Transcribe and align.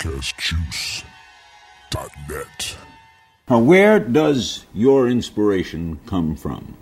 podcastjuice.net. 0.00 2.76
Now, 3.48 3.58
where 3.58 3.98
does 3.98 4.66
your 4.72 5.08
inspiration 5.08 5.98
come 6.06 6.36
from? 6.36 6.76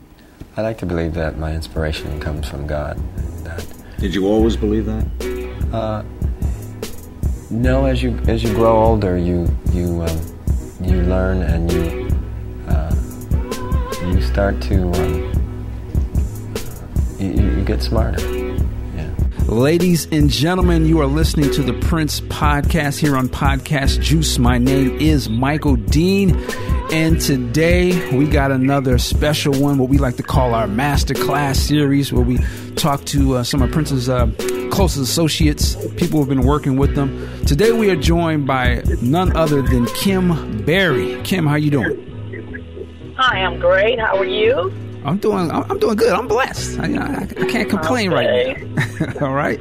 I 0.57 0.63
like 0.63 0.79
to 0.79 0.87
believe 0.87 1.15
that 1.15 1.39
my 1.39 1.55
inspiration 1.55 2.19
comes 2.21 2.49
from 2.49 2.67
God. 2.67 2.99
That 3.45 3.65
Did 3.99 4.15
you 4.15 4.27
always 4.27 4.57
believe 4.57 4.87
that? 4.87 5.07
uh, 5.73 6.03
no, 7.51 7.87
as 7.87 8.03
you 8.03 8.19
as 8.29 8.43
you 8.43 8.53
grow 8.55 8.85
older, 8.85 9.17
you 9.17 9.49
you 9.73 10.03
um, 10.03 10.21
you 10.83 11.01
learn 11.03 11.41
and 11.43 11.73
you 11.73 12.09
uh, 12.69 12.95
you 14.07 14.21
start 14.21 14.61
to 14.63 14.83
um, 14.93 15.33
you, 17.19 17.31
you 17.31 17.65
get 17.65 17.83
smarter. 17.83 18.21
Ladies 19.49 20.07
and 20.13 20.29
gentlemen, 20.29 20.85
you 20.85 21.01
are 21.01 21.07
listening 21.07 21.51
to 21.53 21.63
the 21.63 21.73
Prince 21.73 22.21
Podcast 22.21 22.99
here 22.99 23.17
on 23.17 23.31
Podcast 23.31 24.03
Juice. 24.03 24.39
My 24.39 24.59
name 24.59 24.99
is 25.01 25.31
Michael 25.31 25.77
Dean, 25.77 26.37
and 26.93 27.19
today 27.19 28.15
we 28.15 28.27
got 28.27 28.51
another 28.53 28.99
special 28.99 29.59
one, 29.59 29.79
what 29.79 29.89
we 29.89 29.97
like 29.97 30.17
to 30.17 30.23
call 30.23 30.53
our 30.53 30.67
Masterclass 30.67 31.57
series, 31.57 32.13
where 32.13 32.23
we 32.23 32.37
talk 32.75 33.07
to 33.07 33.37
uh, 33.37 33.43
some 33.43 33.63
of 33.63 33.73
Prince's 33.73 34.11
uh, 34.11 34.27
closest 34.71 35.11
associates, 35.11 35.77
people 35.97 36.19
who've 36.19 36.29
been 36.29 36.47
working 36.47 36.77
with 36.77 36.95
them. 36.95 37.27
Today 37.47 37.73
we 37.73 37.89
are 37.89 37.97
joined 37.97 38.47
by 38.47 38.83
none 39.01 39.35
other 39.35 39.63
than 39.63 39.87
Kim 39.87 40.63
Berry. 40.67 41.19
Kim, 41.23 41.47
how 41.47 41.55
you 41.55 41.71
doing? 41.71 43.15
Hi, 43.17 43.39
I'm 43.39 43.59
great. 43.59 43.99
How 43.99 44.19
are 44.19 44.27
you? 44.27 44.71
I'm 45.05 45.19
doing. 45.19 45.51
I'm 45.51 45.79
doing 45.79 45.97
good. 45.97 46.13
I'm 46.13 46.29
blessed. 46.29 46.79
I, 46.79 46.95
I, 46.95 47.23
I 47.23 47.47
can't 47.47 47.71
complain 47.71 48.11
right 48.11 48.59
now. 48.59 49.21
All 49.27 49.33
right. 49.35 49.61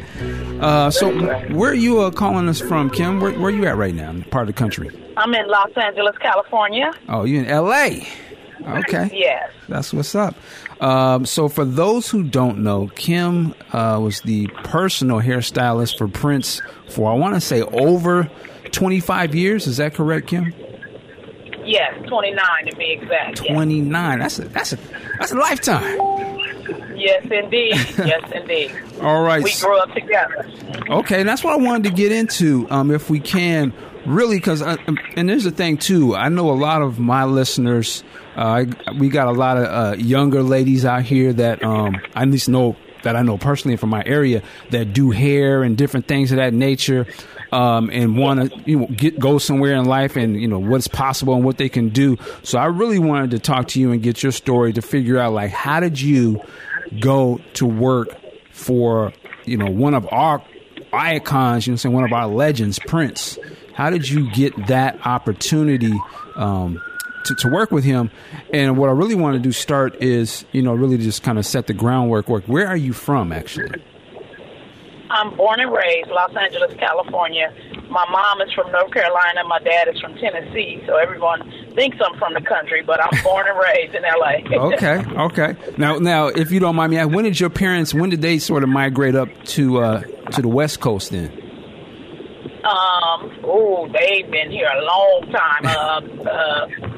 Uh, 0.62 0.90
so, 0.90 1.12
where 1.54 1.72
are 1.72 1.76
you 1.76 2.02
uh, 2.02 2.12
calling 2.12 2.50
us 2.50 2.60
from, 2.60 2.90
Kim? 2.90 3.20
Where, 3.20 3.32
where 3.34 3.46
are 3.46 3.56
you 3.56 3.66
at 3.68 3.78
right 3.78 3.94
now? 3.94 4.14
Part 4.32 4.50
of 4.50 4.56
the 4.56 4.60
country? 4.60 4.90
I'm 5.16 5.34
in 5.34 5.48
Los 5.48 5.72
Angeles, 5.76 6.18
California. 6.18 6.92
Oh, 7.08 7.24
you 7.24 7.40
in 7.40 7.46
L.A. 7.46 8.08
Okay. 8.66 9.10
Yes. 9.14 9.52
That's 9.70 9.94
what's 9.94 10.16
up. 10.16 10.36
Um, 10.82 11.26
so, 11.26 11.48
for 11.48 11.66
those 11.66 12.10
who 12.10 12.24
don't 12.24 12.60
know, 12.60 12.88
Kim 12.96 13.54
uh, 13.72 14.00
was 14.02 14.22
the 14.22 14.48
personal 14.64 15.22
hairstylist 15.22 15.98
for 15.98 16.08
Prince 16.08 16.62
for 16.90 17.12
I 17.12 17.16
want 17.16 17.36
to 17.36 17.42
say 17.42 17.62
over 17.62 18.30
25 18.72 19.36
years. 19.36 19.68
Is 19.68 19.78
that 19.78 19.94
correct, 19.94 20.28
Kim? 20.28 20.54
Yes, 21.68 21.94
29 22.08 22.46
to 22.70 22.76
be 22.78 22.92
exact. 22.92 23.42
Yes, 23.44 23.54
29. 23.54 24.20
That's 24.20 24.40
a 24.40 24.48
that's 24.48 24.74
a 24.74 24.78
that's 25.20 25.32
a 25.34 25.36
lifetime. 25.36 25.98
yes 26.96 27.26
indeed. 27.30 27.76
yes, 27.98 28.32
indeed. 28.34 28.72
All 29.02 29.22
right. 29.22 29.44
We 29.44 29.54
grew 29.60 29.78
up 29.78 29.94
together. 29.94 30.50
Okay, 30.90 31.24
that's 31.24 31.44
what 31.44 31.54
I 31.54 31.58
wanted 31.64 31.90
to 31.90 31.96
get 31.96 32.12
into, 32.12 32.68
um, 32.72 32.92
if 32.92 33.10
we 33.10 33.20
can, 33.20 33.74
really, 34.06 34.38
because 34.38 34.62
and 34.62 35.30
there's 35.30 35.44
the 35.44 35.52
thing 35.52 35.78
too. 35.78 36.16
I 36.16 36.30
know 36.30 36.50
a 36.50 36.54
lot 36.54 36.82
of 36.82 37.00
my 37.00 37.26
listeners. 37.26 38.04
Uh, 38.36 38.66
we 38.98 39.10
got 39.10 39.28
a 39.28 39.32
lot 39.32 39.58
of 39.58 39.66
uh, 39.66 39.96
younger 39.98 40.44
ladies 40.44 40.86
out 40.86 41.02
here 41.04 41.34
that 41.34 41.64
um, 41.64 41.98
I 42.16 42.22
at 42.22 42.30
least 42.30 42.48
know 42.48 42.78
that 43.08 43.16
I 43.16 43.22
know 43.22 43.38
personally 43.38 43.78
from 43.78 43.90
my 43.90 44.04
area 44.06 44.44
that 44.72 44.92
do 44.92 45.12
hair 45.12 45.64
and 45.64 45.78
different 45.78 46.08
things 46.08 46.32
of 46.34 46.38
that 46.38 46.54
nature, 46.54 47.08
um, 47.54 47.90
and 47.90 48.18
want 48.18 48.52
to 48.52 48.62
you 48.70 48.80
know 48.80 48.88
get 48.88 49.18
go 49.18 49.38
somewhere 49.38 49.76
in 49.76 49.86
life 49.86 50.18
and 50.18 50.40
you 50.40 50.48
know 50.48 50.60
what's 50.60 50.90
possible 50.90 51.34
and 51.34 51.46
what 51.46 51.58
they 51.58 51.70
can 51.70 51.88
do. 51.90 52.18
So 52.44 52.60
I 52.60 52.66
really 52.66 53.00
wanted 53.00 53.32
to 53.32 53.40
talk 53.40 53.70
to 53.70 53.80
you 53.80 53.94
and 53.94 54.04
get 54.04 54.22
your 54.24 54.34
story 54.34 54.74
to 54.74 54.82
figure 54.82 55.18
out 55.18 55.32
like 55.32 55.52
how 55.52 55.80
did 55.80 56.02
you 56.02 56.42
go 57.00 57.40
to 57.54 57.66
work 57.66 58.10
for 58.52 59.14
you 59.46 59.56
know 59.56 59.72
one 59.72 59.94
of 59.94 60.06
our 60.12 60.44
icons, 60.92 61.66
you 61.66 61.72
know, 61.72 61.78
saying 61.78 61.96
one 61.96 62.04
of 62.04 62.12
our 62.12 62.28
legends, 62.28 62.78
Prince. 62.80 63.40
How 63.74 63.90
did 63.90 64.10
you 64.10 64.30
get 64.32 64.68
that 64.68 65.06
opportunity 65.06 65.94
um, 66.36 66.82
to, 67.28 67.36
to 67.36 67.48
work 67.50 67.72
with 67.72 67.84
him? 67.84 68.12
And 68.54 68.78
what 68.78 68.90
I 68.90 68.94
really 68.94 69.16
want 69.16 69.36
to 69.36 69.40
do 69.40 69.52
start 69.52 70.02
is, 70.02 70.46
you 70.52 70.62
know, 70.62 70.74
really 70.74 70.98
just 70.98 71.24
kind 71.24 71.38
of 71.38 71.46
set 71.46 71.68
the 71.68 71.74
groundwork. 71.74 72.28
Work. 72.28 72.46
Where 72.46 72.68
are 72.68 72.78
you 72.78 72.94
from, 72.94 73.32
actually? 73.32 73.82
I'm 75.10 75.36
born 75.38 75.60
and 75.60 75.72
raised 75.72 76.10
Los 76.10 76.36
Angeles, 76.36 76.74
California. 76.80 77.54
My 77.90 78.06
mom 78.12 78.42
is 78.42 78.54
from 78.54 78.72
North 78.72 78.92
Carolina. 78.92 79.44
My 79.46 79.60
dad 79.60 79.88
is 79.88 80.00
from 80.02 80.16
Tennessee. 80.16 80.84
So 80.86 80.98
everyone 80.98 81.52
thinks 81.76 81.98
I'm 82.04 82.18
from 82.20 82.34
the 82.34 82.42
country, 82.42 82.82
but 82.82 83.02
I'm 83.02 83.24
born 83.24 83.48
and 83.48 83.58
raised 83.58 83.96
in 83.96 84.04
LA. 84.04 84.66
okay, 84.74 85.04
okay. 85.22 85.56
Now, 85.78 85.98
now, 85.98 86.28
if 86.28 86.52
you 86.52 86.60
don't 86.60 86.76
mind 86.76 86.92
me, 86.92 87.04
when 87.06 87.24
did 87.24 87.40
your 87.40 87.50
parents? 87.50 87.94
When 87.94 88.10
did 88.10 88.22
they 88.22 88.40
sort 88.40 88.64
of 88.64 88.70
migrate 88.70 89.16
up 89.16 89.30
to 89.46 89.80
uh, 89.80 90.02
to 90.32 90.42
the 90.42 90.50
West 90.50 90.82
Coast? 90.82 91.12
Then. 91.12 91.32
Um, 92.68 93.32
oh, 93.46 93.88
they've 93.94 94.30
been 94.30 94.52
here 94.52 94.68
a 94.68 94.84
long 94.84 95.32
time. 95.32 95.66
Uh, 95.66 96.30
uh, 96.30 96.97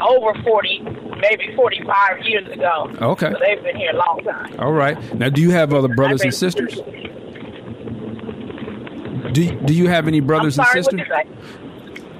over 0.00 0.32
40, 0.42 0.80
maybe 1.20 1.54
45 1.54 2.22
years 2.24 2.48
ago. 2.52 2.90
Okay. 3.00 3.30
So 3.32 3.38
they've 3.38 3.62
been 3.62 3.76
here 3.76 3.90
a 3.92 3.96
long 3.96 4.20
time. 4.24 4.58
All 4.58 4.72
right. 4.72 4.96
Now, 5.14 5.28
do 5.28 5.40
you 5.40 5.50
have 5.50 5.72
other 5.72 5.88
brothers 5.88 6.22
and 6.22 6.34
sisters? 6.34 6.78
Do 9.32 9.60
Do 9.64 9.74
you 9.74 9.88
have 9.88 10.08
any 10.08 10.20
brothers 10.20 10.56
sorry, 10.56 10.78
and 10.78 10.84
sisters? 10.84 11.08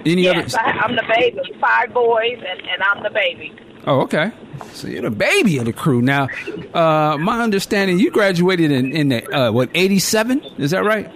Any 0.07 0.23
Yes, 0.23 0.55
other? 0.55 0.65
I, 0.67 0.71
I'm 0.83 0.97
the 0.97 1.03
baby. 1.15 1.39
Five 1.61 1.93
boys, 1.93 2.39
and, 2.39 2.61
and 2.61 2.83
I'm 2.83 3.03
the 3.03 3.11
baby. 3.11 3.53
Oh, 3.87 4.01
okay. 4.03 4.31
So 4.73 4.89
you're 4.89 5.03
the 5.03 5.11
baby 5.11 5.59
of 5.59 5.65
the 5.65 5.73
crew. 5.73 6.01
Now, 6.03 6.29
uh, 6.75 7.17
my 7.19 7.41
understanding, 7.43 7.99
you 7.99 8.11
graduated 8.11 8.71
in 8.71 8.93
in 8.93 9.09
the 9.09 9.27
uh, 9.35 9.51
what 9.53 9.71
'87? 9.75 10.43
Is 10.59 10.71
that 10.71 10.85
right? 10.85 11.11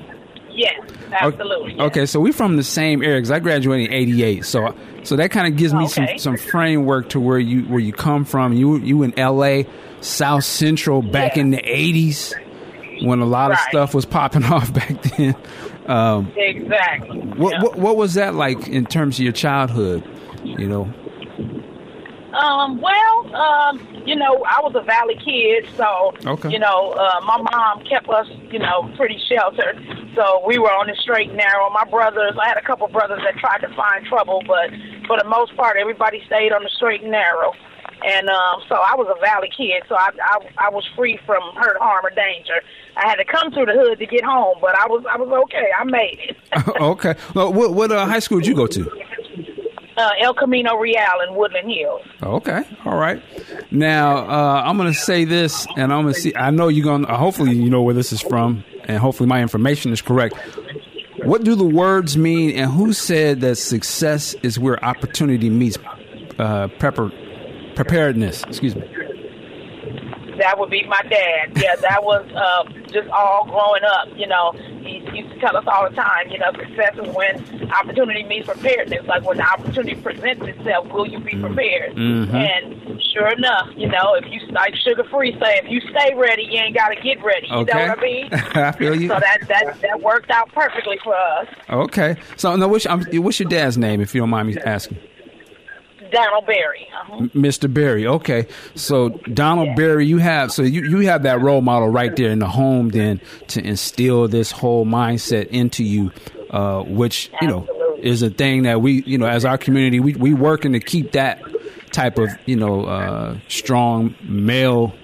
Yes, 0.54 0.81
absolutely. 1.12 1.72
yes. 1.72 1.81
Okay, 1.81 2.06
so 2.06 2.20
we're 2.20 2.32
from 2.32 2.56
the 2.56 2.62
same 2.62 3.03
area 3.03 3.16
because 3.19 3.31
I 3.31 3.41
graduated 3.41 3.88
in 3.88 3.92
'88. 3.92 4.44
So 4.44 4.75
so 5.03 5.16
that 5.16 5.31
kind 5.31 5.47
of 5.53 5.56
gives 5.59 5.75
me 5.75 5.84
Okay. 5.84 6.16
some 6.16 6.19
some 6.19 6.37
framework 6.37 7.10
to 7.10 7.20
where 7.20 7.38
you 7.38 7.62
where 7.62 7.81
you 7.81 7.92
come 7.92 8.25
from. 8.25 8.53
You 8.53 8.76
you 8.78 9.03
in 9.03 9.19
L.A. 9.19 9.66
South 10.00 10.44
Central 10.44 11.03
back 11.03 11.37
Yeah. 11.37 11.42
in 11.42 11.50
the 11.50 11.59
'80s 11.62 12.34
when 13.03 13.20
a 13.20 13.25
lot 13.26 13.50
of 13.50 13.59
stuff 13.70 13.94
was 13.94 14.04
popping 14.04 14.44
off 14.53 14.72
back 14.72 15.03
then. 15.03 15.34
Um, 15.87 16.31
Exactly. 16.37 17.19
what, 17.19 17.53
Yeah. 17.53 17.62
what 17.62 17.78
what 17.78 17.97
was 17.97 18.15
that 18.15 18.34
like 18.34 18.69
in 18.69 18.86
terms 18.86 19.19
of 19.19 19.25
your 19.25 19.32
childhood? 19.32 20.03
You 20.44 20.69
know. 20.69 20.88
Um, 22.34 22.81
well, 22.81 23.34
um, 23.34 23.81
you 24.06 24.17
know, 24.17 24.45
I 24.49 24.61
was 24.62 24.75
a 24.75 24.83
valley 24.83 25.17
kid, 25.25 25.67
so 25.77 26.12
Okay. 26.27 26.50
you 26.50 26.59
know, 26.59 26.91
uh, 26.93 27.21
my 27.25 27.39
mom 27.39 27.84
kept 27.84 28.09
us, 28.09 28.27
you 28.50 28.59
know, 28.59 28.91
pretty 28.97 29.19
sheltered. 29.28 29.78
So 30.15 30.43
we 30.47 30.59
were 30.59 30.71
on 30.71 30.87
the 30.89 30.97
straight 31.00 31.28
and 31.28 31.37
narrow. 31.39 31.71
My 31.71 31.84
brothers, 31.84 32.34
I 32.41 32.49
had 32.49 32.56
a 32.56 32.62
couple 32.62 32.87
brothers 32.89 33.21
that 33.25 33.37
tried 33.39 33.59
to 33.67 33.75
find 33.75 34.05
trouble, 34.06 34.43
but 34.47 34.71
for 35.06 35.17
the 35.19 35.25
most 35.28 35.56
part, 35.56 35.77
everybody 35.77 36.22
stayed 36.27 36.53
on 36.53 36.62
the 36.62 36.71
straight 36.77 37.03
and 37.03 37.11
narrow. 37.11 37.53
And 38.05 38.28
um, 38.28 38.61
so 38.69 38.75
I 38.75 38.95
was 38.97 39.06
a 39.16 39.19
valley 39.21 39.49
kid, 39.56 39.83
so 39.89 39.95
I, 39.95 40.11
I 40.22 40.66
I 40.66 40.69
was 40.71 40.84
free 40.95 41.19
from 41.25 41.41
hurt, 41.55 41.78
harm, 41.81 42.05
or 42.05 42.11
danger. 42.11 42.61
I 42.97 43.09
had 43.09 43.15
to 43.16 43.25
come 43.25 43.51
through 43.51 43.66
the 43.66 43.72
hood 43.72 43.99
to 43.99 44.06
get 44.06 44.22
home, 44.25 44.59
but 44.61 44.75
I 44.77 44.87
was 44.87 45.05
I 45.11 45.16
was 45.16 45.28
okay. 45.45 45.69
I 45.78 45.84
made 45.84 46.19
it. 46.28 46.37
okay. 46.81 47.15
Well, 47.34 47.53
what 47.53 47.72
what 47.72 47.93
uh, 47.93 48.05
high 48.05 48.19
school 48.19 48.41
did 48.41 48.49
you 48.49 48.55
go 48.55 48.66
to? 48.66 48.91
Uh, 49.97 50.10
El 50.21 50.34
Camino 50.34 50.77
Real 50.77 51.21
in 51.28 51.34
Woodland 51.34 51.71
Hills. 51.71 52.03
Okay, 52.22 52.62
all 52.84 52.97
right. 52.97 53.22
Now 53.71 54.19
uh, 54.19 54.62
I'm 54.65 54.77
going 54.77 54.93
to 54.93 54.99
say 54.99 55.25
this, 55.25 55.66
and 55.77 55.93
I'm 55.93 56.03
going 56.03 56.15
to 56.15 56.21
see. 56.21 56.34
I 56.34 56.50
know 56.50 56.69
you're 56.69 56.84
going. 56.84 57.06
to 57.06 57.15
Hopefully, 57.15 57.55
you 57.55 57.71
know 57.71 57.82
where 57.82 57.94
this 57.94 58.12
is 58.12 58.21
from, 58.21 58.65
and 58.84 58.99
hopefully 58.99 59.28
my 59.28 59.41
information 59.41 59.93
is 59.93 60.03
correct. 60.03 60.34
What 61.25 61.44
do 61.44 61.54
the 61.54 61.65
words 61.65 62.16
mean, 62.16 62.56
and 62.56 62.71
who 62.71 62.93
said 62.93 63.41
that 63.41 63.56
success 63.56 64.34
is 64.43 64.59
where 64.59 64.83
opportunity 64.84 65.49
meets 65.49 65.78
uh, 66.38 66.69
prepar- 66.78 67.75
preparedness? 67.77 68.43
Excuse 68.44 68.75
me. 68.77 68.83
That 70.38 70.59
would 70.59 70.71
be 70.71 70.84
my 70.87 71.00
dad. 71.09 71.53
Yeah, 71.56 71.77
that 71.77 72.03
was 72.03 72.27
uh, 72.34 72.65
just 72.94 73.09
all 73.10 73.44
growing 73.44 73.82
up. 73.84 74.09
You 74.16 74.27
know, 74.27 74.53
he 74.81 75.03
used 75.13 75.34
to 75.34 75.41
tell 75.41 75.57
us 75.57 75.65
all 75.66 75.91
the 75.91 75.95
time. 75.97 76.30
You 76.30 76.39
know, 76.39 76.53
success 76.53 76.95
is 76.95 77.15
when 77.15 77.71
opportunity 77.72 78.22
meets 78.24 78.47
preparedness. 78.47 79.04
Like 79.07 79.24
when 79.27 79.36
the 79.36 79.45
opportunity 79.45 79.97
presents 80.01 80.47
itself, 80.47 80.89
will 80.92 81.07
you 81.07 81.19
be 81.21 81.36
prepared? 81.36 81.95
Mhm. 81.97 82.33
And 82.33 83.03
sure 83.13 83.28
enough, 83.33 83.69
you 83.77 83.89
know, 83.89 84.15
if 84.15 84.24
you 84.30 84.41
like 84.53 84.74
sugar 84.77 85.04
free 85.10 85.33
say, 85.41 85.60
if 85.63 85.69
you 85.71 85.80
stay 85.91 86.15
ready, 86.15 86.45
you 86.45 86.59
ain't 86.59 86.74
got 86.77 86.89
to 86.89 86.97
get 87.03 87.22
ready. 87.22 87.48
You 87.48 87.57
Okay. 87.59 87.72
know 87.74 87.89
what 87.89 87.98
I 87.98 88.03
mean? 88.03 88.28
I 88.33 88.72
feel 88.72 88.95
you. 88.95 89.09
So 89.09 89.19
that 89.21 89.39
that 89.48 89.80
that 89.83 90.01
worked 90.01 90.30
out 90.30 90.53
perfectly 90.53 90.98
for 91.03 91.15
us. 91.15 91.48
Okay. 91.69 92.16
So 92.36 92.54
now, 92.57 92.69
what's, 92.69 92.86
um, 92.86 93.04
what's 93.13 93.41
your 93.41 93.48
dad's 93.48 93.77
name, 93.77 94.01
if 94.01 94.15
you 94.15 94.21
don't 94.21 94.30
mind 94.30 94.48
me 94.48 94.57
asking? 94.65 94.98
Donald 96.10 96.47
Berry. 96.47 96.89
Uh-huh. 97.01 97.21
Mr. 97.34 97.72
Berry. 97.72 98.06
Okay, 98.06 98.47
so 98.74 99.10
Donald 99.33 99.77
Berry, 99.77 100.06
you 100.06 100.18
have 100.18 100.53
so 100.53 100.62
you 100.62 100.83
you 100.83 101.06
have 101.09 101.22
that 101.24 101.41
role 101.41 101.60
model 101.60 101.89
right 101.89 102.15
there 102.16 102.30
in 102.30 102.39
the 102.39 102.48
home, 102.48 102.91
then 102.91 103.21
to 103.48 103.65
instill 103.65 104.28
this 104.28 104.51
whole 104.51 104.86
mindset 104.86 105.48
into 105.48 105.84
you, 105.84 106.12
uh, 106.51 106.83
which 106.83 107.30
you 107.41 107.48
know 107.48 107.60
Absolutely. 107.60 108.04
is 108.04 108.22
a 108.22 108.30
thing 108.30 108.62
that 108.65 108.80
we 108.80 109.03
you 109.04 109.18
know 109.18 109.27
as 109.27 109.45
our 109.45 109.59
community 109.59 110.01
we 110.01 110.15
we 110.15 110.34
working 110.34 110.72
to 110.72 110.80
keep 110.80 111.12
that 111.12 111.42
type 111.92 112.18
of 112.18 112.30
you 112.47 112.57
know 112.57 112.84
uh, 112.84 113.39
strong 113.48 114.15
male 114.22 114.95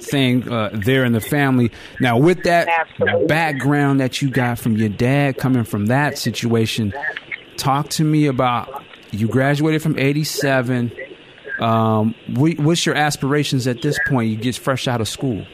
thing 0.00 0.48
uh, 0.50 0.70
there 0.72 1.04
in 1.04 1.12
the 1.12 1.20
family. 1.20 1.70
Now, 2.00 2.18
with 2.18 2.42
that 2.44 2.68
Absolutely. 2.68 3.26
background 3.26 4.00
that 4.00 4.20
you 4.22 4.30
got 4.30 4.58
from 4.58 4.76
your 4.76 4.88
dad, 4.88 5.38
coming 5.38 5.64
from 5.64 5.86
that 5.86 6.18
situation, 6.18 6.92
talk 7.56 7.88
to 7.90 8.04
me 8.04 8.26
about 8.26 8.84
you 9.14 9.28
graduated 9.28 9.82
from 9.82 9.98
'87. 9.98 10.92
Um, 11.60 12.14
wh- 12.34 12.58
what's 12.58 12.84
your 12.84 12.96
aspirations 12.96 13.66
at 13.66 13.80
this 13.82 13.98
point? 14.08 14.30
You 14.30 14.36
get 14.36 14.56
fresh 14.56 14.88
out 14.88 15.00
of 15.00 15.08
school. 15.08 15.46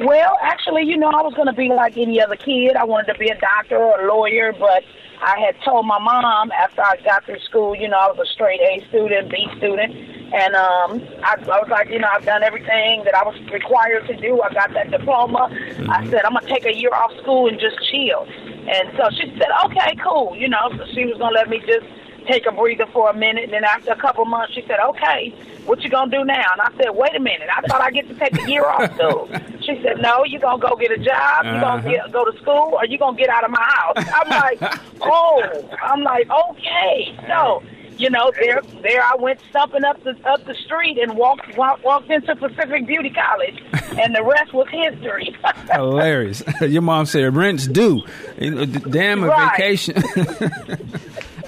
Well, 0.00 0.38
actually, 0.42 0.84
you 0.84 0.96
know, 0.96 1.08
I 1.08 1.22
was 1.22 1.34
going 1.34 1.48
to 1.48 1.52
be 1.52 1.68
like 1.68 1.96
any 1.96 2.20
other 2.22 2.36
kid. 2.36 2.76
I 2.76 2.84
wanted 2.84 3.12
to 3.12 3.18
be 3.18 3.28
a 3.28 3.38
doctor 3.38 3.76
or 3.76 4.00
a 4.00 4.06
lawyer, 4.14 4.52
but 4.52 4.84
I 5.20 5.40
had 5.40 5.56
told 5.64 5.86
my 5.86 5.98
mom 5.98 6.52
after 6.52 6.82
I 6.82 6.96
got 7.04 7.24
through 7.24 7.40
school, 7.40 7.74
you 7.74 7.88
know, 7.88 7.98
I 7.98 8.06
was 8.06 8.18
a 8.20 8.32
straight 8.32 8.60
A 8.60 8.86
student, 8.88 9.28
B 9.30 9.48
student, 9.56 9.92
and 10.32 10.54
um, 10.54 11.02
I, 11.24 11.34
I 11.34 11.58
was 11.58 11.68
like, 11.68 11.90
you 11.90 11.98
know, 11.98 12.08
I've 12.12 12.24
done 12.24 12.44
everything 12.44 13.02
that 13.04 13.14
I 13.16 13.24
was 13.24 13.34
required 13.52 14.06
to 14.06 14.16
do. 14.16 14.40
I 14.40 14.54
got 14.54 14.72
that 14.74 14.92
diploma. 14.92 15.50
I 15.88 16.08
said 16.08 16.24
I'm 16.24 16.34
gonna 16.34 16.46
take 16.46 16.64
a 16.64 16.74
year 16.74 16.94
off 16.94 17.10
school 17.20 17.48
and 17.48 17.58
just 17.58 17.76
chill. 17.90 18.26
And 18.68 18.90
so 18.96 19.08
she 19.10 19.32
said, 19.38 19.48
okay, 19.66 19.96
cool. 20.04 20.36
You 20.36 20.48
know, 20.48 20.70
so 20.76 20.84
she 20.94 21.04
was 21.04 21.16
gonna 21.18 21.34
let 21.34 21.48
me 21.48 21.60
just 21.66 21.86
take 22.28 22.46
a 22.46 22.52
breather 22.52 22.86
for 22.92 23.10
a 23.10 23.14
minute. 23.14 23.44
And 23.44 23.52
then 23.52 23.64
after 23.64 23.92
a 23.92 23.96
couple 23.96 24.24
months, 24.24 24.54
she 24.54 24.62
said, 24.68 24.78
okay, 24.80 25.34
what 25.64 25.82
you 25.82 25.90
going 25.90 26.10
to 26.10 26.18
do 26.18 26.24
now? 26.24 26.44
And 26.52 26.60
I 26.60 26.70
said, 26.76 26.90
wait 26.90 27.14
a 27.14 27.20
minute. 27.20 27.48
I 27.54 27.60
thought 27.62 27.80
I 27.80 27.90
get 27.90 28.06
to 28.08 28.14
take 28.14 28.38
a 28.38 28.50
year 28.50 28.66
off 28.66 28.94
school. 28.94 29.28
She 29.68 29.78
said, 29.82 30.00
no, 30.00 30.24
you 30.24 30.38
going 30.38 30.62
to 30.62 30.66
go 30.66 30.76
get 30.76 30.92
a 30.92 30.96
job. 30.96 31.44
you 31.44 31.50
going 31.50 31.62
uh-huh. 31.62 32.06
to 32.06 32.10
go 32.10 32.24
to 32.24 32.38
school 32.38 32.72
or 32.72 32.86
you 32.86 32.96
going 32.96 33.16
to 33.16 33.20
get 33.20 33.28
out 33.28 33.44
of 33.44 33.50
my 33.50 33.60
house. 33.60 33.96
I'm 34.14 34.30
like, 34.30 34.80
oh, 35.02 35.68
I'm 35.82 36.02
like, 36.02 36.26
okay. 36.30 37.14
So, 37.28 37.62
you 37.98 38.08
know, 38.10 38.30
there, 38.40 38.62
there 38.82 39.02
I 39.02 39.16
went 39.16 39.40
stumping 39.50 39.84
up 39.84 40.02
the 40.04 40.16
up 40.28 40.44
the 40.46 40.54
street 40.54 40.98
and 40.98 41.16
walked 41.16 41.56
walked, 41.56 41.84
walked 41.84 42.10
into 42.10 42.34
Pacific 42.36 42.86
Beauty 42.86 43.10
College, 43.10 43.62
and 44.00 44.14
the 44.14 44.22
rest 44.22 44.52
was 44.52 44.68
history. 44.70 45.36
Hilarious. 45.72 46.42
Your 46.60 46.82
mom 46.82 47.06
said 47.06 47.34
rent's 47.36 47.66
due. 47.66 48.02
You 48.38 48.50
know, 48.52 48.64
d- 48.64 48.78
Damn 48.90 49.24
a 49.24 49.28
Right. 49.28 49.50
vacation. 49.56 50.02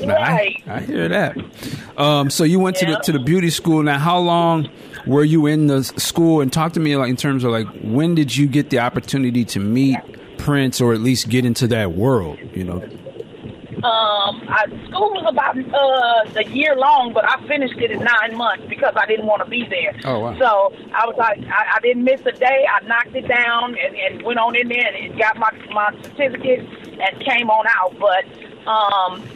Right. 0.03 0.63
I, 0.67 0.77
I 0.77 0.81
hear 0.81 1.09
that. 1.09 1.37
Um, 1.99 2.31
so 2.31 2.45
you 2.45 2.59
went 2.59 2.77
to 2.77 2.87
the 2.87 2.97
to 3.01 3.13
the 3.13 3.19
beauty 3.19 3.51
school. 3.51 3.83
Now, 3.83 3.99
how 3.99 4.19
long 4.19 4.71
were 5.07 5.25
you 5.25 5.45
in 5.47 5.67
the 5.67 5.85
school? 5.85 6.41
And 6.41 6.51
talk 6.51 6.73
to 6.73 6.81
me 6.81 6.97
like 6.97 7.11
in 7.11 7.17
terms 7.17 7.45
of 7.45 7.53
like 7.53 7.67
when 7.83 8.15
did 8.15 8.35
you 8.35 8.47
get 8.47 8.71
the 8.71 8.79
opportunity 8.79 9.45
to 9.45 9.61
meet 9.61 9.99
Prince, 10.39 10.81
or 10.81 10.95
at 10.95 11.01
least 11.01 11.29
get 11.29 11.45
into 11.45 11.67
that 11.69 11.93
world? 11.93 12.39
You 12.55 12.65
know. 12.65 12.89
Um, 13.83 14.45
I, 14.47 14.67
school 14.89 15.11
was 15.17 15.25
about 15.27 15.57
uh, 15.57 16.39
a 16.39 16.45
year 16.53 16.77
long, 16.77 17.13
but 17.15 17.25
I 17.25 17.41
finished 17.49 17.79
it 17.79 17.91
in 17.91 18.01
nine 18.01 18.37
months 18.37 18.67
because 18.69 18.93
I 18.95 19.07
didn't 19.07 19.25
want 19.25 19.43
to 19.43 19.49
be 19.49 19.67
there. 19.71 19.99
Oh, 20.05 20.21
wow. 20.21 20.39
So 20.39 20.75
I 20.93 21.07
was 21.07 21.17
like, 21.17 21.39
I, 21.47 21.77
I 21.77 21.81
didn't 21.81 22.05
miss 22.05 22.21
a 22.27 22.33
day. 22.33 22.67
I 22.71 22.85
knocked 22.87 23.17
it 23.17 23.27
down 23.27 23.77
and, 23.79 23.97
and 23.97 24.23
went 24.23 24.39
on 24.39 24.55
in 24.55 24.69
there 24.69 24.95
and 24.95 25.19
got 25.19 25.39
my 25.39 25.51
my 25.73 25.97
certificate 26.03 26.61
and 27.01 27.21
came 27.25 27.49
on 27.49 27.65
out. 27.69 27.97
But 27.99 28.27
um, 28.69 29.27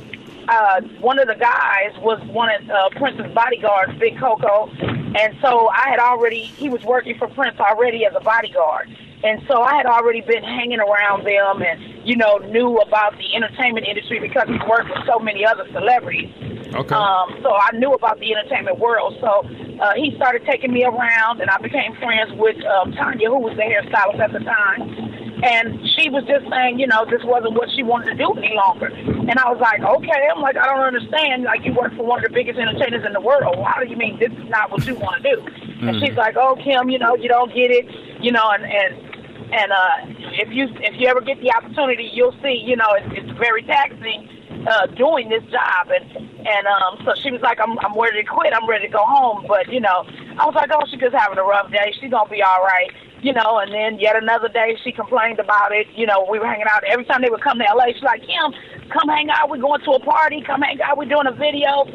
uh, 0.46 0.82
one 1.00 1.18
of 1.18 1.26
the 1.26 1.36
guys 1.36 1.96
was 2.02 2.20
one 2.28 2.50
of 2.50 2.68
uh, 2.68 2.90
Prince's 2.96 3.32
bodyguards, 3.32 3.98
Big 3.98 4.18
Coco, 4.18 4.68
and 4.78 5.34
so 5.40 5.68
I 5.68 5.88
had 5.88 6.00
already 6.00 6.42
he 6.42 6.68
was 6.68 6.82
working 6.84 7.16
for 7.16 7.28
Prince 7.28 7.58
already 7.58 8.04
as 8.04 8.12
a 8.14 8.20
bodyguard. 8.20 8.94
And 9.24 9.40
so 9.48 9.62
I 9.62 9.76
had 9.76 9.86
already 9.86 10.20
been 10.20 10.44
hanging 10.44 10.80
around 10.80 11.24
them 11.24 11.62
and, 11.62 12.06
you 12.06 12.14
know, 12.16 12.36
knew 12.52 12.76
about 12.76 13.16
the 13.16 13.34
entertainment 13.34 13.86
industry 13.86 14.20
because 14.20 14.46
he's 14.48 14.60
worked 14.68 14.90
with 14.90 15.06
so 15.06 15.18
many 15.18 15.46
other 15.46 15.66
celebrities. 15.72 16.28
Okay. 16.74 16.94
Um, 16.94 17.38
so 17.40 17.56
I 17.56 17.70
knew 17.72 17.92
about 17.92 18.20
the 18.20 18.34
entertainment 18.34 18.78
world. 18.78 19.16
So 19.20 19.48
uh, 19.80 19.94
he 19.96 20.12
started 20.16 20.44
taking 20.44 20.72
me 20.72 20.84
around, 20.84 21.40
and 21.40 21.48
I 21.48 21.56
became 21.56 21.96
friends 21.96 22.32
with 22.36 22.60
um, 22.66 22.92
Tanya, 22.92 23.30
who 23.30 23.38
was 23.38 23.56
the 23.56 23.62
hairstylist 23.62 24.20
at 24.20 24.32
the 24.32 24.40
time. 24.40 25.14
And 25.42 25.80
she 25.96 26.08
was 26.08 26.24
just 26.24 26.48
saying, 26.48 26.78
you 26.78 26.86
know, 26.86 27.04
this 27.04 27.20
wasn't 27.24 27.54
what 27.54 27.68
she 27.74 27.82
wanted 27.82 28.12
to 28.12 28.16
do 28.16 28.32
any 28.34 28.54
longer. 28.54 28.86
And 28.86 29.36
I 29.38 29.50
was 29.50 29.60
like, 29.60 29.80
okay. 29.82 30.28
I'm 30.34 30.40
like, 30.40 30.56
I 30.56 30.66
don't 30.66 30.84
understand. 30.84 31.44
Like, 31.44 31.64
you 31.64 31.72
work 31.72 31.94
for 31.96 32.04
one 32.04 32.24
of 32.24 32.28
the 32.28 32.34
biggest 32.34 32.58
entertainers 32.58 33.04
in 33.04 33.12
the 33.12 33.20
world. 33.20 33.56
How 33.64 33.82
do 33.82 33.88
you 33.88 33.96
mean 33.96 34.18
this 34.18 34.32
is 34.32 34.48
not 34.48 34.70
what 34.70 34.86
you 34.86 34.94
want 34.94 35.22
to 35.22 35.36
do? 35.36 35.36
And 35.84 36.00
she's 36.00 36.16
like, 36.16 36.36
oh, 36.36 36.56
Kim, 36.56 36.88
you 36.88 36.98
know, 36.98 37.14
you 37.16 37.28
don't 37.28 37.52
get 37.52 37.70
it. 37.70 37.86
You 38.22 38.32
know, 38.32 38.48
and 38.52 38.64
and 38.64 39.03
and 39.52 39.72
uh, 39.72 39.94
if 40.34 40.52
you 40.52 40.68
if 40.80 40.98
you 40.98 41.08
ever 41.08 41.20
get 41.20 41.40
the 41.40 41.52
opportunity, 41.52 42.10
you'll 42.12 42.36
see. 42.42 42.62
You 42.64 42.76
know, 42.76 42.88
it's, 42.98 43.24
it's 43.24 43.38
very 43.38 43.62
taxing 43.62 44.28
uh, 44.66 44.86
doing 44.86 45.28
this 45.28 45.42
job. 45.50 45.90
And 45.90 46.04
and 46.46 46.66
um, 46.66 46.98
so 47.04 47.14
she 47.22 47.30
was 47.30 47.40
like, 47.40 47.58
I'm 47.60 47.78
I'm 47.80 47.98
ready 47.98 48.22
to 48.22 48.28
quit. 48.28 48.52
I'm 48.52 48.68
ready 48.68 48.86
to 48.86 48.92
go 48.92 49.04
home. 49.04 49.44
But 49.46 49.72
you 49.72 49.80
know, 49.80 50.04
I 50.38 50.46
was 50.46 50.54
like, 50.54 50.70
oh, 50.72 50.84
she's 50.90 51.00
just 51.00 51.14
having 51.14 51.38
a 51.38 51.44
rough 51.44 51.70
day. 51.70 51.94
She's 52.00 52.10
gonna 52.10 52.30
be 52.30 52.42
all 52.42 52.62
right. 52.62 52.90
You 53.22 53.32
know, 53.32 53.58
and 53.58 53.72
then 53.72 53.98
yet 53.98 54.16
another 54.20 54.48
day 54.48 54.76
she 54.84 54.92
complained 54.92 55.38
about 55.38 55.72
it. 55.72 55.86
You 55.94 56.06
know, 56.06 56.26
we 56.30 56.38
were 56.38 56.46
hanging 56.46 56.68
out 56.70 56.84
every 56.84 57.06
time 57.06 57.22
they 57.22 57.30
would 57.30 57.40
come 57.40 57.58
to 57.58 57.64
LA. 57.64 57.86
She's 57.94 58.02
like, 58.02 58.20
Kim, 58.20 58.52
come 58.92 59.08
hang 59.08 59.30
out. 59.30 59.48
We're 59.48 59.64
going 59.64 59.80
to 59.80 59.92
a 59.92 60.00
party. 60.00 60.42
Come 60.46 60.60
hang 60.60 60.80
out. 60.82 60.98
We're 60.98 61.08
doing 61.08 61.26
a 61.26 61.32
video. 61.32 61.88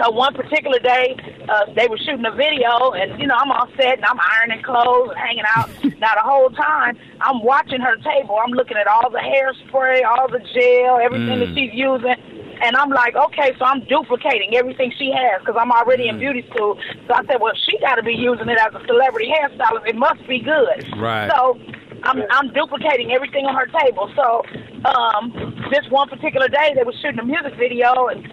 So 0.00 0.10
one 0.10 0.34
particular 0.34 0.78
day, 0.78 1.16
uh, 1.48 1.72
they 1.74 1.86
were 1.88 1.98
shooting 1.98 2.24
a 2.26 2.34
video, 2.34 2.92
and 2.92 3.20
you 3.20 3.26
know 3.26 3.36
I'm 3.38 3.50
on 3.50 3.70
set 3.76 3.98
and 3.98 4.04
I'm 4.04 4.18
ironing 4.18 4.62
clothes 4.64 5.10
and 5.10 5.18
hanging 5.18 5.44
out. 5.56 5.68
now 6.00 6.14
the 6.14 6.26
whole 6.26 6.50
time 6.50 6.98
I'm 7.20 7.42
watching 7.42 7.80
her 7.80 7.96
table. 7.96 8.38
I'm 8.42 8.52
looking 8.52 8.76
at 8.76 8.86
all 8.86 9.10
the 9.10 9.18
hairspray, 9.18 10.04
all 10.04 10.28
the 10.28 10.40
gel, 10.54 10.98
everything 10.98 11.38
that 11.40 11.54
she's 11.54 11.72
using, 11.72 12.16
and 12.62 12.76
I'm 12.76 12.90
like, 12.90 13.14
okay, 13.14 13.54
so 13.58 13.64
I'm 13.64 13.84
duplicating 13.84 14.56
everything 14.56 14.92
she 14.98 15.12
has 15.12 15.40
because 15.40 15.56
I'm 15.58 15.70
already 15.70 16.08
in 16.08 16.18
beauty 16.18 16.46
school. 16.50 16.78
So 17.06 17.14
I 17.14 17.24
said, 17.26 17.40
well, 17.40 17.54
she 17.68 17.78
got 17.78 17.96
to 17.96 18.02
be 18.02 18.14
using 18.14 18.48
it 18.48 18.58
as 18.58 18.74
a 18.74 18.84
celebrity 18.86 19.30
hairstylist. 19.30 19.86
It 19.86 19.96
must 19.96 20.26
be 20.26 20.40
good. 20.40 20.86
Right. 20.96 21.30
So 21.30 21.58
I'm 22.02 22.22
I'm 22.30 22.52
duplicating 22.52 23.12
everything 23.12 23.46
on 23.46 23.54
her 23.54 23.66
table. 23.80 24.10
So 24.16 24.42
um, 24.84 25.32
this 25.70 25.88
one 25.90 26.08
particular 26.08 26.48
day, 26.48 26.74
they 26.74 26.82
were 26.82 26.94
shooting 27.00 27.18
a 27.18 27.24
music 27.24 27.54
video 27.56 28.08
and 28.08 28.26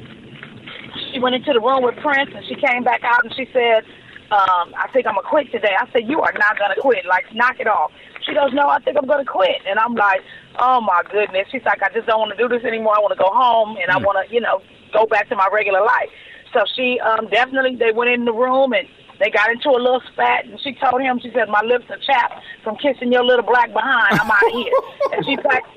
she 1.13 1.19
went 1.19 1.35
into 1.35 1.53
the 1.53 1.59
room 1.59 1.83
with 1.83 1.95
Prince 1.97 2.31
and 2.35 2.45
she 2.45 2.55
came 2.55 2.83
back 2.83 3.03
out 3.03 3.23
and 3.23 3.33
she 3.35 3.47
said, 3.53 3.83
um, 4.31 4.71
I 4.79 4.87
think 4.93 5.05
I'm 5.07 5.15
gonna 5.15 5.27
quit 5.27 5.51
today. 5.51 5.75
I 5.77 5.91
said, 5.91 6.07
You 6.07 6.21
are 6.21 6.31
not 6.33 6.57
gonna 6.57 6.79
quit, 6.79 7.05
like 7.05 7.25
knock 7.35 7.59
it 7.59 7.67
off. 7.67 7.91
She 8.25 8.33
goes, 8.33 8.53
No, 8.53 8.69
I 8.69 8.79
think 8.79 8.97
I'm 8.97 9.07
gonna 9.07 9.25
quit 9.25 9.61
and 9.67 9.77
I'm 9.77 9.93
like, 9.93 10.21
Oh 10.57 10.79
my 10.79 11.03
goodness. 11.11 11.47
She's 11.51 11.63
like, 11.65 11.83
I 11.83 11.89
just 11.93 12.07
don't 12.07 12.19
wanna 12.19 12.37
do 12.37 12.47
this 12.47 12.63
anymore. 12.63 12.95
I 12.95 12.99
wanna 12.99 13.17
go 13.19 13.29
home 13.29 13.75
and 13.75 13.91
I 13.91 13.97
wanna, 13.97 14.23
you 14.29 14.39
know, 14.39 14.61
go 14.93 15.05
back 15.05 15.27
to 15.29 15.35
my 15.35 15.49
regular 15.51 15.81
life. 15.81 16.09
So 16.53 16.63
she 16.75 16.99
um 17.01 17.27
definitely 17.29 17.75
they 17.75 17.91
went 17.91 18.09
in 18.09 18.23
the 18.23 18.33
room 18.33 18.71
and 18.71 18.87
they 19.19 19.29
got 19.29 19.51
into 19.51 19.69
a 19.69 19.77
little 19.77 20.01
spat 20.13 20.45
and 20.45 20.59
she 20.61 20.73
told 20.79 21.01
him, 21.01 21.19
she 21.21 21.31
said, 21.35 21.49
My 21.49 21.61
lips 21.61 21.85
are 21.89 21.99
chapped 21.99 22.41
from 22.63 22.77
kissing 22.77 23.11
your 23.11 23.25
little 23.25 23.45
black 23.45 23.73
behind. 23.73 24.17
I'm 24.17 24.31
out 24.31 24.47
of 24.47 24.53
here. 24.53 24.73
and 25.11 25.25
she 25.25 25.35
packed 25.37 25.67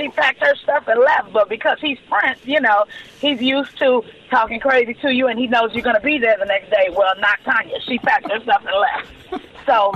she 0.00 0.08
packed 0.08 0.40
her 0.40 0.54
stuff 0.56 0.88
and 0.88 1.00
left. 1.00 1.32
But 1.32 1.48
because 1.48 1.78
he's 1.80 1.98
Prince, 2.08 2.38
you 2.44 2.60
know, 2.60 2.84
he's 3.20 3.40
used 3.40 3.76
to 3.78 4.02
talking 4.30 4.60
crazy 4.60 4.94
to 4.94 5.12
you, 5.12 5.26
and 5.28 5.38
he 5.38 5.46
knows 5.46 5.72
you're 5.74 5.82
going 5.82 5.96
to 5.96 6.02
be 6.02 6.18
there 6.18 6.36
the 6.38 6.44
next 6.46 6.70
day. 6.70 6.88
Well, 6.94 7.12
not 7.20 7.38
Tanya. 7.44 7.76
She 7.86 7.98
packed 7.98 8.30
her 8.30 8.40
stuff 8.40 8.64
and 8.66 8.80
left. 8.80 9.44
So. 9.66 9.92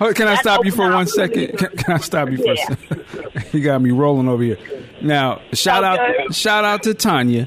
Oh, 0.00 0.12
can 0.14 0.26
I 0.26 0.36
stop 0.36 0.64
you 0.64 0.72
for 0.72 0.90
one 0.90 1.06
second? 1.06 1.58
Can, 1.58 1.68
can 1.76 1.94
I 1.94 1.98
stop 1.98 2.30
you 2.30 2.38
for 2.38 2.54
Yeah. 2.54 2.66
a 2.70 2.76
second? 2.76 3.44
you 3.52 3.60
got 3.62 3.80
me 3.82 3.90
rolling 3.90 4.26
over 4.28 4.42
here. 4.42 4.58
Now, 5.02 5.42
shout 5.52 5.84
Okay. 5.84 6.24
out, 6.24 6.34
shout 6.34 6.64
out 6.64 6.82
to 6.84 6.94
Tanya. 6.94 7.46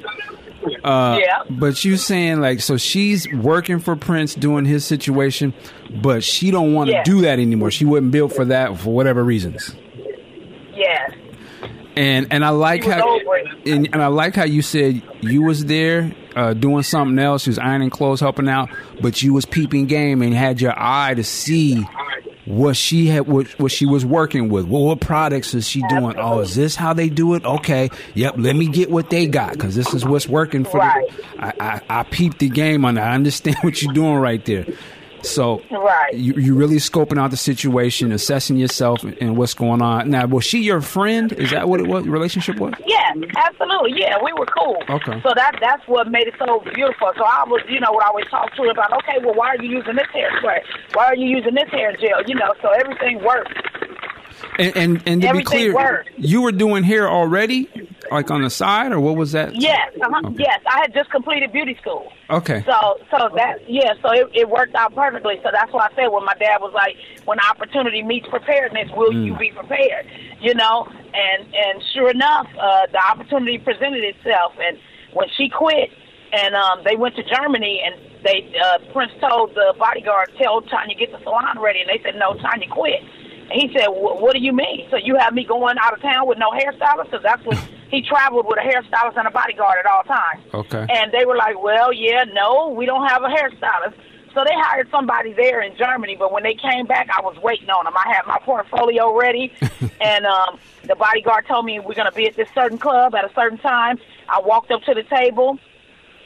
Uh, 0.84 1.18
Yeah. 1.20 1.42
But 1.50 1.84
you 1.84 1.98
saying 1.98 2.42
like, 2.42 2.60
so 2.62 2.78
she's 2.78 3.28
working 3.34 3.80
for 3.80 3.96
Prince, 3.96 4.36
doing 4.36 4.66
his 4.66 4.86
situation, 4.86 5.54
but 6.02 6.24
she 6.24 6.52
don't 6.52 6.74
want 6.76 6.88
to 6.90 6.94
Yeah. 6.94 7.04
do 7.04 7.22
that 7.22 7.40
anymore. 7.40 7.72
She 7.72 7.84
wasn't 7.86 8.12
built 8.12 8.34
for 8.36 8.46
that 8.46 8.78
for 8.78 8.94
whatever 8.94 9.24
reasons. 9.24 9.76
And 11.96 12.28
and 12.32 12.44
I 12.44 12.50
like 12.50 12.84
how 12.84 13.20
and, 13.66 13.90
and 13.94 14.04
I 14.04 14.08
like 14.08 14.36
how 14.36 14.44
you 14.44 14.62
said 14.62 15.02
you 15.22 15.44
was 15.44 15.66
there 15.66 16.14
uh, 16.36 16.54
doing 16.54 16.84
something 16.84 17.18
else. 17.18 17.46
You 17.48 17.52
was 17.52 17.60
ironing 17.60 17.90
clothes, 17.90 18.20
helping 18.20 18.50
out, 18.50 18.70
but 19.02 19.24
you 19.24 19.34
was 19.34 19.46
peeping 19.46 19.86
game 19.86 20.22
and 20.22 20.34
had 20.34 20.60
your 20.60 20.74
eye 20.76 21.14
to 21.14 21.24
see 21.24 21.86
what 22.46 22.78
she 22.78 23.08
had, 23.08 23.28
what, 23.28 23.48
what 23.60 23.72
she 23.72 23.86
was 23.86 24.06
working 24.06 24.50
with. 24.50 24.66
What, 24.66 24.82
what 24.82 25.00
products 25.00 25.54
is 25.54 25.68
she 25.68 25.82
doing? 25.90 26.16
Oh, 26.18 26.40
is 26.40 26.56
this 26.56 26.76
how 26.76 26.94
they 26.94 27.10
do 27.10 27.34
it? 27.34 27.44
Okay, 27.44 27.90
yep. 28.14 28.36
Let 28.38 28.56
me 28.56 28.68
get 28.68 28.92
what 28.92 29.10
they 29.10 29.28
got 29.28 29.54
because 29.54 29.76
this 29.76 29.94
is 29.94 30.06
what's 30.06 30.28
working 30.28 30.64
for. 30.64 30.78
Right. 30.78 31.10
The, 31.10 31.44
I, 31.44 31.54
I 31.60 31.82
I 32.00 32.04
peeped 32.04 32.40
the 32.40 32.50
game 32.50 32.86
on 32.86 32.96
that. 32.96 33.10
I 33.10 33.16
understand 33.16 33.58
what 33.62 33.82
you're 33.82 33.94
doing 33.94 34.16
right 34.16 34.44
there. 34.46 34.66
So 35.26 35.62
Right. 35.72 36.14
you 36.14 36.34
you 36.36 36.56
really 36.56 36.78
scoping 36.78 37.20
out 37.20 37.32
the 37.32 37.38
situation, 37.38 38.12
assessing 38.12 38.58
yourself 38.58 39.04
and 39.04 39.38
what's 39.38 39.54
going 39.54 39.82
on. 39.82 40.10
Now, 40.10 40.26
was 40.28 40.44
she 40.46 40.60
your 40.64 40.82
friend? 40.82 41.32
Is 41.34 41.52
that 41.52 41.68
what 41.68 41.80
it 41.80 41.88
was? 41.88 42.06
Your 42.06 42.14
relationship 42.14 42.58
was? 42.58 42.74
Yeah, 42.86 43.12
absolutely. 43.38 44.00
Yeah, 44.00 44.18
we 44.24 44.32
were 44.34 44.46
cool. 44.46 44.78
Okay. 44.90 45.22
So 45.24 45.32
that 45.36 45.58
that's 45.62 45.86
what 45.88 46.10
made 46.10 46.28
it 46.28 46.36
so 46.40 46.60
beautiful. 46.74 47.12
So 47.18 47.24
I 47.24 47.44
was, 47.48 47.62
you 47.70 47.80
know, 47.80 47.94
I 48.02 48.08
always 48.08 48.26
talk 48.28 48.54
to 48.56 48.64
her 48.64 48.72
about, 48.72 48.94
okay, 49.04 49.18
well, 49.24 49.34
why 49.36 49.50
are 49.50 49.62
you 49.64 49.70
using 49.70 49.96
this 49.96 50.08
hairspray? 50.14 50.60
Why 50.94 51.06
are 51.06 51.16
you 51.16 51.28
using 51.38 51.56
this 51.56 51.70
hair 51.70 51.92
gel? 51.98 52.22
You 52.28 52.36
know, 52.36 52.54
so 52.62 52.70
everything 52.70 53.24
worked. 53.24 53.54
And 54.58 54.78
and, 54.78 55.04
and 55.06 55.22
to 55.22 55.34
be 55.34 55.44
clear, 55.44 55.74
worked. 55.74 56.10
you 56.18 56.42
were 56.42 56.52
doing 56.52 56.84
hair 56.84 57.10
already 57.10 57.70
like 58.12 58.32
on 58.32 58.42
the 58.42 58.50
side, 58.50 58.92
or 58.92 59.00
what 59.00 59.16
was 59.16 59.32
that? 59.32 59.56
Yes, 59.56 59.92
uh-huh. 60.02 60.28
okay. 60.28 60.36
yes. 60.40 60.60
I 60.68 60.80
had 60.82 60.94
just 60.94 61.10
completed 61.12 61.52
beauty 61.52 61.78
school. 61.82 62.12
Okay. 62.30 62.64
So, 62.66 63.00
so 63.12 63.30
that 63.36 63.70
yeah, 63.70 63.94
so 64.02 64.12
it, 64.12 64.30
it 64.34 64.50
worked 64.50 64.76
out 64.76 64.96
perfectly. 64.96 65.36
So 65.44 65.50
that's 65.52 65.72
why 65.72 65.90
I 65.92 65.96
said 65.96 66.08
when 66.08 66.26
my 66.26 66.36
dad 66.40 66.58
was 66.62 66.74
like, 66.74 66.96
when 67.26 67.40
opportunity 67.40 68.04
meets 68.04 68.28
preparedness, 68.28 68.90
will 68.96 69.12
mm. 69.12 69.26
you 69.26 69.38
be 69.38 69.52
prepared? 69.52 70.08
You 70.42 70.54
know, 70.54 70.88
and 70.88 71.44
and 71.54 71.84
sure 71.94 72.10
enough, 72.10 72.48
uh, 72.60 72.88
the 72.92 73.02
opportunity 73.10 73.58
presented 73.58 74.04
itself, 74.04 74.54
and 74.60 74.78
when 75.14 75.28
she 75.38 75.50
quit, 75.50 75.90
and 76.34 76.56
um, 76.56 76.82
they 76.84 76.96
went 76.96 77.16
to 77.16 77.24
Germany, 77.24 77.82
and 77.86 77.96
they 78.24 78.52
uh, 78.64 78.80
Prince 78.94 79.12
told 79.20 79.56
the 79.56 79.74
bodyguard, 79.78 80.32
"Tell 80.38 80.62
Tanya 80.62 80.96
get 80.96 81.12
the 81.12 81.20
salon 81.24 81.60
ready," 81.60 81.82
and 81.82 81.90
they 81.90 82.02
said, 82.04 82.16
"No, 82.18 82.34
Tanya 82.34 82.70
quit." 82.70 83.02
He 83.52 83.72
said, 83.74 83.88
"What 83.88 84.34
do 84.34 84.40
you 84.40 84.54
mean? 84.54 84.88
So 84.90 84.98
you 84.98 85.16
have 85.18 85.34
me 85.34 85.46
going 85.46 85.78
out 85.82 85.94
of 85.94 86.02
town 86.02 86.28
with 86.28 86.38
no 86.38 86.52
hairstylist? 86.52 87.12
Because 87.12 87.24
that's 87.24 87.46
what 87.46 87.58
he 87.92 88.02
traveled 88.02 88.46
with 88.48 88.58
a 88.58 88.62
hairstylist 88.62 89.18
and 89.18 89.28
a 89.28 89.32
bodyguard 89.32 89.80
at 89.80 89.86
all 89.86 90.04
times." 90.04 90.44
Okay. 90.54 90.86
And 90.90 91.12
they 91.12 91.26
were 91.26 91.38
like, 91.38 91.62
"Well, 91.62 91.94
yeah, 91.94 92.26
no, 92.26 92.70
we 92.70 92.86
don't 92.86 93.08
have 93.08 93.24
a 93.24 93.30
hairstylist." 93.30 93.96
So 94.36 94.44
they 94.44 94.54
hired 94.54 94.90
somebody 94.92 95.32
there 95.32 95.62
in 95.62 95.78
Germany, 95.78 96.18
but 96.20 96.30
when 96.34 96.44
they 96.44 96.56
came 96.56 96.86
back, 96.86 97.08
I 97.10 97.22
was 97.22 97.38
waiting 97.42 97.70
on 97.70 97.86
them. 97.86 97.94
I 97.96 98.14
had 98.14 98.28
my 98.28 98.38
portfolio 98.44 99.18
ready, 99.18 99.54
and 100.02 100.26
um, 100.26 100.60
the 100.84 100.96
bodyguard 100.96 101.48
told 101.48 101.64
me 101.64 101.80
we're 101.80 101.94
going 101.94 102.12
to 102.12 102.16
be 102.16 102.28
at 102.28 102.36
this 102.36 102.50
certain 102.54 102.78
club 102.78 103.16
at 103.16 103.24
a 103.24 103.34
certain 103.34 103.58
time. 103.58 103.98
I 104.28 104.42
walked 104.42 104.72
up 104.72 104.84
to 104.84 104.94
the 104.94 105.04
table, 105.04 105.58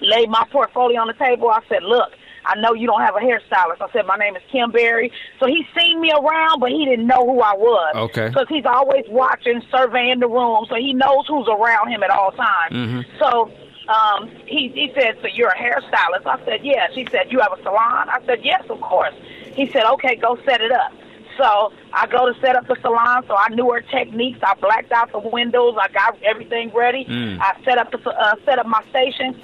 laid 0.01 0.27
my 0.29 0.43
portfolio 0.51 1.01
on 1.01 1.07
the 1.07 1.13
table. 1.13 1.49
I 1.49 1.61
said, 1.69 1.83
"Look, 1.83 2.11
I 2.49 2.59
know 2.59 2.73
you 2.73 2.87
don't 2.87 3.01
have 3.01 3.15
a 3.15 3.19
hairstylist. 3.19 3.79
I 3.79 3.91
said, 3.93 4.07
my 4.07 4.17
name 4.17 4.35
is 4.35 4.41
Kim 4.51 4.71
Berry. 4.71 5.11
So 5.39 5.45
he's 5.45 5.65
seen 5.77 6.01
me 6.01 6.11
around, 6.11 6.59
but 6.59 6.71
he 6.71 6.83
didn't 6.83 7.05
know 7.05 7.23
who 7.23 7.41
I 7.41 7.53
was. 7.53 7.95
Okay. 8.09 8.29
Because 8.29 8.47
he's 8.49 8.65
always 8.65 9.05
watching, 9.07 9.61
surveying 9.69 10.19
the 10.19 10.27
room, 10.27 10.65
so 10.67 10.75
he 10.75 10.93
knows 10.93 11.27
who's 11.27 11.47
around 11.47 11.89
him 11.89 12.01
at 12.01 12.09
all 12.09 12.31
times. 12.31 12.73
Mm-hmm. 12.73 13.01
So 13.19 13.51
um, 13.87 14.29
he, 14.47 14.69
he 14.69 14.91
said, 14.95 15.17
so 15.21 15.27
you're 15.27 15.49
a 15.49 15.57
hairstylist? 15.57 16.25
I 16.25 16.43
said, 16.43 16.61
yes. 16.63 16.91
He 16.95 17.07
said, 17.11 17.31
you 17.31 17.39
have 17.39 17.53
a 17.53 17.61
salon? 17.61 18.09
I 18.09 18.19
said, 18.25 18.39
yes, 18.43 18.63
of 18.69 18.81
course. 18.81 19.13
He 19.53 19.69
said, 19.69 19.83
okay, 19.93 20.15
go 20.15 20.35
set 20.43 20.61
it 20.61 20.71
up. 20.71 20.91
So 21.37 21.71
I 21.93 22.07
go 22.07 22.33
to 22.33 22.39
set 22.41 22.55
up 22.55 22.67
the 22.67 22.77
salon. 22.81 23.23
So 23.27 23.35
I 23.37 23.49
knew 23.49 23.71
her 23.71 23.81
techniques. 23.81 24.39
I 24.43 24.55
blacked 24.55 24.91
out 24.91 25.11
the 25.11 25.19
windows. 25.19 25.75
I 25.79 25.87
got 25.89 26.21
everything 26.23 26.71
ready. 26.73 27.05
Mm. 27.05 27.39
I 27.39 27.55
set 27.63 27.77
up 27.77 27.91
the 27.91 27.99
uh, 28.09 28.35
set 28.43 28.59
up 28.59 28.65
my 28.65 28.83
station. 28.89 29.39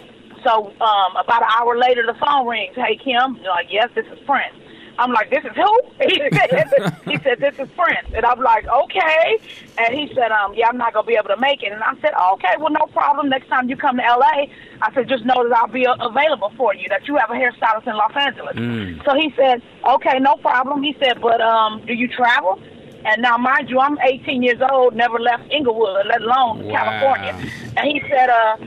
So 0.46 0.68
um, 0.80 1.16
about 1.18 1.42
an 1.42 1.50
hour 1.58 1.75
later, 1.78 2.06
the 2.06 2.14
phone 2.14 2.48
rings. 2.48 2.75
Hey, 2.75 2.98
Kim. 3.04 3.38
You're 3.42 3.50
like, 3.50 3.68
yes, 3.70 3.90
this 3.96 4.06
is 4.06 4.20
Prince. 4.28 4.56
I'm 4.98 5.12
like, 5.12 5.30
this 5.30 5.44
is 5.44 5.52
who? 5.56 5.82
He 6.06 6.22
said, 6.32 6.94
he 7.06 7.18
said, 7.24 7.40
this 7.40 7.56
is 7.60 7.68
Prince. 7.75 8.08
And 8.14 8.25
I'm 8.25 8.40
like, 8.40 8.66
okay. 8.68 9.40
And 9.78 9.94
he 9.94 10.08
said, 10.14 10.32
um, 10.32 10.54
yeah, 10.54 10.68
I'm 10.70 10.78
not 10.78 10.94
going 10.94 11.06
to 11.06 11.08
be 11.08 11.16
able 11.16 11.30
to 11.30 11.38
make 11.38 11.64
it. 11.64 11.74
And 11.74 11.84
I 11.84 11.94
said, 12.00 12.14
okay, 12.34 12.54
well, 12.60 12.72
no 12.72 12.86
problem. 12.94 13.30
Next 13.30 13.48
time 13.48 13.68
you 13.70 13.75
come 13.75 13.98
to 13.98 14.06
L.A., 14.06 14.50
I 14.82 14.94
said, 14.94 15.10
just 15.10 15.25
know 15.25 15.48
that 15.50 15.58
I'll 15.58 15.68
be 15.68 15.86
uh, 15.86 15.96
available 16.00 16.54
for 16.56 16.75
you, 16.75 16.88
that 16.90 17.08
you 17.08 17.18
have 17.18 17.30
a 17.32 17.34
hairstylist 17.34 17.88
in 17.88 17.96
Los 17.96 18.16
Angeles. 18.16 18.56
Mm. 18.56 19.04
So 19.04 19.16
he 19.16 19.34
said, 19.36 19.62
okay, 19.86 20.20
no 20.20 20.36
problem. 20.38 20.84
He 20.84 20.96
said, 21.00 21.20
but 21.22 21.42
um, 21.42 21.84
do 21.86 21.94
you 21.94 22.08
travel? 22.08 22.62
And 23.06 23.22
now, 23.22 23.38
mind 23.38 23.70
you, 23.70 23.80
I'm 23.80 24.00
18 24.00 24.42
years 24.42 24.62
old, 24.72 24.96
never 24.96 25.20
left 25.20 25.52
Inglewood, 25.52 26.08
let 26.08 26.22
alone 26.22 26.66
wow. 26.66 26.75
California. 26.75 27.52
And 27.78 27.88
he 27.88 28.02
said, 28.10 28.30
uh, 28.30 28.58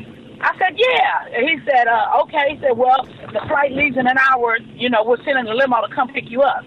I 0.40 0.56
said, 0.58 0.76
yeah. 0.78 1.36
And 1.36 1.48
he 1.48 1.58
said, 1.66 1.88
uh, 1.88 2.22
okay. 2.22 2.54
He 2.54 2.60
said, 2.60 2.76
well, 2.76 3.04
the 3.32 3.40
flight 3.48 3.72
leaves 3.72 3.96
in 3.96 4.06
an 4.06 4.18
hour. 4.18 4.58
You 4.74 4.90
know, 4.90 5.04
we're 5.04 5.22
sending 5.24 5.46
a 5.46 5.54
limo 5.54 5.86
to 5.86 5.94
come 5.94 6.08
pick 6.08 6.30
you 6.30 6.42
up. 6.42 6.64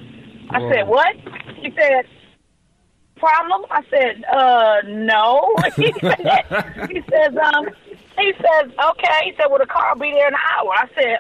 I 0.50 0.60
Whoa. 0.60 0.72
said, 0.72 0.88
what? 0.88 1.16
He 1.56 1.72
said, 1.78 2.06
problem? 3.22 3.66
I 3.70 3.82
said, 3.90 4.24
uh, 4.26 4.82
no. 4.88 5.56
he, 5.76 5.94
said, 6.02 6.90
he 6.90 7.02
says, 7.10 7.38
um, 7.38 7.70
he 8.18 8.34
says, 8.34 8.72
okay. 8.92 9.20
He 9.26 9.34
said, 9.38 9.48
well, 9.50 9.60
the 9.60 9.68
car 9.68 9.94
will 9.94 10.02
be 10.02 10.12
there 10.12 10.28
in 10.28 10.34
an 10.34 10.40
hour. 10.54 10.72
I 10.74 10.90
said, 10.96 11.20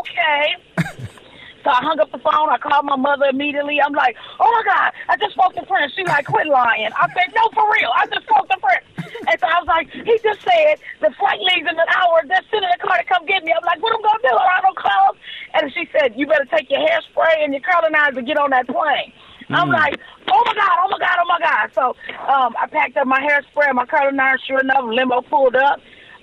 okay. 0.00 1.08
So 1.64 1.70
I 1.70 1.80
hung 1.82 1.98
up 2.00 2.10
the 2.10 2.18
phone. 2.18 2.50
I 2.50 2.58
called 2.58 2.84
my 2.86 2.96
mother 2.96 3.26
immediately. 3.30 3.78
I'm 3.80 3.94
like, 3.94 4.16
oh 4.40 4.50
my 4.50 4.62
God, 4.66 4.90
I 5.08 5.16
just 5.16 5.34
spoke 5.34 5.54
to 5.54 5.62
Prince. 5.66 5.92
She's 5.94 6.06
like, 6.06 6.26
quit 6.26 6.46
lying. 6.46 6.90
I 6.94 7.06
said, 7.14 7.30
no, 7.34 7.42
for 7.54 7.64
real. 7.70 7.90
I 7.94 8.06
just 8.10 8.26
spoke 8.26 8.48
to 8.50 8.58
Prince. 8.58 8.86
And 9.30 9.36
so 9.38 9.46
I 9.46 9.56
was 9.62 9.68
like, 9.70 9.86
he 9.92 10.14
just 10.22 10.42
said 10.42 10.78
the 11.00 11.10
flight 11.18 11.38
leaves 11.38 11.66
in 11.70 11.76
an 11.78 11.90
hour. 11.94 12.22
They're 12.26 12.42
sending 12.50 12.70
a 12.70 12.80
car 12.82 12.98
to 12.98 13.04
come 13.06 13.24
get 13.26 13.44
me. 13.44 13.52
I'm 13.54 13.64
like, 13.66 13.78
what 13.82 13.94
am 13.94 14.02
I 14.02 14.08
going 14.10 14.22
to 14.22 14.28
do? 14.30 14.34
I 14.36 14.58
don't 14.62 14.78
clothes. 14.78 15.18
And 15.54 15.64
she 15.72 15.86
said, 15.94 16.14
you 16.16 16.26
better 16.26 16.46
take 16.50 16.70
your 16.70 16.82
hairspray 16.82 17.44
and 17.46 17.54
your 17.54 17.62
curlinizer 17.62 18.18
and 18.18 18.26
get 18.26 18.38
on 18.38 18.50
that 18.50 18.66
plane. 18.66 19.12
I'm 19.50 19.68
Mm. 19.68 19.74
like, 19.74 19.94
oh 20.32 20.42
my 20.46 20.54
God, 20.54 20.76
oh 20.82 20.88
my 20.90 20.98
God, 20.98 21.16
oh 21.20 21.28
my 21.28 21.38
God. 21.40 21.66
So 21.74 21.84
um, 22.32 22.54
I 22.60 22.66
packed 22.70 22.96
up 22.96 23.06
my 23.06 23.20
hairspray 23.20 23.68
and 23.68 23.76
my 23.76 23.84
curlinizer. 23.86 24.38
Sure 24.46 24.60
enough, 24.60 24.84
limo 24.86 25.20
pulled 25.22 25.56
up. 25.56 25.80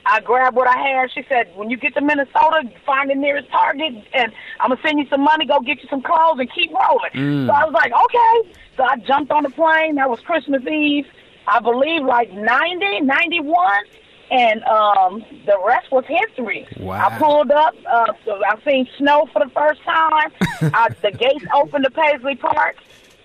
I 0.10 0.22
grabbed 0.22 0.56
what 0.56 0.68
I 0.68 0.78
had. 0.78 1.12
She 1.12 1.24
said, 1.30 1.56
when 1.56 1.70
you 1.70 1.78
get 1.78 1.94
to 1.96 2.02
Minnesota, 2.02 2.70
find 2.86 3.10
the 3.10 3.16
nearest 3.16 3.50
Target, 3.50 3.94
and 4.14 4.32
I'm 4.60 4.70
going 4.70 4.82
to 4.82 4.88
send 4.88 5.00
you 5.00 5.08
some 5.10 5.22
money. 5.22 5.46
Go 5.46 5.60
get 5.60 5.82
you 5.82 5.90
some 5.90 6.02
clothes 6.02 6.40
and 6.40 6.52
keep 6.52 6.72
rolling. 6.74 7.12
Mm. 7.14 7.48
So 7.48 7.54
I 7.54 7.66
was 7.66 7.74
like, 7.74 7.92
okay. 7.92 8.60
So 8.78 8.84
I 8.84 8.98
jumped 8.98 9.32
on 9.32 9.44
the 9.44 9.50
plane. 9.50 9.96
That 9.96 10.10
was 10.10 10.20
Christmas 10.22 10.66
Eve. 10.66 11.06
I 11.48 11.60
believe 11.60 12.04
like 12.04 12.32
90, 12.32 13.02
91. 13.02 13.84
And 14.32 14.64
um, 14.64 15.26
the 15.46 15.58
rest 15.66 15.92
was 15.92 16.06
history. 16.06 16.68
Wow. 16.80 17.08
I 17.08 17.18
pulled 17.18 17.52
up. 17.52 17.74
Uh, 17.88 18.14
so 18.26 18.40
I 18.46 18.60
seen 18.64 18.88
snow 18.98 19.28
for 19.34 19.44
the 19.44 19.50
first 19.52 19.82
time. 19.84 20.32
I, 20.74 20.90
the 21.02 21.12
gates 21.12 21.46
opened 21.54 21.86
to 21.86 21.92
Paisley 21.92 22.36
Park. 22.36 22.78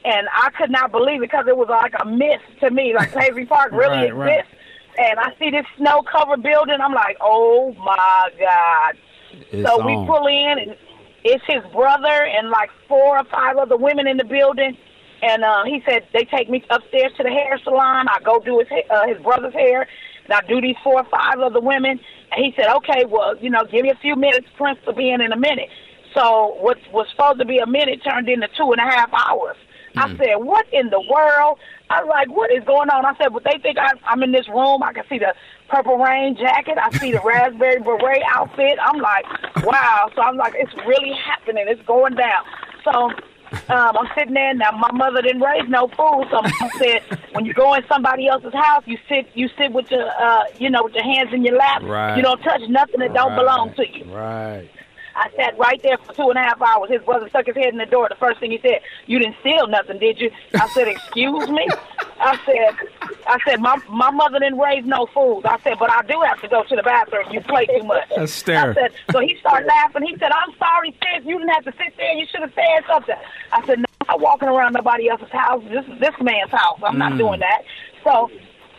And 0.06 0.28
I 0.34 0.50
could 0.50 0.70
not 0.70 0.92
believe 0.92 1.22
it 1.22 1.30
because 1.30 1.46
it 1.48 1.56
was 1.56 1.68
like 1.68 1.94
a 1.98 2.04
mist 2.04 2.44
to 2.60 2.70
me. 2.70 2.94
Like 2.94 3.12
Paisley 3.12 3.46
Park 3.46 3.72
really 3.72 4.10
Right, 4.10 4.14
right. 4.14 4.44
And 4.98 5.18
I 5.18 5.34
see 5.38 5.50
this 5.50 5.66
snow 5.76 6.02
covered 6.02 6.42
building. 6.42 6.76
I'm 6.80 6.92
like, 6.94 7.16
oh 7.20 7.74
my 7.74 8.30
God. 8.38 8.96
It's 9.50 9.68
so 9.68 9.84
we 9.84 9.94
pull 10.06 10.26
in, 10.26 10.58
and 10.58 10.76
it's 11.24 11.44
his 11.46 11.62
brother 11.72 12.08
and 12.08 12.50
like 12.50 12.70
four 12.88 13.18
or 13.18 13.24
five 13.24 13.56
other 13.56 13.76
women 13.76 14.06
in 14.06 14.16
the 14.16 14.24
building. 14.24 14.76
And 15.22 15.42
uh, 15.42 15.64
he 15.64 15.82
said 15.86 16.06
they 16.12 16.24
take 16.24 16.50
me 16.50 16.64
upstairs 16.70 17.12
to 17.16 17.22
the 17.22 17.30
hair 17.30 17.58
salon. 17.64 18.06
I 18.08 18.20
go 18.24 18.38
do 18.40 18.58
his 18.58 18.68
uh, 18.90 19.06
his 19.06 19.18
brother's 19.22 19.54
hair, 19.54 19.88
and 20.24 20.32
I 20.32 20.40
do 20.46 20.60
these 20.60 20.76
four 20.84 21.00
or 21.00 21.04
five 21.04 21.38
other 21.38 21.60
women. 21.60 21.98
And 22.32 22.44
he 22.44 22.52
said, 22.56 22.68
okay, 22.76 23.04
well, 23.08 23.36
you 23.38 23.50
know, 23.50 23.64
give 23.64 23.82
me 23.82 23.90
a 23.90 23.96
few 23.96 24.16
minutes. 24.16 24.46
Prince 24.56 24.78
will 24.86 24.94
be 24.94 25.10
in 25.10 25.20
in 25.20 25.32
a 25.32 25.36
minute. 25.36 25.68
So 26.14 26.56
what 26.60 26.78
was 26.92 27.06
supposed 27.10 27.38
to 27.40 27.44
be 27.44 27.58
a 27.58 27.66
minute 27.66 28.02
turned 28.04 28.28
into 28.28 28.48
two 28.56 28.70
and 28.70 28.80
a 28.80 28.84
half 28.84 29.10
hours. 29.12 29.56
I 29.96 30.16
said, 30.16 30.34
what 30.36 30.66
in 30.72 30.90
the 30.90 31.00
world? 31.00 31.58
I 31.90 32.02
was 32.02 32.08
like, 32.08 32.28
what 32.28 32.50
is 32.50 32.64
going 32.64 32.90
on? 32.90 33.04
I 33.04 33.16
said, 33.16 33.32
but 33.32 33.44
they 33.44 33.58
think 33.58 33.78
I, 33.78 33.90
I'm 34.06 34.22
in 34.22 34.32
this 34.32 34.48
room. 34.48 34.82
I 34.82 34.92
can 34.92 35.04
see 35.08 35.18
the 35.18 35.34
purple 35.68 35.98
rain 35.98 36.36
jacket. 36.36 36.78
I 36.78 36.90
see 36.98 37.12
the 37.12 37.20
raspberry 37.24 37.80
beret 37.80 38.22
outfit. 38.28 38.78
I'm 38.82 39.00
like, 39.00 39.24
wow. 39.64 40.10
So 40.14 40.22
I'm 40.22 40.36
like, 40.36 40.54
it's 40.56 40.74
really 40.86 41.12
happening. 41.12 41.66
It's 41.68 41.82
going 41.86 42.14
down. 42.14 42.44
So 42.84 43.10
um, 43.68 43.96
I'm 43.96 44.08
sitting 44.16 44.34
there 44.34 44.54
now. 44.54 44.72
My 44.72 44.90
mother 44.92 45.22
didn't 45.22 45.42
raise 45.42 45.68
no 45.68 45.88
fool, 45.88 46.26
so 46.30 46.40
I 46.42 46.70
said, 46.78 47.18
when 47.32 47.44
you 47.44 47.54
go 47.54 47.74
in 47.74 47.82
somebody 47.88 48.26
else's 48.26 48.52
house, 48.52 48.82
you 48.86 48.98
sit, 49.08 49.28
you 49.34 49.48
sit 49.56 49.72
with 49.72 49.90
your, 49.90 50.08
uh, 50.20 50.44
you 50.58 50.70
know, 50.70 50.84
with 50.84 50.94
your 50.94 51.04
hands 51.04 51.32
in 51.32 51.44
your 51.44 51.56
lap. 51.56 51.82
Right. 51.82 52.16
You 52.16 52.22
don't 52.22 52.42
touch 52.42 52.62
nothing 52.68 53.00
that 53.00 53.14
don't 53.14 53.34
belong 53.34 53.74
to 53.74 53.84
you. 53.88 54.04
Right. 54.12 54.68
I 55.16 55.30
sat 55.36 55.56
right 55.58 55.80
there 55.82 55.96
for 55.98 56.12
two 56.12 56.30
and 56.30 56.38
a 56.38 56.42
half 56.42 56.60
hours. 56.60 56.90
His 56.90 57.02
brother 57.02 57.28
stuck 57.28 57.46
his 57.46 57.56
head 57.56 57.72
in 57.72 57.78
the 57.78 57.86
door. 57.86 58.08
The 58.08 58.16
first 58.16 58.40
thing 58.40 58.50
he 58.50 58.58
said, 58.58 58.80
"You 59.06 59.18
didn't 59.18 59.36
steal 59.40 59.66
nothing, 59.66 59.98
did 59.98 60.20
you?" 60.20 60.30
I 60.54 60.68
said, 60.68 60.88
"Excuse 60.88 61.48
me." 61.48 61.66
I 62.20 62.38
said, 62.44 63.10
"I 63.26 63.38
said 63.46 63.60
my 63.60 63.76
my 63.88 64.10
mother 64.10 64.38
didn't 64.38 64.58
raise 64.58 64.84
no 64.84 65.06
fools." 65.06 65.44
I 65.44 65.58
said, 65.60 65.78
"But 65.78 65.90
I 65.90 66.02
do 66.02 66.20
have 66.26 66.40
to 66.42 66.48
go 66.48 66.64
to 66.64 66.76
the 66.76 66.82
bathroom. 66.82 67.26
You 67.30 67.40
play 67.40 67.66
too 67.66 67.82
much." 67.84 68.08
That's 68.16 68.32
stare. 68.32 68.70
I 68.70 68.74
said, 68.74 68.92
so 69.12 69.20
he 69.20 69.36
started 69.40 69.66
laughing. 69.66 70.02
He 70.02 70.16
said, 70.18 70.32
"I'm 70.32 70.54
sorry, 70.58 70.90
sis. 70.92 71.24
You 71.24 71.38
didn't 71.38 71.54
have 71.54 71.64
to 71.64 71.72
sit 71.72 71.96
there. 71.96 72.12
You 72.14 72.26
should 72.26 72.40
have 72.40 72.54
said 72.54 72.84
something." 72.86 73.16
I 73.52 73.64
said, 73.66 73.78
"No, 73.78 73.84
I'm 74.00 74.06
not 74.08 74.20
walking 74.20 74.48
around 74.48 74.72
nobody 74.72 75.08
else's 75.08 75.30
house. 75.30 75.62
This 75.70 75.86
is 75.86 76.00
this 76.00 76.14
man's 76.20 76.50
house. 76.50 76.80
I'm 76.82 76.98
not 76.98 77.12
mm. 77.12 77.18
doing 77.18 77.40
that." 77.40 77.62
So 78.02 78.30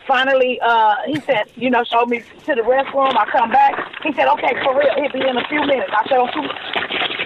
finally, 0.06 0.60
uh, 0.60 0.94
he 1.06 1.20
said, 1.20 1.44
you 1.56 1.70
know, 1.70 1.84
showed 1.84 2.08
me 2.08 2.20
to 2.20 2.54
the 2.54 2.62
restroom. 2.62 3.16
I 3.16 3.26
come 3.30 3.50
back. 3.50 3.74
He 4.02 4.12
said, 4.12 4.28
okay, 4.28 4.54
for 4.62 4.78
real, 4.78 4.90
he'll 4.96 5.12
be 5.12 5.26
in 5.26 5.36
a 5.36 5.46
few 5.48 5.60
minutes. 5.60 5.90
I 5.92 6.08
said, 6.08 6.16
don't 6.16 6.34
you, 6.34 6.48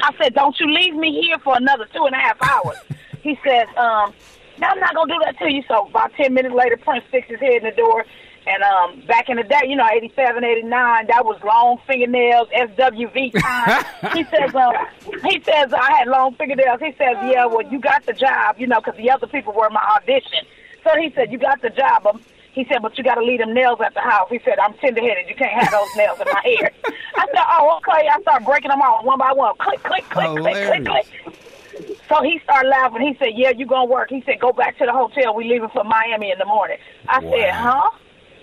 I 0.02 0.10
said, 0.18 0.34
don't 0.34 0.58
you 0.58 0.72
leave 0.72 0.94
me 0.94 1.20
here 1.20 1.38
for 1.38 1.56
another 1.56 1.86
two 1.94 2.04
and 2.04 2.14
a 2.14 2.18
half 2.18 2.40
hours. 2.42 2.76
he 3.22 3.38
said, 3.44 3.66
um, 3.76 4.12
no, 4.58 4.68
I'm 4.68 4.80
not 4.80 4.94
going 4.94 5.08
to 5.08 5.14
do 5.14 5.20
that 5.24 5.38
to 5.38 5.52
you. 5.52 5.62
So 5.68 5.86
about 5.86 6.12
10 6.14 6.34
minutes 6.34 6.54
later, 6.54 6.76
Prince 6.76 7.04
sticks 7.08 7.28
his 7.28 7.40
head 7.40 7.62
in 7.62 7.64
the 7.64 7.72
door. 7.72 8.04
And 8.46 8.62
um, 8.62 9.06
back 9.06 9.28
in 9.28 9.36
the 9.36 9.42
day, 9.42 9.60
you 9.66 9.76
know, 9.76 9.86
87, 9.86 10.42
89, 10.42 11.06
that 11.08 11.24
was 11.24 11.38
long 11.44 11.78
fingernails, 11.86 12.48
SWV 12.48 13.38
time. 13.38 13.84
he 14.16 14.24
says, 14.24 14.54
uh, 14.54 14.72
he 15.28 15.42
says, 15.42 15.72
I 15.72 15.98
had 15.98 16.08
long 16.08 16.34
fingernails. 16.36 16.80
He 16.80 16.92
says, 16.92 17.16
yeah, 17.24 17.44
well, 17.44 17.62
you 17.70 17.78
got 17.78 18.04
the 18.06 18.14
job, 18.14 18.56
you 18.58 18.66
know, 18.66 18.80
because 18.80 18.96
the 18.96 19.10
other 19.10 19.26
people 19.26 19.52
were 19.52 19.66
in 19.66 19.74
my 19.74 19.84
audition. 19.96 20.46
So 20.84 20.90
he 20.98 21.12
said, 21.14 21.30
you 21.30 21.38
got 21.38 21.60
the 21.60 21.68
job. 21.70 22.06
Um, 22.06 22.22
he 22.52 22.66
said, 22.68 22.82
but 22.82 22.96
you 22.98 23.04
got 23.04 23.14
to 23.14 23.24
leave 23.24 23.38
them 23.38 23.54
nails 23.54 23.78
at 23.84 23.94
the 23.94 24.00
house. 24.00 24.28
He 24.30 24.40
said, 24.44 24.58
I'm 24.58 24.74
tender-headed. 24.74 25.28
You 25.28 25.34
can't 25.36 25.52
have 25.52 25.70
those 25.70 25.88
nails 25.96 26.18
in 26.20 26.26
my 26.32 26.40
hair. 26.42 26.72
I 27.16 27.26
said, 27.26 27.44
oh, 27.48 27.78
okay. 27.78 28.08
I 28.08 28.20
started 28.22 28.44
breaking 28.44 28.70
them 28.70 28.82
off 28.82 29.04
one 29.04 29.18
by 29.18 29.32
one. 29.32 29.54
Click, 29.58 29.82
click, 29.82 30.04
click, 30.10 30.36
click, 30.36 30.66
click, 30.66 30.84
click. 30.84 31.06
So 32.08 32.22
he 32.22 32.40
started 32.42 32.68
laughing. 32.68 33.02
He 33.02 33.16
said, 33.18 33.30
yeah, 33.34 33.50
you 33.50 33.66
going 33.66 33.86
to 33.86 33.92
work. 33.92 34.10
He 34.10 34.22
said, 34.26 34.40
go 34.40 34.52
back 34.52 34.78
to 34.78 34.86
the 34.86 34.92
hotel. 34.92 35.34
We 35.34 35.44
leaving 35.44 35.68
for 35.68 35.84
Miami 35.84 36.32
in 36.32 36.38
the 36.38 36.44
morning. 36.44 36.78
I 37.08 37.20
said, 37.20 37.50
huh? 37.52 37.90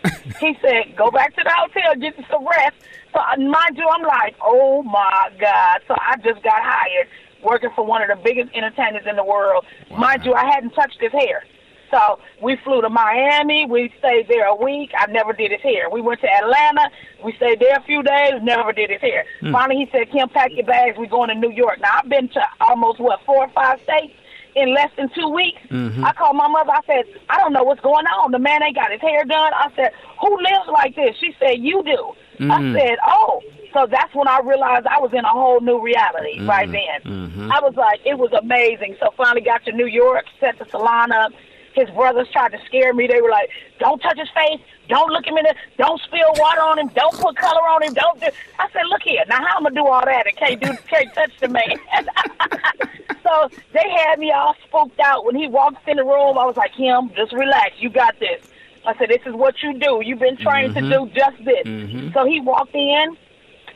he 0.39 0.57
said, 0.61 0.95
"Go 0.95 1.11
back 1.11 1.35
to 1.35 1.43
the 1.43 1.51
hotel, 1.51 1.95
get 1.95 2.15
some 2.29 2.47
rest." 2.47 2.75
So 3.13 3.19
uh, 3.19 3.37
mind 3.37 3.77
you, 3.77 3.87
I'm 3.87 4.03
like, 4.03 4.35
"Oh 4.41 4.83
my 4.83 5.29
god!" 5.39 5.81
So 5.87 5.95
I 5.99 6.15
just 6.17 6.43
got 6.43 6.61
hired 6.61 7.07
working 7.43 7.69
for 7.75 7.85
one 7.85 8.01
of 8.01 8.09
the 8.09 8.21
biggest 8.23 8.53
entertainers 8.53 9.05
in 9.09 9.15
the 9.15 9.23
world. 9.23 9.65
Wow. 9.89 9.97
Mind 9.97 10.25
you, 10.25 10.33
I 10.33 10.45
hadn't 10.45 10.71
touched 10.71 10.99
his 10.99 11.11
hair. 11.11 11.43
So 11.91 12.19
we 12.41 12.57
flew 12.63 12.81
to 12.81 12.89
Miami. 12.89 13.65
We 13.65 13.93
stayed 13.99 14.27
there 14.27 14.45
a 14.47 14.55
week. 14.55 14.91
I 14.97 15.09
never 15.11 15.33
did 15.33 15.51
his 15.51 15.61
hair. 15.61 15.89
We 15.89 16.01
went 16.01 16.21
to 16.21 16.27
Atlanta. 16.27 16.89
We 17.23 17.33
stayed 17.33 17.59
there 17.59 17.77
a 17.77 17.83
few 17.83 18.03
days. 18.03 18.33
Never 18.41 18.73
did 18.73 18.89
his 18.89 19.01
hair. 19.01 19.25
Hmm. 19.39 19.51
Finally, 19.51 19.85
he 19.85 19.91
said, 19.91 20.11
"Kim, 20.11 20.29
pack 20.29 20.51
your 20.53 20.65
bags. 20.65 20.97
We're 20.97 21.07
going 21.07 21.29
to 21.29 21.35
New 21.35 21.51
York." 21.51 21.79
Now 21.79 21.99
I've 22.03 22.09
been 22.09 22.29
to 22.29 22.41
almost 22.61 22.99
what 22.99 23.21
four 23.25 23.45
or 23.45 23.49
five 23.49 23.79
states 23.83 24.13
in 24.55 24.73
less 24.73 24.89
than 24.97 25.09
two 25.13 25.29
weeks. 25.29 25.61
Mm-hmm. 25.69 26.03
I 26.03 26.13
called 26.13 26.35
my 26.35 26.47
mother. 26.47 26.71
I 26.71 26.81
said, 26.85 27.05
"I 27.29 27.37
don't 27.37 27.53
know 27.53 27.63
what's 27.63 27.81
going 27.81 28.05
on. 28.07 28.31
The 28.31 28.39
man 28.39 28.63
ain't 28.63 28.75
got 28.75 28.91
his 28.91 29.01
hair 29.01 29.23
done." 29.23 29.53
I 29.53 29.71
said, 29.75 29.91
"Who 30.21 30.37
lives 30.37 30.67
like 30.71 30.95
this?" 30.95 31.15
She 31.19 31.35
said, 31.39 31.59
"You 31.59 31.83
do." 31.83 32.13
Mm-hmm. 32.43 32.51
I 32.51 32.79
said, 32.79 32.97
"Oh." 33.07 33.41
So 33.73 33.85
that's 33.85 34.15
when 34.15 34.27
I 34.27 34.39
realized 34.39 34.87
I 34.87 34.99
was 34.99 35.11
in 35.13 35.23
a 35.23 35.29
whole 35.29 35.59
new 35.59 35.79
reality 35.79 36.39
mm-hmm. 36.39 36.49
right 36.49 36.71
then. 36.71 37.01
Mm-hmm. 37.03 37.51
I 37.51 37.59
was 37.59 37.75
like, 37.75 37.99
it 38.05 38.17
was 38.17 38.31
amazing. 38.31 38.95
So 38.99 39.13
finally 39.15 39.41
got 39.41 39.65
to 39.65 39.71
New 39.71 39.85
York, 39.85 40.25
set 40.39 40.57
the 40.57 40.65
salon 40.71 41.11
up 41.11 41.31
his 41.77 41.89
brothers 41.91 42.27
tried 42.31 42.51
to 42.51 42.59
scare 42.65 42.93
me. 42.93 43.07
They 43.07 43.21
were 43.21 43.29
like, 43.29 43.49
"Don't 43.79 44.01
touch 44.01 44.17
his 44.17 44.29
face. 44.29 44.59
Don't 44.89 45.11
look 45.11 45.25
him 45.25 45.37
in 45.37 45.43
the. 45.43 45.55
Don't 45.77 46.01
spill 46.01 46.33
water 46.35 46.61
on 46.61 46.79
him. 46.79 46.87
Don't 46.89 47.13
put 47.13 47.35
color 47.37 47.61
on 47.61 47.83
him. 47.83 47.93
Don't." 47.93 48.19
Do. 48.19 48.27
I 48.59 48.67
said, 48.73 48.83
"Look 48.89 49.03
here. 49.03 49.23
Now 49.27 49.37
how 49.37 49.57
am 49.57 49.67
I 49.67 49.69
gonna 49.69 49.75
do 49.75 49.87
all 49.87 50.05
that? 50.05 50.25
and 50.27 50.35
can't 50.35 50.61
do. 50.61 50.73
Can't 50.87 51.13
touch 51.13 51.31
the 51.39 51.47
man." 51.47 51.77
so 53.23 53.49
they 53.73 53.89
had 53.89 54.19
me 54.19 54.31
all 54.31 54.55
spooked 54.67 54.99
out 54.99 55.25
when 55.25 55.35
he 55.35 55.47
walked 55.47 55.87
in 55.87 55.97
the 55.97 56.03
room. 56.03 56.37
I 56.37 56.45
was 56.45 56.57
like, 56.57 56.73
"Him, 56.73 57.11
just 57.15 57.33
relax. 57.33 57.75
You 57.79 57.89
got 57.89 58.19
this." 58.19 58.41
I 58.85 58.97
said, 58.97 59.09
"This 59.09 59.21
is 59.25 59.33
what 59.33 59.61
you 59.61 59.77
do. 59.77 60.01
You've 60.03 60.19
been 60.19 60.37
trained 60.37 60.75
mm-hmm. 60.75 60.89
to 60.89 61.05
do 61.05 61.11
just 61.13 61.37
this." 61.45 61.65
Mm-hmm. 61.65 62.13
So 62.13 62.25
he 62.25 62.41
walked 62.41 62.73
in. 62.73 63.17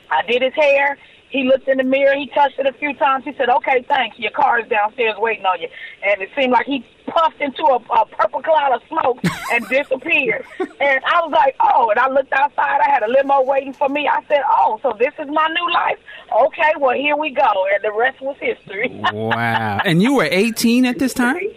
I 0.09 0.23
did 0.23 0.41
his 0.41 0.53
hair. 0.53 0.97
He 1.31 1.45
looked 1.45 1.67
in 1.69 1.77
the 1.77 1.83
mirror. 1.83 2.13
He 2.15 2.27
touched 2.27 2.59
it 2.59 2.65
a 2.65 2.73
few 2.73 2.93
times. 2.93 3.23
He 3.23 3.33
said, 3.37 3.49
"Okay, 3.49 3.85
thanks. 3.87 4.19
Your 4.19 4.31
car 4.31 4.59
is 4.59 4.67
downstairs 4.67 5.15
waiting 5.17 5.45
on 5.45 5.61
you." 5.61 5.69
And 6.03 6.21
it 6.21 6.29
seemed 6.35 6.51
like 6.51 6.65
he 6.65 6.85
puffed 7.11 7.41
into 7.41 7.63
a, 7.63 7.75
a 7.75 8.05
purple 8.05 8.41
cloud 8.41 8.73
of 8.73 8.81
smoke 8.87 9.19
and 9.51 9.67
disappeared. 9.67 10.45
and 10.59 11.03
I 11.05 11.21
was 11.21 11.31
like, 11.31 11.55
"Oh!" 11.59 11.89
And 11.89 11.99
I 11.99 12.09
looked 12.09 12.33
outside. 12.33 12.79
I 12.81 12.89
had 12.89 13.03
a 13.03 13.07
limo 13.07 13.43
waiting 13.43 13.73
for 13.73 13.89
me. 13.89 14.07
I 14.07 14.23
said, 14.27 14.41
"Oh, 14.49 14.79
so 14.81 14.93
this 14.99 15.13
is 15.19 15.27
my 15.27 15.47
new 15.47 15.73
life? 15.73 15.97
Okay, 16.45 16.71
well 16.79 16.95
here 16.95 17.15
we 17.15 17.31
go." 17.31 17.51
And 17.73 17.83
the 17.83 17.93
rest 17.93 18.21
was 18.21 18.37
history. 18.39 18.89
wow! 19.11 19.79
And 19.85 20.01
you 20.01 20.15
were 20.15 20.27
18 20.29 20.85
at 20.85 20.99
this 20.99 21.13
time. 21.13 21.37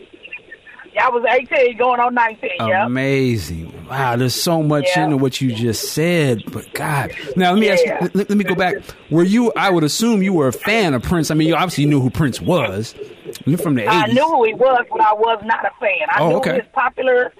Yeah, 0.94 1.06
I 1.06 1.10
was 1.10 1.24
18 1.28 1.76
going 1.76 1.98
on 1.98 2.14
19. 2.14 2.50
Amazing. 2.60 3.66
Yep. 3.66 3.90
Wow, 3.90 4.16
there's 4.16 4.40
so 4.40 4.62
much 4.62 4.86
yeah. 4.94 5.04
into 5.04 5.16
what 5.16 5.40
you 5.40 5.52
just 5.52 5.92
said. 5.92 6.44
But 6.52 6.72
God. 6.72 7.10
Now, 7.36 7.50
let 7.50 7.58
me 7.58 7.66
yeah. 7.66 7.72
ask 7.72 7.84
you, 7.84 8.10
let, 8.14 8.30
let, 8.30 8.38
me 8.38 8.44
go 8.44 8.54
back. 8.54 8.76
Were 9.10 9.24
you, 9.24 9.52
I 9.56 9.70
would 9.70 9.82
assume 9.82 10.22
you 10.22 10.32
were 10.32 10.46
a 10.46 10.52
fan 10.52 10.94
of 10.94 11.02
Prince. 11.02 11.32
I 11.32 11.34
mean, 11.34 11.48
you 11.48 11.56
obviously 11.56 11.86
knew 11.86 12.00
who 12.00 12.10
Prince 12.10 12.40
was. 12.40 12.94
You're 13.44 13.58
from 13.58 13.74
the 13.74 13.82
80s. 13.82 13.88
I 13.88 14.06
knew 14.06 14.24
who 14.24 14.44
he 14.44 14.54
was, 14.54 14.86
but 14.90 15.00
I 15.00 15.12
was 15.14 15.42
not 15.44 15.64
a 15.64 15.70
fan. 15.80 16.08
I 16.10 16.20
oh, 16.20 16.28
knew 16.28 16.36
okay. 16.36 16.54
his 16.56 16.68
popular 16.72 17.32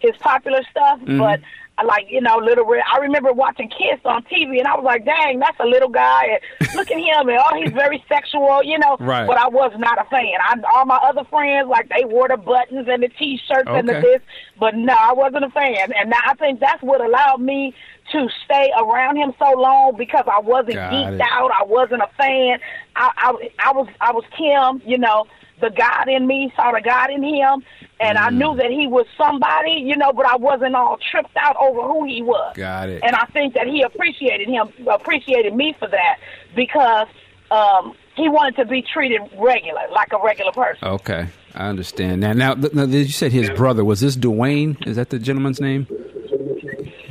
his 0.00 0.16
popular 0.16 0.62
stuff, 0.70 0.98
mm-hmm. 1.00 1.18
but 1.18 1.40
like 1.84 2.06
you 2.08 2.20
know, 2.20 2.36
little 2.36 2.64
red. 2.64 2.82
I 2.92 2.98
remember 2.98 3.32
watching 3.32 3.68
Kiss 3.68 4.00
on 4.04 4.22
TV, 4.24 4.58
and 4.58 4.66
I 4.66 4.74
was 4.74 4.84
like, 4.84 5.04
"Dang, 5.04 5.38
that's 5.38 5.58
a 5.58 5.66
little 5.66 5.88
guy." 5.88 6.38
And 6.60 6.74
look 6.74 6.90
at 6.90 6.98
him, 6.98 7.28
and 7.28 7.38
oh, 7.38 7.60
he's 7.60 7.72
very 7.72 8.04
sexual, 8.08 8.62
you 8.62 8.78
know. 8.78 8.96
Right. 9.00 9.26
But 9.26 9.38
I 9.38 9.48
was 9.48 9.72
not 9.78 9.98
a 9.98 10.08
fan. 10.08 10.34
I, 10.44 10.56
all 10.74 10.84
my 10.84 10.96
other 10.96 11.24
friends, 11.24 11.68
like 11.68 11.88
they 11.88 12.04
wore 12.04 12.28
the 12.28 12.36
buttons 12.36 12.86
and 12.88 13.02
the 13.02 13.08
T-shirts 13.08 13.68
okay. 13.68 13.78
and 13.78 13.88
the 13.88 13.94
this, 13.94 14.20
but 14.58 14.74
no, 14.74 14.94
I 14.98 15.12
wasn't 15.12 15.44
a 15.44 15.50
fan. 15.50 15.92
And 15.92 16.10
now 16.10 16.20
I 16.24 16.34
think 16.34 16.60
that's 16.60 16.82
what 16.82 17.00
allowed 17.00 17.40
me 17.40 17.74
to 18.12 18.28
stay 18.44 18.70
around 18.76 19.16
him 19.16 19.32
so 19.38 19.52
long 19.58 19.96
because 19.96 20.24
I 20.30 20.40
wasn't 20.40 20.74
Got 20.74 20.92
geeked 20.92 21.14
it. 21.14 21.20
out. 21.20 21.50
I 21.58 21.64
wasn't 21.64 22.02
a 22.02 22.10
fan. 22.16 22.58
I, 22.96 23.10
I 23.16 23.50
I 23.58 23.72
was 23.72 23.88
I 24.00 24.12
was 24.12 24.24
Kim, 24.36 24.88
you 24.88 24.98
know 24.98 25.26
the 25.62 25.70
God 25.70 26.08
in 26.08 26.26
me, 26.26 26.52
saw 26.54 26.72
the 26.72 26.82
God 26.82 27.10
in 27.10 27.22
him, 27.22 27.64
and 27.98 28.18
mm. 28.18 28.22
I 28.22 28.28
knew 28.30 28.48
mm. 28.48 28.56
that 28.58 28.70
he 28.70 28.86
was 28.86 29.06
somebody, 29.16 29.80
you 29.80 29.96
know, 29.96 30.12
but 30.12 30.26
I 30.26 30.36
wasn't 30.36 30.74
all 30.74 30.98
tripped 31.10 31.36
out 31.36 31.56
over 31.56 31.80
who 31.82 32.04
he 32.04 32.20
was. 32.20 32.54
Got 32.54 32.90
it. 32.90 33.02
And 33.02 33.16
I 33.16 33.24
think 33.26 33.54
that 33.54 33.66
he 33.66 33.82
appreciated 33.82 34.48
him, 34.48 34.68
appreciated 34.86 35.54
me 35.54 35.74
for 35.78 35.88
that 35.88 36.18
because 36.54 37.06
um, 37.50 37.94
he 38.16 38.28
wanted 38.28 38.56
to 38.56 38.64
be 38.66 38.82
treated 38.82 39.22
regular, 39.38 39.80
like 39.90 40.12
a 40.12 40.22
regular 40.22 40.52
person. 40.52 40.88
Okay, 40.88 41.28
I 41.54 41.68
understand. 41.68 42.20
Now, 42.20 42.32
now, 42.32 42.54
now 42.54 42.84
you 42.84 43.08
said 43.08 43.32
his 43.32 43.48
brother 43.50 43.84
was 43.84 44.00
this 44.00 44.16
Dwayne? 44.16 44.86
Is 44.86 44.96
that 44.96 45.10
the 45.10 45.18
gentleman's 45.18 45.60
name? 45.60 45.86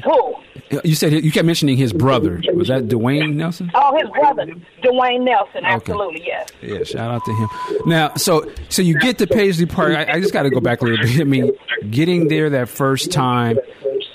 Who? 0.04 0.36
You 0.84 0.96
said 0.96 1.14
you 1.14 1.32
kept 1.32 1.46
mentioning 1.46 1.78
his 1.78 1.94
brother. 1.94 2.42
Was 2.54 2.70
that 2.70 2.88
Dwayne 2.88 3.36
Nelson? 3.36 3.72
Oh, 3.74 3.98
his 3.98 4.10
brother, 4.10 4.46
Dwayne 4.84 5.24
Nelson. 5.24 5.66
Absolutely, 5.66 6.22
okay. 6.22 6.28
yes. 6.28 6.50
Yeah, 6.62 6.84
shout 6.84 7.12
out 7.12 7.26
to 7.26 7.34
him. 7.34 7.50
Now, 7.86 8.16
so 8.16 8.50
so 8.70 8.82
you 8.82 8.98
get 9.00 9.18
to 9.20 9.28
Paisley 9.28 9.66
Park. 9.66 9.94
I, 9.94 10.14
I 10.14 10.20
just 10.20 10.34
got 10.34 10.44
to 10.44 10.50
go 10.50 10.60
back 10.60 10.82
a 10.82 10.86
little 10.86 11.06
bit. 11.06 11.20
I 11.20 11.24
mean, 11.24 11.52
getting 11.90 12.28
there 12.28 12.50
that 12.52 12.70
first 12.70 13.12
time, 13.12 13.60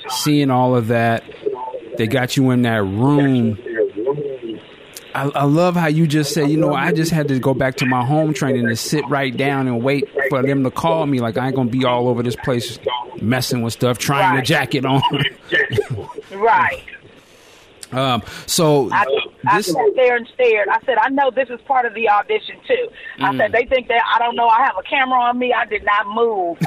seeing 0.09 0.51
all 0.51 0.77
of 0.77 0.89
that, 0.89 1.25
they 1.99 2.07
got 2.07 2.37
you 2.37 2.51
in 2.51 2.63
that 2.63 2.83
room. 2.83 3.59
I, 5.17 5.31
I 5.35 5.45
love 5.45 5.77
how 5.77 5.87
you 5.87 6.07
just 6.07 6.35
said, 6.35 6.51
you 6.51 6.59
know, 6.59 6.75
I 6.75 6.93
just 6.93 7.11
had 7.11 7.29
to 7.29 7.39
go 7.39 7.55
back 7.55 7.77
to 7.77 7.87
my 7.87 8.05
home 8.05 8.35
training 8.35 8.69
to 8.69 8.77
sit 8.77 9.03
right 9.09 9.35
down 9.35 9.67
and 9.67 9.83
wait 9.83 10.05
for 10.29 10.43
them 10.43 10.63
to 10.65 10.71
call 10.71 11.07
me. 11.07 11.21
Like 11.21 11.39
I 11.39 11.47
ain't 11.47 11.57
gonna 11.57 11.71
be 11.71 11.87
all 11.87 12.07
over 12.09 12.23
this 12.23 12.37
place 12.37 12.79
messing 13.23 13.63
with 13.63 13.73
stuff, 13.73 13.97
trying 13.97 14.35
right. 14.35 14.37
the 14.37 14.43
jacket 14.43 14.85
on. 14.85 15.01
right. 16.39 16.85
Um, 17.93 18.23
so 18.45 18.91
I, 18.93 19.07
I 19.47 19.63
sat 19.63 19.93
there 19.95 20.17
and 20.17 20.29
stared. 20.35 20.69
I 20.69 20.81
said, 20.85 20.99
I 20.99 21.09
know 21.09 21.31
this 21.31 21.49
is 21.49 21.63
part 21.63 21.87
of 21.87 21.95
the 21.95 22.11
audition 22.11 22.57
too. 22.67 22.89
I 23.19 23.33
mm. 23.33 23.39
said, 23.39 23.53
they 23.53 23.65
think 23.65 23.89
that 23.89 24.03
I 24.15 24.19
don't 24.19 24.37
know. 24.37 24.49
I 24.49 24.65
have 24.65 24.77
a 24.79 24.83
camera 24.83 25.19
on 25.19 25.39
me. 25.39 25.55
I 25.55 25.65
did 25.65 25.83
not 25.83 26.07
move. 26.09 26.59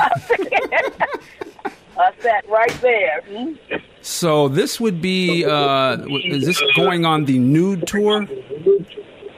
I 1.99 2.13
sat 2.19 2.49
right 2.49 2.81
there. 2.81 3.21
Hmm? 3.27 3.53
So 4.01 4.47
this 4.47 4.79
would 4.79 5.01
be 5.01 5.45
uh, 5.45 5.97
is 6.25 6.45
this 6.45 6.61
going 6.75 7.05
on 7.05 7.25
the 7.25 7.39
nude 7.39 7.87
tour? 7.87 8.27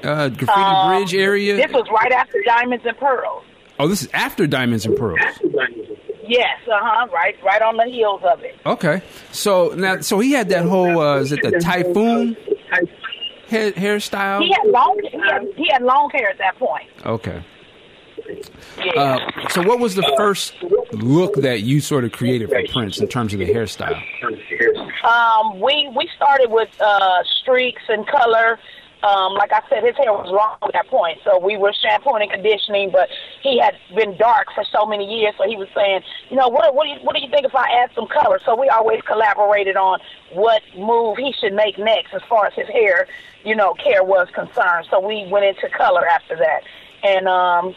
Uh, 0.04 0.30
Graffiti 0.30 0.52
um, 0.52 0.98
Bridge 0.98 1.14
area. 1.14 1.56
This 1.56 1.72
was 1.72 1.88
right 1.92 2.12
after 2.12 2.42
Diamonds 2.46 2.86
and 2.86 2.98
Pearls. 2.98 3.44
Oh, 3.80 3.88
this 3.88 4.04
is 4.04 4.10
after 4.14 4.48
Diamonds 4.48 4.86
and 4.86 4.98
Pearls. 4.98 5.20
Yes, 6.28 6.60
uh 6.68 6.80
huh. 6.80 7.08
Right, 7.12 7.36
right 7.44 7.62
on 7.62 7.78
the 7.78 7.86
heels 7.86 8.22
of 8.24 8.42
it. 8.42 8.56
Okay, 8.66 9.02
so 9.32 9.70
now, 9.76 10.00
so 10.02 10.20
he 10.20 10.32
had 10.32 10.50
that 10.50 10.66
whole 10.66 11.00
uh, 11.00 11.18
is 11.18 11.32
it 11.32 11.42
the 11.44 11.60
typhoon 11.60 12.38
hair, 13.48 13.72
hairstyle? 13.74 14.42
He 14.42 14.52
had 14.54 14.68
long. 14.68 15.00
He 15.04 15.20
had, 15.20 15.48
he 15.56 15.70
had 15.72 15.82
long 15.84 16.10
hair 16.12 16.30
at 16.30 16.38
that 16.38 16.58
point. 16.58 16.90
Okay. 17.06 17.44
Uh, 18.96 19.20
so, 19.50 19.62
what 19.62 19.80
was 19.80 19.96
the 19.96 20.14
first 20.18 20.54
look 20.92 21.36
that 21.36 21.62
you 21.62 21.80
sort 21.82 22.06
of 22.06 22.12
created 22.12 22.50
for 22.50 22.62
Prince 22.72 23.00
in 23.00 23.08
terms 23.08 23.34
of 23.34 23.40
the 23.40 23.46
hairstyle? 23.46 24.02
Um, 25.04 25.60
we 25.60 25.92
we 25.96 26.10
started 26.16 26.52
with 26.52 26.70
uh, 26.80 27.24
streaks 27.42 27.84
and 27.90 28.08
color 28.08 28.60
um, 29.04 29.34
like 29.34 29.52
I 29.52 29.62
said, 29.68 29.84
his 29.84 29.96
hair 29.98 30.14
was 30.14 30.30
long 30.30 30.58
at 30.62 30.74
that 30.74 30.88
point. 30.88 31.20
So 31.24 31.40
we 31.40 31.58
were 31.58 31.74
shampooing 31.74 32.22
and 32.22 32.32
conditioning, 32.32 32.92
but 32.92 33.10
he 33.42 33.60
had 33.60 33.76
been 33.96 34.16
dark 34.18 34.48
for 34.54 34.64
so 34.72 34.86
many 34.86 35.06
years. 35.06 35.34
So 35.38 35.48
he 35.48 35.56
was 35.56 35.68
saying, 35.74 36.02
you 36.30 36.38
know, 36.38 36.48
what 36.48 36.76
what 36.76 36.86
do 36.86 36.92
you, 36.92 37.00
what 37.02 37.16
do 37.16 37.22
you 37.22 37.30
think 37.30 37.46
if 37.46 37.56
I 37.56 37.68
add 37.82 37.90
some 37.96 38.08
color? 38.08 38.40
So 38.46 38.56
we 38.56 38.70
always 38.70 39.02
collaborated 39.02 39.76
on 39.76 40.00
what 40.34 40.62
move 40.78 41.18
he 41.18 41.34
should 41.34 41.54
make 41.54 41.80
next 41.80 42.14
as 42.14 42.22
far 42.30 42.46
as 42.46 42.54
his 42.54 42.68
hair, 42.68 43.08
you 43.44 43.56
know, 43.56 43.74
care 43.74 44.04
was 44.04 44.28
concerned. 44.36 44.88
So 44.92 45.00
we 45.00 45.28
went 45.32 45.46
into 45.46 45.68
color 45.70 46.08
after 46.08 46.38
that, 46.38 46.62
and 47.04 47.28
um, 47.28 47.76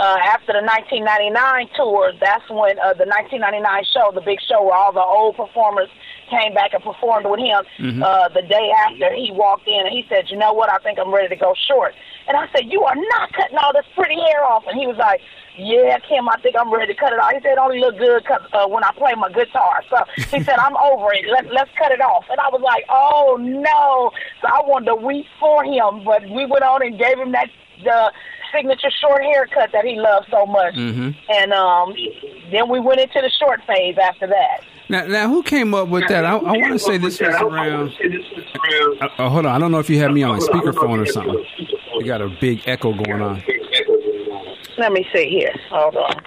uh, 0.00 0.18
after 0.26 0.52
the 0.52 0.62
1999 0.62 1.70
tour, 1.76 2.12
that's 2.18 2.48
when 2.50 2.78
uh, 2.82 2.94
the 2.98 3.06
1999 3.06 3.62
show, 3.94 4.10
the 4.10 4.20
big 4.20 4.40
show 4.42 4.62
where 4.62 4.74
all 4.74 4.92
the 4.92 5.02
old 5.02 5.36
performers 5.36 5.88
came 6.30 6.54
back 6.54 6.74
and 6.74 6.82
performed 6.82 7.26
with 7.26 7.38
him 7.38 7.62
mm-hmm. 7.78 8.02
uh, 8.02 8.28
the 8.28 8.42
day 8.42 8.72
after 8.74 9.14
he 9.14 9.30
walked 9.30 9.68
in 9.68 9.86
and 9.86 9.94
he 9.94 10.04
said, 10.08 10.26
you 10.30 10.36
know 10.36 10.52
what, 10.52 10.70
I 10.70 10.78
think 10.78 10.98
I'm 10.98 11.14
ready 11.14 11.28
to 11.28 11.36
go 11.36 11.54
short. 11.68 11.94
And 12.26 12.36
I 12.36 12.48
said, 12.52 12.72
you 12.72 12.82
are 12.82 12.96
not 12.96 13.32
cutting 13.34 13.58
all 13.58 13.72
this 13.72 13.86
pretty 13.94 14.16
hair 14.16 14.42
off. 14.44 14.64
And 14.66 14.78
he 14.78 14.86
was 14.86 14.96
like, 14.96 15.20
yeah, 15.56 15.98
Kim, 16.08 16.28
I 16.28 16.40
think 16.40 16.56
I'm 16.58 16.72
ready 16.72 16.92
to 16.92 16.98
cut 16.98 17.12
it 17.12 17.18
off. 17.20 17.30
He 17.32 17.40
said, 17.42 17.52
it 17.52 17.58
only 17.58 17.78
look 17.78 17.96
good 17.98 18.24
cause, 18.24 18.42
uh, 18.52 18.66
when 18.66 18.82
I 18.82 18.90
play 18.96 19.14
my 19.14 19.30
guitar. 19.30 19.82
So 19.90 19.98
he 20.16 20.42
said, 20.42 20.58
I'm 20.58 20.76
over 20.76 21.12
it. 21.12 21.26
Let, 21.30 21.52
let's 21.52 21.70
cut 21.78 21.92
it 21.92 22.00
off. 22.00 22.24
And 22.30 22.40
I 22.40 22.48
was 22.48 22.62
like, 22.62 22.84
oh, 22.88 23.36
no. 23.38 24.10
So 24.40 24.48
I 24.48 24.66
wanted 24.66 24.86
to 24.86 24.96
weep 24.96 25.26
for 25.38 25.62
him. 25.62 26.02
But 26.04 26.22
we 26.22 26.46
went 26.46 26.64
on 26.64 26.82
and 26.82 26.98
gave 26.98 27.18
him 27.18 27.32
that 27.32 27.50
the 27.84 28.12
signature 28.54 28.90
short 29.00 29.22
haircut 29.22 29.70
that 29.72 29.84
he 29.84 29.96
loved 29.96 30.28
so 30.30 30.46
much. 30.46 30.74
Mm-hmm. 30.74 31.10
And 31.28 31.52
um, 31.52 31.94
then 32.50 32.68
we 32.68 32.80
went 32.80 33.00
into 33.00 33.20
the 33.20 33.30
short 33.38 33.60
phase 33.66 33.96
after 33.98 34.26
that. 34.26 34.60
Now, 34.88 35.06
now, 35.06 35.28
who 35.28 35.42
came 35.42 35.72
up 35.74 35.88
with 35.88 36.06
that? 36.08 36.26
I, 36.26 36.36
I 36.36 36.52
want 36.52 36.72
to 36.72 36.78
say 36.78 36.98
this 36.98 37.18
was 37.18 37.34
around. 37.40 37.94
Uh, 39.00 39.06
uh, 39.18 39.28
hold 39.30 39.46
on, 39.46 39.54
I 39.54 39.58
don't 39.58 39.72
know 39.72 39.78
if 39.78 39.88
you 39.88 39.98
have 40.00 40.12
me 40.12 40.22
on 40.22 40.36
a 40.36 40.40
speakerphone 40.40 41.00
or 41.00 41.06
something. 41.06 41.42
You 41.94 42.04
got 42.04 42.20
a 42.20 42.28
big 42.28 42.62
echo 42.66 42.92
going 42.92 43.22
on. 43.22 43.42
Let 44.76 44.92
me 44.92 45.06
see 45.12 45.30
here. 45.30 45.54
Hold 45.70 45.96
on. 45.96 46.22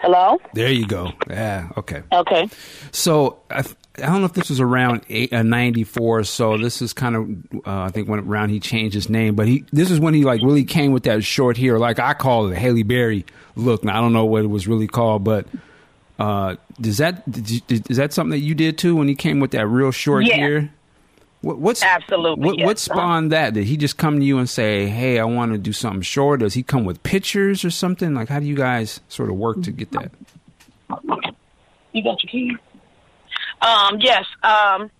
Hello. 0.00 0.38
There 0.54 0.70
you 0.70 0.86
go. 0.86 1.10
Yeah. 1.28 1.70
Okay. 1.76 2.02
Okay. 2.12 2.48
So, 2.92 3.40
I, 3.50 3.64
I 4.02 4.06
don't 4.06 4.20
know 4.20 4.26
if 4.26 4.32
this 4.32 4.50
was 4.50 4.60
around 4.60 5.02
eight, 5.08 5.32
uh, 5.32 5.42
94 5.42 6.18
or 6.18 6.24
so. 6.24 6.56
This 6.56 6.80
is 6.82 6.92
kind 6.92 7.16
of, 7.16 7.66
uh, 7.66 7.82
I 7.82 7.88
think 7.90 8.08
when 8.08 8.20
around 8.20 8.50
he 8.50 8.60
changed 8.60 8.94
his 8.94 9.08
name, 9.08 9.34
but 9.34 9.48
he, 9.48 9.64
this 9.72 9.90
is 9.90 10.00
when 10.00 10.14
he 10.14 10.24
like 10.24 10.42
really 10.42 10.64
came 10.64 10.92
with 10.92 11.04
that 11.04 11.24
short 11.24 11.56
hair, 11.56 11.78
like 11.78 11.98
I 11.98 12.14
call 12.14 12.48
it 12.48 12.56
Halle 12.56 12.82
Berry 12.82 13.24
look. 13.56 13.84
Now, 13.84 13.98
I 13.98 14.00
don't 14.00 14.12
know 14.12 14.24
what 14.24 14.44
it 14.44 14.48
was 14.48 14.68
really 14.68 14.86
called, 14.86 15.24
but, 15.24 15.46
uh, 16.18 16.56
does 16.80 16.98
that, 16.98 17.22
you, 17.26 17.60
is 17.68 17.96
that 17.96 18.12
something 18.12 18.30
that 18.30 18.44
you 18.44 18.54
did 18.54 18.78
too 18.78 18.96
when 18.96 19.08
he 19.08 19.14
came 19.14 19.40
with 19.40 19.52
that 19.52 19.66
real 19.66 19.90
short 19.90 20.24
yeah. 20.24 20.36
hair? 20.36 20.70
What, 21.40 21.58
what's 21.58 21.82
absolutely 21.84 22.44
what, 22.44 22.58
yes. 22.58 22.66
what 22.66 22.78
spawned 22.78 23.30
that? 23.30 23.54
Did 23.54 23.64
he 23.64 23.76
just 23.76 23.96
come 23.96 24.18
to 24.18 24.24
you 24.24 24.38
and 24.38 24.50
say, 24.50 24.86
"Hey, 24.86 25.20
I 25.20 25.24
want 25.24 25.52
to 25.52 25.58
do 25.58 25.72
something 25.72 26.02
short"? 26.02 26.40
Does 26.40 26.54
he 26.54 26.64
come 26.64 26.84
with 26.84 27.00
pictures 27.04 27.64
or 27.64 27.70
something? 27.70 28.12
Like, 28.12 28.28
how 28.28 28.40
do 28.40 28.46
you 28.46 28.56
guys 28.56 28.98
sort 29.08 29.30
of 29.30 29.36
work 29.36 29.62
to 29.62 29.70
get 29.70 29.92
that? 29.92 30.10
You 31.92 32.02
got 32.02 32.22
your 32.22 32.30
keys. 32.30 32.56
Um, 33.60 33.98
yes. 34.00 34.24
Um, 34.42 34.90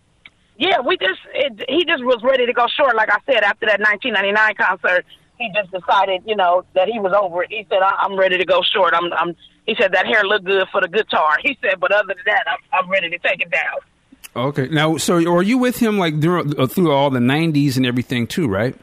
yeah, 0.56 0.80
we 0.80 0.96
just 0.96 1.20
it, 1.34 1.64
he 1.68 1.84
just 1.84 2.02
was 2.04 2.20
ready 2.22 2.46
to 2.46 2.52
go 2.52 2.66
short. 2.66 2.96
Like 2.96 3.10
I 3.12 3.18
said, 3.26 3.42
after 3.44 3.66
that 3.66 3.78
1999 3.80 4.54
concert, 4.56 5.06
he 5.38 5.48
just 5.54 5.70
decided, 5.70 6.22
you 6.26 6.34
know, 6.34 6.64
that 6.74 6.88
he 6.88 6.98
was 6.98 7.12
over 7.12 7.44
it. 7.44 7.50
He 7.50 7.64
said, 7.70 7.78
I- 7.80 7.98
"I'm 8.00 8.18
ready 8.18 8.38
to 8.38 8.44
go 8.44 8.62
short." 8.62 8.92
I'm, 8.94 9.12
I'm. 9.12 9.36
He 9.66 9.76
said 9.78 9.92
that 9.92 10.06
hair 10.06 10.24
looked 10.24 10.46
good 10.46 10.66
for 10.72 10.80
the 10.80 10.88
guitar. 10.88 11.36
He 11.42 11.56
said, 11.62 11.78
but 11.78 11.92
other 11.92 12.08
than 12.08 12.16
that, 12.26 12.44
I'm, 12.48 12.58
I'm 12.84 12.90
ready 12.90 13.10
to 13.10 13.18
take 13.18 13.40
it 13.40 13.50
down. 13.50 13.78
Okay. 14.34 14.66
Now, 14.68 14.96
so 14.96 15.16
are 15.32 15.42
you 15.42 15.58
with 15.58 15.78
him 15.78 15.98
like 15.98 16.18
during, 16.20 16.58
uh, 16.58 16.66
through 16.66 16.90
all 16.90 17.10
the 17.10 17.20
'90s 17.20 17.76
and 17.76 17.86
everything 17.86 18.26
too, 18.26 18.48
right? 18.48 18.74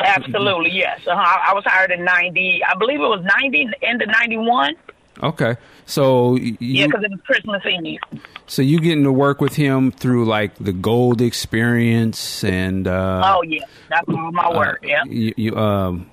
Absolutely, 0.00 0.70
yes. 0.72 1.00
Uh-huh. 1.06 1.14
I 1.20 1.50
I 1.50 1.54
was 1.54 1.64
hired 1.64 1.92
in 1.92 2.04
'90. 2.04 2.62
I 2.64 2.74
believe 2.76 2.98
it 2.98 3.02
was 3.02 3.24
'90, 3.40 3.68
into 3.82 4.06
'91. 4.06 4.74
Okay. 5.22 5.56
So 5.86 6.36
you, 6.36 6.56
Yeah, 6.60 6.86
because 6.86 7.02
it 7.04 7.10
was 7.10 7.20
Christmas 7.26 7.62
Eve. 7.66 8.00
so 8.46 8.62
you 8.62 8.80
getting 8.80 9.04
to 9.04 9.12
work 9.12 9.40
with 9.40 9.54
him 9.54 9.90
through 9.92 10.24
like 10.24 10.54
the 10.56 10.72
Gold 10.72 11.20
Experience 11.20 12.42
and 12.44 12.86
uh, 12.88 13.22
Oh 13.36 13.42
yeah, 13.42 13.64
that's 13.88 14.08
all 14.08 14.32
my 14.32 14.50
work. 14.56 14.80
uh, 14.84 14.86
yeah. 14.88 15.04
You, 15.06 15.34
you 15.36 15.56
um, 15.56 16.10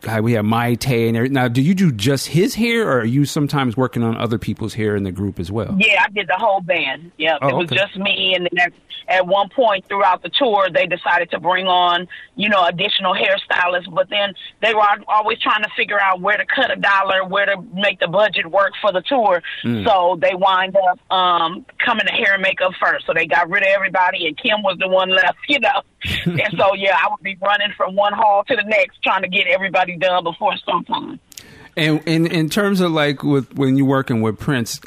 God, 0.00 0.22
we 0.22 0.32
have 0.34 0.46
Tay 0.80 1.08
and 1.08 1.16
everything. 1.16 1.34
Now, 1.34 1.48
do 1.48 1.60
you 1.60 1.74
do 1.74 1.92
just 1.92 2.28
his 2.28 2.54
hair, 2.54 2.88
or 2.88 3.00
are 3.00 3.04
you 3.04 3.24
sometimes 3.26 3.76
working 3.76 4.02
on 4.02 4.16
other 4.16 4.38
people's 4.38 4.72
hair 4.74 4.96
in 4.96 5.02
the 5.02 5.12
group 5.12 5.38
as 5.38 5.50
well? 5.52 5.76
Yeah, 5.78 6.04
I 6.06 6.10
did 6.10 6.28
the 6.28 6.36
whole 6.38 6.60
band. 6.62 7.12
Yeah, 7.18 7.36
Oh, 7.42 7.48
it 7.48 7.54
was 7.56 7.66
okay. 7.66 7.76
just 7.76 7.96
me. 7.98 8.34
And 8.34 8.48
then 8.52 8.72
at, 9.08 9.26
one 9.26 9.48
point 9.48 9.86
throughout 9.88 10.22
the 10.22 10.30
tour, 10.30 10.68
they 10.72 10.86
decided 10.86 11.30
to 11.30 11.40
bring 11.40 11.66
on, 11.66 12.08
you 12.36 12.48
know, 12.48 12.64
additional 12.64 13.14
hairstylists. 13.14 13.92
But 13.92 14.10
then 14.10 14.34
they 14.60 14.74
were 14.74 14.86
always 15.08 15.38
trying 15.38 15.62
to 15.62 15.70
figure 15.76 16.00
out 16.00 16.20
where 16.20 16.36
to 16.36 16.44
cut 16.44 16.70
a 16.70 16.76
dollar, 16.76 17.24
where 17.24 17.46
to 17.46 17.62
make 17.72 18.00
the 18.00 18.08
budget 18.08 18.46
work 18.46 18.72
for 18.80 18.92
the 18.92 19.00
tour. 19.02 19.42
Mm. 19.64 19.84
So 19.84 20.18
they 20.20 20.34
wind 20.34 20.76
up 20.76 21.12
um, 21.12 21.64
coming 21.84 22.06
to 22.06 22.12
hair 22.12 22.34
and 22.34 22.42
makeup 22.42 22.72
first. 22.80 23.06
So 23.06 23.12
they 23.14 23.26
got 23.26 23.48
rid 23.48 23.62
of 23.62 23.68
everybody, 23.68 24.26
and 24.26 24.36
Kim 24.36 24.62
was 24.62 24.76
the 24.78 24.88
one 24.88 25.10
left, 25.10 25.38
you 25.48 25.60
know. 25.60 25.82
and 26.26 26.58
so 26.58 26.74
yeah, 26.74 26.96
I 27.00 27.08
would 27.10 27.22
be 27.22 27.36
running 27.40 27.72
from 27.76 27.94
one 27.94 28.12
hall 28.12 28.44
to 28.44 28.56
the 28.56 28.64
next, 28.64 29.02
trying 29.02 29.22
to 29.22 29.28
get 29.28 29.46
everybody 29.46 29.96
done 29.96 30.24
before 30.24 30.54
sometime. 30.66 31.20
And 31.76 32.02
in 32.06 32.26
in 32.26 32.48
terms 32.48 32.80
of 32.80 32.92
like 32.92 33.22
with 33.22 33.54
when 33.54 33.76
you're 33.76 33.86
working 33.86 34.20
with 34.20 34.38
Prince, 34.38 34.80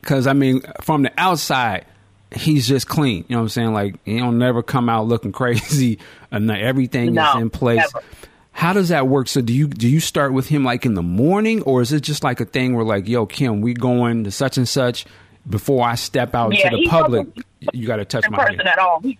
because 0.00 0.26
I 0.26 0.32
mean, 0.32 0.62
from 0.80 1.02
the 1.02 1.12
outside, 1.18 1.84
he's 2.34 2.66
just 2.68 2.88
clean. 2.88 3.24
You 3.28 3.36
know 3.36 3.38
what 3.38 3.42
I'm 3.44 3.48
saying? 3.50 3.72
Like 3.72 3.96
he 4.04 4.18
don't 4.18 4.38
never 4.38 4.62
come 4.62 4.88
out 4.88 5.06
looking 5.06 5.32
crazy. 5.40 5.98
And 6.30 6.50
everything 6.50 7.14
No, 7.14 7.36
is 7.36 7.42
in 7.42 7.50
place. 7.50 7.78
never. 7.78 8.04
How 8.52 8.72
does 8.72 8.88
that 8.90 9.06
work? 9.08 9.28
So 9.28 9.40
do 9.40 9.52
you 9.52 9.68
do 9.68 9.88
you 9.88 10.00
start 10.00 10.32
with 10.32 10.48
him 10.48 10.64
like 10.64 10.84
in 10.84 10.94
the 10.94 11.02
morning, 11.02 11.62
or 11.62 11.80
is 11.82 11.92
it 11.92 12.00
just 12.00 12.24
like 12.24 12.40
a 12.40 12.44
thing 12.44 12.74
where 12.74 12.84
like, 12.84 13.08
yo, 13.08 13.24
Kim, 13.26 13.60
we 13.60 13.74
going 13.74 14.24
to 14.24 14.30
such 14.30 14.58
and 14.58 14.68
such 14.68 15.06
before 15.48 15.86
I 15.86 15.94
step 15.94 16.34
out 16.34 16.54
Yeah, 16.54 16.70
to 16.70 16.76
the 16.76 16.86
public? 16.86 17.28
You 17.72 17.86
got 17.86 17.96
to 17.96 18.04
touch 18.04 18.28
my 18.28 18.44
person 18.44 18.66
at 18.66 18.78
all. 18.78 19.00
He, 19.00 19.18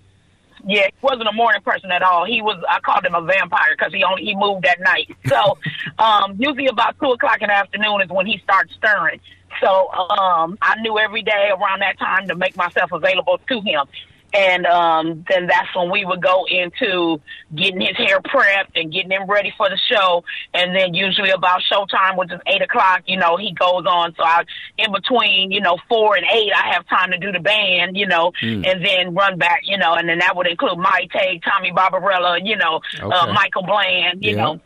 yeah, 0.66 0.86
he 0.86 0.92
wasn't 1.00 1.28
a 1.28 1.32
morning 1.32 1.62
person 1.62 1.90
at 1.90 2.02
all. 2.02 2.26
He 2.26 2.42
was. 2.42 2.62
I 2.68 2.80
called 2.80 3.06
him 3.06 3.14
a 3.14 3.22
vampire 3.22 3.74
because 3.78 3.94
he 3.94 4.04
only 4.04 4.24
he 4.24 4.34
moved 4.36 4.66
at 4.66 4.78
night. 4.80 5.08
So 5.26 5.56
um, 5.98 6.34
usually 6.38 6.66
about 6.66 6.98
two 7.00 7.10
o'clock 7.10 7.40
in 7.40 7.48
the 7.48 7.54
afternoon 7.54 8.02
is 8.02 8.10
when 8.10 8.26
he 8.26 8.38
starts 8.44 8.74
stirring. 8.74 9.20
So 9.62 9.90
um, 9.90 10.56
I 10.62 10.76
knew 10.80 10.98
every 10.98 11.22
day 11.22 11.50
around 11.50 11.80
that 11.80 11.98
time 11.98 12.28
to 12.28 12.34
make 12.36 12.56
myself 12.56 12.92
available 12.92 13.38
to 13.48 13.60
him. 13.60 13.86
And 14.32 14.64
um, 14.66 15.24
then 15.28 15.48
that's 15.48 15.74
when 15.74 15.90
we 15.90 16.04
would 16.04 16.22
go 16.22 16.44
into 16.48 17.20
getting 17.52 17.80
his 17.80 17.96
hair 17.96 18.20
prepped 18.20 18.76
and 18.76 18.92
getting 18.92 19.10
him 19.10 19.28
ready 19.28 19.52
for 19.56 19.68
the 19.68 19.76
show. 19.90 20.22
And 20.54 20.74
then 20.74 20.94
usually 20.94 21.30
about 21.30 21.62
showtime, 21.70 22.16
which 22.16 22.30
is 22.30 22.38
eight 22.46 22.62
o'clock, 22.62 23.02
you 23.06 23.16
know, 23.16 23.36
he 23.36 23.52
goes 23.52 23.84
on. 23.86 24.14
So 24.16 24.22
I, 24.22 24.44
in 24.78 24.92
between, 24.92 25.50
you 25.50 25.60
know, 25.60 25.78
four 25.88 26.14
and 26.14 26.24
eight, 26.32 26.52
I 26.54 26.72
have 26.74 26.86
time 26.86 27.10
to 27.10 27.18
do 27.18 27.32
the 27.32 27.40
band, 27.40 27.96
you 27.96 28.06
know, 28.06 28.30
and 28.40 28.84
then 28.84 29.14
run 29.14 29.36
back, 29.36 29.62
you 29.64 29.76
know, 29.76 29.94
and 29.94 30.08
then 30.08 30.20
that 30.20 30.36
would 30.36 30.46
include 30.46 30.78
Mayte, 30.78 31.42
Tommy 31.42 31.72
Barbarella, 31.72 32.38
you 32.40 32.56
know, 32.56 32.80
Okay. 33.02 33.16
uh, 33.16 33.32
Michael 33.32 33.64
Bland, 33.64 34.22
you 34.22 34.36
Yeah. 34.36 34.44
know. 34.44 34.60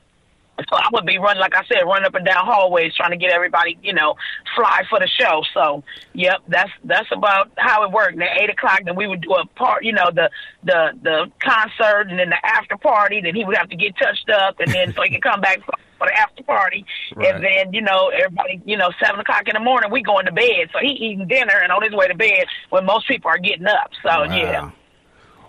So 0.58 0.76
I 0.76 0.88
would 0.92 1.04
be 1.04 1.18
running, 1.18 1.40
like 1.40 1.54
I 1.54 1.64
said, 1.64 1.82
running 1.84 2.06
up 2.06 2.14
and 2.14 2.24
down 2.24 2.46
hallways 2.46 2.94
trying 2.94 3.10
to 3.10 3.16
get 3.16 3.32
everybody, 3.32 3.76
you 3.82 3.92
know, 3.92 4.14
fly 4.54 4.82
for 4.88 5.00
the 5.00 5.08
show. 5.08 5.42
So, 5.52 5.82
yep, 6.12 6.42
that's 6.48 6.70
that's 6.84 7.08
about 7.12 7.50
how 7.56 7.84
it 7.84 7.90
worked. 7.90 8.14
And 8.14 8.22
at 8.22 8.40
eight 8.40 8.50
o'clock, 8.50 8.82
then 8.84 8.94
we 8.94 9.06
would 9.06 9.22
do 9.22 9.34
a 9.34 9.46
part, 9.46 9.84
you 9.84 9.92
know, 9.92 10.10
the 10.14 10.30
the 10.62 10.92
the 11.02 11.30
concert, 11.40 12.08
and 12.08 12.18
then 12.18 12.30
the 12.30 12.46
after 12.46 12.76
party. 12.76 13.20
Then 13.20 13.34
he 13.34 13.44
would 13.44 13.56
have 13.56 13.68
to 13.70 13.76
get 13.76 13.96
touched 13.96 14.30
up, 14.30 14.60
and 14.60 14.70
then 14.72 14.92
so 14.94 15.02
he 15.02 15.10
could 15.10 15.22
come 15.22 15.40
back 15.40 15.58
for, 15.64 15.72
the 16.00 16.12
after 16.18 16.42
party. 16.42 16.84
Right. 17.16 17.34
And 17.34 17.44
then, 17.44 17.72
you 17.72 17.80
know, 17.80 18.08
everybody, 18.08 18.60
you 18.66 18.76
know, 18.76 18.90
seven 19.02 19.20
o'clock 19.20 19.48
in 19.48 19.54
the 19.54 19.60
morning, 19.60 19.90
we 19.90 20.02
going 20.02 20.26
to 20.26 20.32
bed. 20.32 20.68
So 20.72 20.78
he 20.80 20.88
eating 20.88 21.26
dinner 21.26 21.58
and 21.62 21.72
on 21.72 21.82
his 21.82 21.92
way 21.92 22.08
to 22.08 22.14
bed 22.14 22.44
when 22.68 22.84
most 22.84 23.08
people 23.08 23.30
are 23.30 23.38
getting 23.38 23.66
up. 23.66 23.90
So 24.02 24.24
yeah, 24.24 24.64
Wow. 24.64 24.72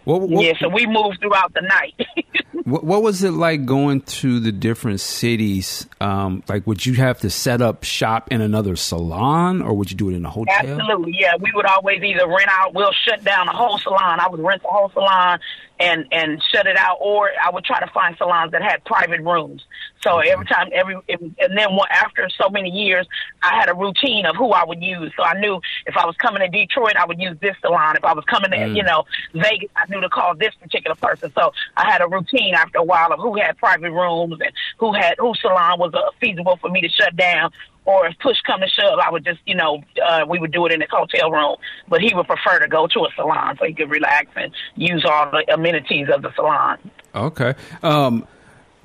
What, 0.05 0.21
what, 0.21 0.45
yeah. 0.45 0.53
So 0.59 0.69
we 0.69 0.85
moved 0.85 1.19
throughout 1.21 1.53
the 1.53 1.61
night. 1.61 1.93
What, 2.65 2.83
what 2.83 3.03
was 3.03 3.23
it 3.23 3.31
like 3.31 3.65
going 3.65 4.01
to 4.01 4.39
the 4.39 4.51
different 4.51 4.99
cities? 4.99 5.85
Um, 6.01 6.41
like, 6.49 6.65
would 6.65 6.83
you 6.83 6.95
have 6.95 7.19
to 7.19 7.29
set 7.29 7.61
up 7.61 7.83
shop 7.83 8.31
in 8.31 8.41
another 8.41 8.75
salon, 8.75 9.61
or 9.61 9.75
would 9.75 9.91
you 9.91 9.97
do 9.97 10.09
it 10.09 10.15
in 10.15 10.25
a 10.25 10.31
hotel? 10.31 10.55
Absolutely, 10.57 11.13
yeah. 11.19 11.33
We 11.39 11.51
would 11.53 11.67
always 11.67 12.01
either 12.01 12.27
rent 12.27 12.49
out, 12.49 12.73
we'll 12.73 12.91
shut 12.91 13.23
down 13.23 13.47
a 13.49 13.55
whole 13.55 13.77
salon. 13.77 14.19
I 14.19 14.27
would 14.29 14.39
rent 14.39 14.63
the 14.63 14.69
whole 14.69 14.89
salon 14.89 15.39
and 15.79 16.05
and 16.11 16.41
shut 16.51 16.65
it 16.65 16.77
out, 16.77 16.97
or 17.01 17.29
I 17.43 17.51
would 17.51 17.65
try 17.65 17.79
to 17.81 17.87
find 17.93 18.15
salons 18.17 18.51
that 18.53 18.63
had 18.63 18.83
private 18.85 19.21
rooms. 19.21 19.63
So 20.01 20.19
every 20.19 20.45
time, 20.45 20.69
every 20.73 20.95
and 21.07 21.35
then 21.55 21.67
after 21.91 22.27
so 22.29 22.49
many 22.49 22.69
years, 22.69 23.07
I 23.43 23.59
had 23.59 23.69
a 23.69 23.73
routine 23.73 24.25
of 24.25 24.35
who 24.35 24.51
I 24.51 24.63
would 24.65 24.81
use. 24.81 25.11
So 25.17 25.23
I 25.23 25.39
knew 25.39 25.59
if 25.85 25.95
I 25.97 26.05
was 26.05 26.15
coming 26.17 26.41
to 26.41 26.47
Detroit, 26.47 26.95
I 26.95 27.05
would 27.05 27.19
use 27.19 27.37
this 27.41 27.55
salon. 27.61 27.95
If 27.95 28.03
I 28.03 28.13
was 28.13 28.25
coming 28.25 28.51
to 28.51 28.67
you 28.69 28.83
know 28.83 29.05
Vegas, 29.33 29.69
I 29.75 29.85
knew 29.89 30.01
to 30.01 30.09
call 30.09 30.35
this 30.35 30.53
particular 30.55 30.95
person. 30.95 31.31
So 31.35 31.51
I 31.77 31.89
had 31.89 32.01
a 32.01 32.07
routine 32.07 32.55
after 32.55 32.79
a 32.79 32.83
while 32.83 33.11
of 33.11 33.19
who 33.19 33.35
had 33.35 33.57
private 33.57 33.91
rooms 33.91 34.37
and 34.39 34.51
who 34.77 34.93
had 34.93 35.15
whose 35.19 35.39
salon 35.41 35.79
was 35.79 35.93
uh, 35.93 36.11
feasible 36.19 36.57
for 36.57 36.69
me 36.69 36.81
to 36.81 36.89
shut 36.89 37.15
down 37.15 37.51
or 37.85 38.07
if 38.07 38.17
push 38.19 38.37
come 38.45 38.61
to 38.61 38.67
shove, 38.67 38.99
I 38.99 39.11
would 39.11 39.23
just, 39.23 39.39
you 39.45 39.55
know, 39.55 39.83
uh, 40.03 40.25
we 40.27 40.39
would 40.39 40.51
do 40.51 40.65
it 40.65 40.71
in 40.71 40.79
the 40.79 40.87
hotel 40.89 41.31
room. 41.31 41.57
But 41.87 42.01
he 42.01 42.13
would 42.13 42.27
prefer 42.27 42.59
to 42.59 42.67
go 42.67 42.87
to 42.87 42.99
a 43.01 43.09
salon 43.15 43.57
so 43.59 43.65
he 43.65 43.73
could 43.73 43.89
relax 43.89 44.27
and 44.35 44.51
use 44.75 45.05
all 45.07 45.29
the 45.31 45.53
amenities 45.53 46.07
of 46.13 46.23
the 46.23 46.33
salon. 46.33 46.79
Okay. 47.13 47.53
Um, 47.83 48.27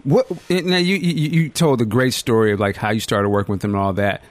what 0.05 0.31
now? 0.51 0.77
You, 0.77 0.97
you 0.97 1.29
you 1.43 1.49
told 1.49 1.81
a 1.81 1.85
great 1.85 2.15
story 2.15 2.53
of 2.53 2.61
like 2.61 2.77
how 2.77 2.91
you 2.91 3.01
started 3.01 3.29
working 3.29 3.53
with 3.53 3.65
him 3.65 3.75
and 3.75 3.83
all 3.83 3.93
that, 3.95 4.23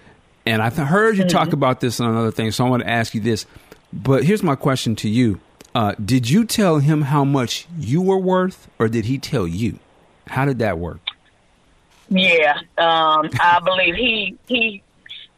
and 0.45 0.62
I 0.62 0.69
th- 0.69 0.88
heard 0.88 1.17
you 1.17 1.25
talk 1.25 1.54
about 1.54 1.80
this 1.80 1.99
on 1.99 2.10
another 2.10 2.32
thing. 2.32 2.52
So 2.52 2.65
I 2.65 2.69
want 2.69 2.84
to 2.84 2.89
ask 2.89 3.13
you 3.13 3.21
this. 3.21 3.45
But 3.91 4.23
here's 4.23 4.43
my 4.43 4.56
question 4.56 4.95
to 4.97 5.10
you: 5.10 5.39
uh, 5.75 5.95
Did 6.04 6.30
you 6.30 6.45
tell 6.45 6.80
him 6.80 7.04
how 7.04 7.23
much 7.23 7.67
you 7.78 8.02
were 8.02 8.17
worth, 8.17 8.67
or 8.80 8.88
did 8.88 9.06
he 9.06 9.17
tell 9.17 9.47
you? 9.47 9.80
How 10.28 10.45
did 10.45 10.60
that 10.60 10.78
work? 10.78 10.99
Yeah, 12.10 12.54
um, 12.78 13.30
I 13.39 13.60
believe 13.63 13.95
he 13.95 14.38
he 14.47 14.84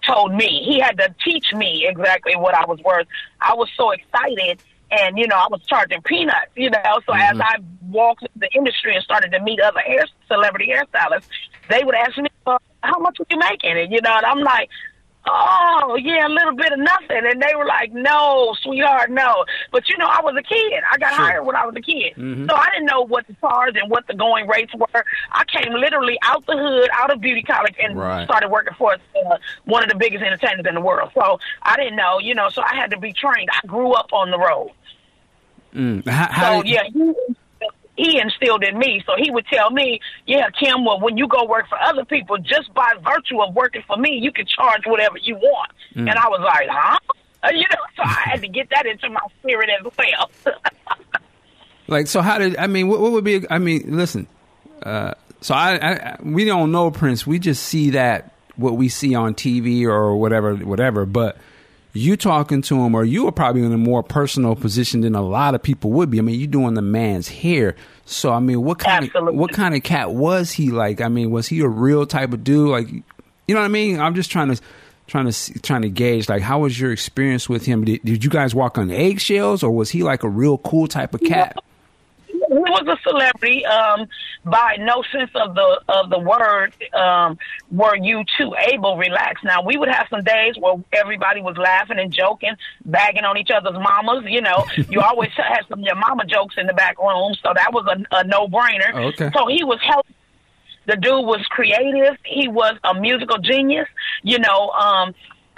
told 0.06 0.34
me 0.34 0.64
he 0.66 0.80
had 0.80 0.98
to 0.98 1.14
teach 1.24 1.54
me 1.54 1.86
exactly 1.88 2.36
what 2.36 2.56
I 2.56 2.66
was 2.66 2.80
worth. 2.80 3.08
I 3.40 3.54
was 3.54 3.70
so 3.76 3.92
excited, 3.92 4.62
and 4.90 5.18
you 5.18 5.28
know 5.28 5.36
I 5.36 5.48
was 5.50 5.62
charging 5.68 6.02
peanuts. 6.02 6.52
You 6.56 6.70
know, 6.70 7.00
so 7.06 7.14
as 7.14 7.40
I 7.40 7.58
walked 7.90 8.26
the 8.36 8.50
industry 8.54 8.96
and 8.96 9.04
started 9.04 9.32
to 9.32 9.42
meet 9.42 9.60
other 9.60 9.80
hair 9.80 10.06
celebrity 10.28 10.72
hairstylists, 10.72 11.28
they 11.70 11.84
would 11.84 11.96
ask 11.96 12.18
me, 12.18 12.30
uh, 12.46 12.58
"How 12.84 13.00
much 13.00 13.20
are 13.20 13.26
you 13.30 13.38
making?" 13.38 13.78
And 13.78 13.92
you 13.92 14.02
know, 14.02 14.16
and 14.16 14.26
I'm 14.26 14.40
like. 14.40 14.70
Oh 15.28 15.98
yeah, 16.02 16.26
a 16.26 16.30
little 16.30 16.56
bit 16.56 16.72
of 16.74 16.80
nothing, 16.80 17.22
and 17.26 17.40
they 17.42 17.54
were 17.56 17.66
like, 17.66 17.92
"No, 17.94 18.56
sweetheart, 18.64 19.12
no." 19.12 19.46
But 19.72 19.88
you 19.88 19.96
know, 19.98 20.08
I 20.08 20.20
was 20.22 20.34
a 20.36 20.42
kid. 20.42 20.82
I 20.92 20.98
got 20.98 21.14
hired 21.14 21.46
when 21.46 21.56
I 21.56 21.64
was 21.66 21.76
a 21.76 21.82
kid, 21.82 22.14
so 22.16 22.56
I 22.56 22.70
didn't 22.72 22.88
know 22.88 23.02
what 23.06 23.28
the 23.28 23.34
charge 23.40 23.76
and 23.78 23.90
what 23.92 24.08
the 24.08 24.16
going 24.16 24.48
rates 24.48 24.74
were. 24.74 25.04
I 25.32 25.44
came 25.46 25.74
literally 25.74 26.18
out 26.24 26.44
the 26.48 26.58
hood, 26.58 26.90
out 27.00 27.12
of 27.12 27.22
beauty 27.22 27.44
college, 27.44 27.76
and 27.82 27.96
Right. 27.98 28.26
started 28.26 28.50
working 28.50 28.74
for 28.80 28.94
uh, 28.96 29.38
one 29.66 29.84
of 29.84 29.90
the 29.90 29.96
biggest 29.96 30.24
entertainers 30.24 30.66
in 30.68 30.74
the 30.74 30.82
world. 30.82 31.12
So 31.14 31.40
I 31.62 31.76
didn't 31.78 31.98
know, 31.98 32.18
you 32.20 32.34
know, 32.34 32.50
so 32.50 32.64
I 32.64 32.74
had 32.76 32.90
to 32.92 32.98
be 33.00 33.14
trained. 33.14 33.50
I 33.54 33.68
grew 33.68 33.92
up 33.94 34.12
on 34.14 34.32
the 34.32 34.40
road. 34.40 34.72
Mm. 35.76 36.08
How, 36.08 36.28
how 36.32 36.60
So 36.62 36.66
yeah, 36.66 36.84
he, 36.92 37.14
he 37.98 38.20
instilled 38.20 38.64
in 38.64 38.78
me. 38.78 39.04
So 39.06 39.14
he 39.18 39.32
would 39.32 39.46
tell 39.48 39.70
me, 39.72 40.00
"Yeah, 40.26 40.50
Kim, 40.50 40.86
well, 40.86 41.00
when 41.00 41.18
you 41.18 41.28
go 41.28 41.46
work 41.46 41.68
for 41.70 41.80
other 41.82 42.06
people, 42.06 42.38
just 42.38 42.74
by 42.74 42.94
virtue 43.04 43.42
of 43.42 43.54
working 43.54 43.84
for 43.88 43.98
me, 43.98 44.20
you 44.22 44.32
can 44.32 44.46
charge 44.46 44.84
whatever 44.86 45.18
you 45.22 45.36
want." 45.36 45.72
Mm. 45.96 46.10
And 46.10 46.18
I 46.18 46.28
was 46.28 46.42
like, 46.42 46.68
"Huh?" 46.70 47.00
Uh, 47.44 47.50
you 47.54 47.62
know, 47.62 47.84
so 47.96 48.04
I 48.04 48.30
had 48.30 48.42
to 48.42 48.48
get 48.48 48.70
that 48.70 48.86
into 48.86 49.10
my 49.10 49.22
spirit 49.40 49.70
as 49.70 49.92
well. 49.98 50.56
like, 51.88 52.08
so 52.08 52.22
how 52.22 52.38
did 52.38 52.58
I 52.58 52.68
mean? 52.68 52.88
What, 52.88 53.00
what 53.00 53.12
would 53.12 53.24
be? 53.24 53.46
I 53.50 53.60
mean, 53.60 53.98
listen. 53.98 54.28
Uh, 54.82 55.14
so 55.42 55.54
I, 55.54 55.76
I, 55.76 56.18
we 56.24 56.46
don't 56.46 56.72
know 56.72 56.92
Prince. 56.92 57.26
We 57.26 57.40
just 57.40 57.64
see 57.64 57.92
that 57.92 58.34
what 58.56 58.78
we 58.78 58.90
see 58.90 59.16
on 59.16 59.34
TV 59.34 59.86
or 59.86 60.16
whatever, 60.16 60.56
whatever. 60.56 61.06
But 61.06 61.38
you 61.94 62.16
talking 62.16 62.62
to 62.64 62.84
him, 62.84 62.96
or 62.96 63.04
you 63.04 63.28
are 63.28 63.32
probably 63.32 63.64
in 63.64 63.72
a 63.72 63.78
more 63.78 64.04
personal 64.04 64.56
position 64.56 65.02
than 65.02 65.16
a 65.16 65.22
lot 65.22 65.56
of 65.56 65.62
people 65.62 65.92
would 65.92 66.10
be. 66.10 66.20
I 66.20 66.22
mean, 66.22 66.40
you 66.40 66.48
doing 66.48 66.74
the 66.74 66.82
man's 66.82 67.28
hair. 67.28 67.76
So 68.06 68.32
I 68.32 68.40
mean, 68.40 68.64
what 68.64 68.80
kind 68.80 69.06
Absolutely. 69.06 69.34
of 69.34 69.40
what 69.40 69.52
kind 69.52 69.76
of 69.76 69.84
cat 69.84 70.12
was 70.12 70.52
he? 70.52 70.72
Like, 70.72 71.02
I 71.02 71.08
mean, 71.08 71.32
was 71.32 71.48
he 71.48 71.62
a 71.62 71.68
real 71.68 72.06
type 72.06 72.34
of 72.34 72.44
dude? 72.44 72.70
Like, 72.70 72.90
you 72.90 73.04
know 73.50 73.60
what 73.60 73.66
I 73.66 73.70
mean? 73.70 74.00
I'm 74.00 74.16
just 74.16 74.32
trying 74.32 74.54
to 74.54 74.62
trying 75.08 75.30
to 75.30 75.60
trying 75.60 75.82
to 75.82 75.90
gauge 75.90 76.30
like 76.30 76.42
how 76.42 76.60
was 76.60 76.80
your 76.80 76.92
experience 76.92 77.50
with 77.50 77.66
him? 77.66 77.84
Did, 77.84 78.02
did 78.04 78.24
you 78.24 78.30
guys 78.30 78.56
walk 78.56 78.78
on 78.78 78.90
eggshells, 78.90 79.64
or 79.64 79.72
was 79.72 79.90
he 79.90 80.04
like 80.04 80.24
a 80.24 80.30
real 80.30 80.58
cool 80.60 80.88
type 80.88 81.14
of 81.14 81.22
cat? 81.22 81.58
He 82.52 82.58
was 82.58 82.86
a 82.86 82.98
celebrity 83.10 83.66
um, 83.66 84.08
by 84.44 84.76
no 84.80 85.04
sense 85.12 85.32
of 85.36 85.56
the 85.56 85.82
of 85.88 86.10
the 86.10 86.20
word. 86.20 86.74
Um, 86.94 87.38
were 87.72 87.96
you 87.96 88.24
too 88.38 88.54
able 88.74 88.98
relax? 88.98 89.42
Now 89.44 89.64
we 89.64 89.78
would 89.78 89.88
have 89.88 90.08
some 90.10 90.24
days 90.24 90.56
where 90.60 90.76
everybody 90.92 91.42
was 91.42 91.58
laughing 91.58 91.98
and 91.98 92.12
joking, 92.12 92.56
bagging 92.84 93.24
on 93.24 93.38
each 93.38 93.52
other's 93.52 93.74
mamas. 93.74 94.26
You 94.28 94.42
know, 94.42 94.66
you 94.90 95.00
always 95.10 95.32
had 95.32 95.62
some 95.70 95.80
your 95.80 95.96
mama 95.96 96.26
jokes 96.26 96.56
in 96.58 96.68
the 96.68 96.74
back 96.74 97.00
room, 97.00 97.36
so 97.42 97.54
that 97.56 97.72
was 97.72 97.86
a, 97.88 98.18
a 98.18 98.24
no 98.26 98.48
brainer. 98.48 98.92
Oh, 98.94 99.08
okay. 99.08 99.32
So 99.34 99.48
he 99.48 99.64
was 99.64 99.80
helping. 99.82 100.16
The 100.88 100.98
dude 100.98 101.26
was 101.26 101.46
creative. 101.50 102.18
He 102.26 102.50
was 102.50 102.76
a 102.84 102.94
musical 102.94 103.38
genius. 103.38 103.88
You 104.24 104.40
know, 104.40 104.70
um, 104.72 105.14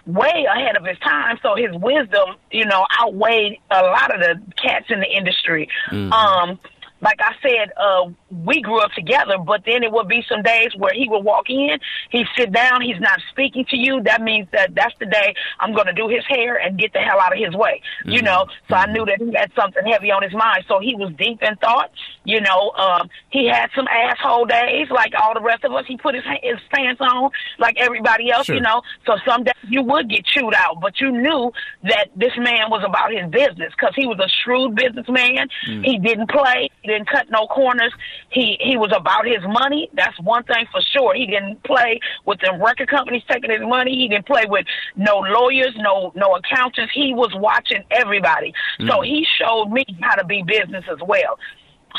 way 0.06 0.46
ahead 0.54 0.76
of 0.76 0.86
his 0.86 1.00
time. 1.00 1.40
So 1.42 1.56
his 1.56 1.72
wisdom, 1.74 2.36
you 2.52 2.66
know, 2.66 2.86
outweighed 3.00 3.58
a 3.72 3.82
lot 3.82 4.14
of 4.14 4.20
the 4.20 4.42
cats 4.62 4.86
in 4.90 5.00
the 5.00 5.08
industry. 5.08 5.70
Um, 6.12 6.60
like 7.04 7.20
I 7.20 7.34
said, 7.42 7.72
uh, 7.78 8.10
we 8.46 8.62
grew 8.62 8.80
up 8.80 8.92
together, 8.92 9.38
but 9.38 9.64
then 9.66 9.84
it 9.84 9.92
would 9.92 10.08
be 10.08 10.24
some 10.28 10.42
days 10.42 10.72
where 10.78 10.94
he 10.94 11.08
would 11.10 11.24
walk 11.24 11.50
in, 11.50 11.78
he'd 12.10 12.28
sit 12.38 12.52
down, 12.52 12.82
he's 12.82 13.00
not 13.00 13.20
speaking 13.30 13.66
to 13.70 13.78
you. 13.78 14.02
That 14.04 14.22
means 14.22 14.48
that 14.52 14.76
that's 14.76 14.94
the 15.00 15.06
day 15.06 15.36
I'm 15.60 15.74
going 15.74 15.88
to 15.88 15.94
do 15.94 16.08
his 16.08 16.24
hair 16.28 16.58
and 16.58 16.78
get 16.78 16.94
the 16.94 17.00
hell 17.00 17.20
out 17.20 17.34
of 17.34 17.40
his 17.40 17.56
way, 17.56 17.82
you 18.06 18.18
mm-hmm. 18.18 18.26
know? 18.26 18.46
So 18.70 18.76
I 18.76 18.86
mm-hmm. 18.86 18.94
knew 18.94 19.06
that 19.06 19.20
he 19.20 19.34
had 19.34 19.52
something 19.56 19.86
heavy 19.86 20.12
on 20.12 20.24
his 20.24 20.34
mind. 20.34 20.66
So 20.68 20.80
he 20.80 20.96
was 20.96 21.14
deep 21.18 21.42
in 21.42 21.56
thought, 21.58 21.92
you 22.24 22.42
know, 22.42 22.72
um, 22.72 23.10
he 23.30 23.48
had 23.48 23.70
some 23.76 23.88
asshole 23.88 24.46
days 24.46 24.88
like 24.90 25.14
all 25.22 25.34
the 25.34 25.42
rest 25.42 25.64
of 25.64 25.72
us. 25.74 25.86
He 25.88 25.98
put 25.98 26.16
his, 26.16 26.24
his 26.42 26.60
pants 26.72 27.02
on 27.02 27.32
like 27.60 27.78
everybody 27.80 28.32
else, 28.32 28.48
Sure. 28.48 28.56
you 28.56 28.62
know? 28.62 28.82
So 29.06 29.18
some 29.26 29.44
days 29.44 29.54
you 29.68 29.84
would 29.84 30.10
get 30.10 30.26
chewed 30.26 30.54
out, 30.54 30.82
but 30.82 31.00
you 31.00 31.12
knew 31.12 31.52
that 31.84 32.10
this 32.16 32.34
man 32.38 32.70
was 32.70 32.84
about 32.86 33.12
his 33.12 33.30
business 33.30 33.74
because 33.78 33.94
he 33.96 34.06
was 34.06 34.20
a 34.20 34.30
shrewd 34.44 34.76
businessman. 34.76 35.48
Mm. 35.68 35.86
He 35.86 36.00
didn't 36.00 36.30
play. 36.30 36.70
He 36.82 36.90
didn't 36.90 37.08
cut 37.10 37.30
no 37.30 37.48
corners. 37.48 37.94
He 38.34 38.58
he 38.60 38.78
was 38.78 38.92
about 38.96 39.26
his 39.26 39.44
money. 39.48 39.90
That's 39.94 40.20
one 40.20 40.44
thing 40.44 40.66
for 40.72 40.82
sure. 40.82 41.14
He 41.14 41.26
didn't 41.26 41.64
play 41.64 42.00
with 42.26 42.40
the 42.40 42.58
record 42.60 42.90
companies 42.90 43.24
taking 43.30 43.52
his 43.52 43.62
money. 43.62 43.96
He 43.96 44.08
didn't 44.08 44.26
play 44.26 44.46
with 44.48 44.66
no 44.96 45.20
lawyers, 45.20 45.74
no 45.78 46.12
no 46.16 46.36
accountants. 46.36 46.92
He 46.94 47.14
was 47.14 47.32
watching 47.36 47.84
everybody. 47.92 48.54
So 48.90 49.02
he 49.02 49.26
showed 49.40 49.68
me 49.68 49.86
how 50.02 50.16
to 50.16 50.26
be 50.26 50.44
business 50.44 50.86
as 50.92 51.00
well 51.06 51.38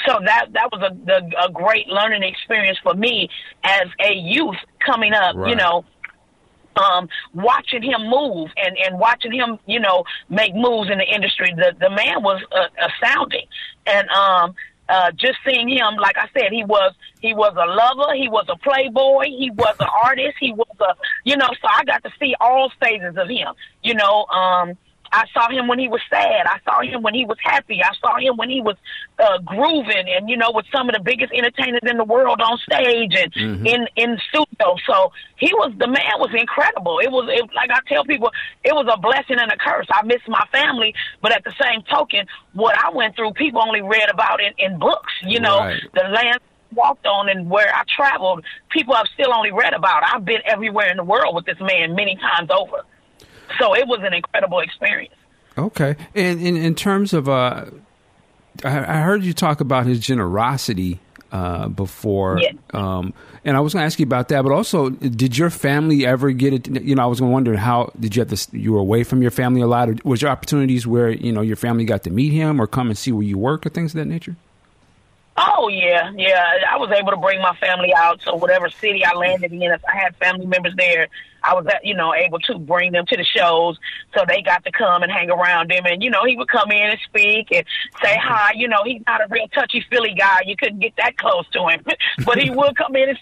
so 0.06 0.18
that 0.24 0.46
that 0.52 0.68
was 0.72 0.82
a, 0.82 0.94
the, 1.06 1.44
a 1.44 1.50
great 1.52 1.86
learning 1.88 2.22
experience 2.22 2.78
for 2.82 2.94
me 2.94 3.28
as 3.62 3.86
a 4.00 4.12
youth 4.12 4.56
coming 4.84 5.12
up. 5.12 5.36
You 5.50 5.56
know, 5.56 5.84
um, 6.76 7.08
watching 7.32 7.82
him 7.82 8.08
move 8.08 8.50
and 8.56 8.76
and 8.84 8.98
watching 8.98 9.32
him, 9.32 9.58
you 9.66 9.80
know, 9.80 10.04
make 10.28 10.54
moves 10.54 10.90
in 10.90 10.98
the 10.98 11.14
industry. 11.14 11.52
The 11.56 11.74
the 11.78 11.90
man 11.90 12.22
was 12.22 12.42
uh, 12.52 12.88
astounding, 12.88 13.46
and 13.86 14.08
um. 14.10 14.54
Uh, 14.88 15.10
just 15.12 15.38
seeing 15.46 15.68
him, 15.68 15.96
like 16.00 16.16
I 16.18 16.28
said, 16.38 16.52
he 16.52 16.64
was 16.64 16.94
he 17.20 17.32
was 17.32 17.54
a 17.56 17.66
lover, 17.66 18.14
he 18.14 18.28
was 18.28 18.44
a 18.48 18.56
playboy, 18.56 19.24
he 19.26 19.50
was 19.50 19.74
an 19.80 19.88
artist, 20.04 20.36
he 20.38 20.52
was 20.52 20.76
a 20.80 20.94
you 21.24 21.36
know. 21.36 21.48
So 21.60 21.68
I 21.68 21.84
got 21.84 22.02
to 22.04 22.10
see 22.20 22.34
all 22.40 22.70
phases 22.80 23.16
of 23.16 23.28
him. 23.28 23.54
You 23.82 23.94
know, 23.94 24.26
um, 24.26 24.76
I 25.14 25.24
saw 25.32 25.48
him 25.48 25.68
when 25.68 25.78
he 25.78 25.86
was 25.86 26.00
sad. 26.10 26.46
I 26.46 26.58
saw 26.64 26.80
him 26.82 27.02
when 27.02 27.14
he 27.14 27.24
was 27.24 27.38
happy. 27.42 27.80
I 27.82 27.94
saw 28.00 28.18
him 28.18 28.36
when 28.36 28.50
he 28.50 28.60
was 28.60 28.76
uh, 29.18 29.38
grooving 29.38 30.06
and 30.08 30.28
you 30.28 30.36
know 30.36 30.50
with 30.52 30.66
some 30.74 30.88
of 30.88 30.94
the 30.94 31.00
biggest 31.00 31.32
entertainers 31.32 31.82
in 31.86 31.96
the 31.98 32.04
world 32.04 32.40
on 32.40 32.58
stage 32.58 33.14
and 33.14 33.32
in 33.66 33.86
in 33.96 34.18
studio. 34.28 34.74
So 34.86 35.12
he 35.36 35.54
was 35.54 35.72
the 35.78 35.86
man 35.86 36.14
was 36.18 36.30
incredible. 36.36 36.98
It 36.98 37.10
was 37.12 37.28
it, 37.30 37.48
like 37.54 37.70
I 37.70 37.78
tell 37.86 38.04
people, 38.04 38.30
it 38.64 38.74
was 38.74 38.86
a 38.92 38.98
blessing 38.98 39.38
and 39.38 39.52
a 39.52 39.56
curse. 39.56 39.86
I 39.90 40.04
miss 40.04 40.20
my 40.26 40.44
family, 40.50 40.94
but 41.22 41.30
at 41.32 41.44
the 41.44 41.54
same 41.62 41.82
token, 41.82 42.26
what 42.52 42.76
I 42.76 42.90
went 42.90 43.14
through, 43.14 43.32
people 43.34 43.62
only 43.64 43.82
read 43.82 44.08
about 44.10 44.40
in, 44.40 44.52
in 44.58 44.78
books. 44.78 45.12
You 45.22 45.38
know, 45.40 45.58
Right. 45.58 45.80
the 45.94 46.08
land 46.08 46.40
walked 46.72 47.06
on 47.06 47.28
and 47.28 47.48
where 47.48 47.72
I 47.72 47.84
traveled, 47.86 48.44
people 48.70 48.94
have 48.94 49.06
still 49.14 49.32
only 49.32 49.52
read 49.52 49.74
about. 49.74 50.02
I've 50.04 50.24
been 50.24 50.42
everywhere 50.44 50.90
in 50.90 50.96
the 50.96 51.04
world 51.04 51.34
with 51.36 51.44
this 51.46 51.60
man 51.60 51.94
many 51.94 52.16
times 52.16 52.50
over. 52.50 52.84
So 53.58 53.74
it 53.74 53.86
was 53.86 54.00
an 54.02 54.12
incredible 54.14 54.60
experience. 54.60 55.14
Okay, 55.56 55.96
and 56.14 56.40
in 56.40 56.56
in 56.56 56.74
terms 56.74 57.12
of, 57.12 57.28
uh, 57.28 57.66
I, 58.64 58.78
I 58.78 59.00
heard 59.02 59.22
you 59.24 59.32
talk 59.32 59.60
about 59.60 59.86
his 59.86 60.00
generosity 60.00 60.98
uh, 61.30 61.68
before, 61.68 62.40
Yeah. 62.40 62.52
um, 62.72 63.14
and 63.44 63.56
I 63.56 63.60
was 63.60 63.72
going 63.72 63.82
to 63.82 63.86
ask 63.86 63.98
you 64.00 64.04
about 64.06 64.28
that. 64.28 64.42
But 64.42 64.52
also, 64.52 64.90
did 64.90 65.36
your 65.38 65.50
family 65.50 66.06
ever 66.06 66.32
get 66.32 66.52
it? 66.54 66.82
You 66.82 66.94
know, 66.96 67.02
I 67.02 67.06
was 67.06 67.20
going 67.20 67.30
to 67.30 67.32
wonder 67.32 67.56
how 67.56 67.92
did 68.00 68.16
you 68.16 68.20
have 68.20 68.30
this? 68.30 68.48
You 68.52 68.72
were 68.72 68.78
away 68.80 69.04
from 69.04 69.22
your 69.22 69.30
family 69.30 69.60
a 69.60 69.66
lot. 69.66 69.88
Or 69.88 69.96
was 70.04 70.20
there 70.20 70.28
opportunities 70.30 70.86
where 70.86 71.10
you 71.10 71.30
know 71.32 71.40
your 71.40 71.56
family 71.56 71.84
got 71.84 72.02
to 72.04 72.10
meet 72.10 72.32
him 72.32 72.60
or 72.60 72.66
come 72.66 72.88
and 72.88 72.98
see 72.98 73.12
where 73.12 73.22
you 73.24 73.38
work 73.38 73.64
or 73.64 73.68
things 73.68 73.92
of 73.94 73.98
that 73.98 74.06
nature? 74.06 74.34
Oh 75.36 75.68
yeah, 75.68 76.12
yeah. 76.16 76.44
I 76.70 76.76
was 76.76 76.90
able 76.96 77.10
to 77.10 77.16
bring 77.16 77.40
my 77.42 77.56
family 77.56 77.92
out. 77.92 78.20
So 78.22 78.36
whatever 78.36 78.68
city 78.70 79.04
I 79.04 79.14
landed 79.14 79.52
in, 79.52 79.62
if 79.62 79.82
I 79.84 79.96
had 79.96 80.14
family 80.16 80.46
members 80.46 80.74
there, 80.76 81.08
I 81.42 81.54
was, 81.54 81.66
you 81.82 81.94
know, 81.94 82.14
able 82.14 82.38
to 82.40 82.58
bring 82.58 82.92
them 82.92 83.04
to 83.06 83.16
the 83.16 83.24
shows. 83.24 83.76
So 84.16 84.24
they 84.28 84.42
got 84.42 84.64
to 84.64 84.70
come 84.70 85.02
and 85.02 85.10
hang 85.10 85.30
around 85.30 85.72
him. 85.72 85.86
And 85.86 86.02
you 86.04 86.10
know, 86.10 86.24
he 86.24 86.36
would 86.36 86.48
come 86.48 86.70
in 86.70 86.90
and 86.90 86.98
speak 87.04 87.48
and 87.50 87.64
say 88.00 88.16
hi. 88.16 88.52
You 88.54 88.68
know, 88.68 88.82
he's 88.84 89.02
not 89.08 89.22
a 89.22 89.26
real 89.28 89.48
touchy 89.48 89.84
feely 89.90 90.14
guy. 90.14 90.42
You 90.46 90.56
couldn't 90.56 90.78
get 90.78 90.94
that 90.98 91.16
close 91.16 91.48
to 91.50 91.66
him, 91.66 91.84
but 92.24 92.38
he 92.38 92.50
would 92.50 92.76
come 92.76 92.94
in 92.94 93.16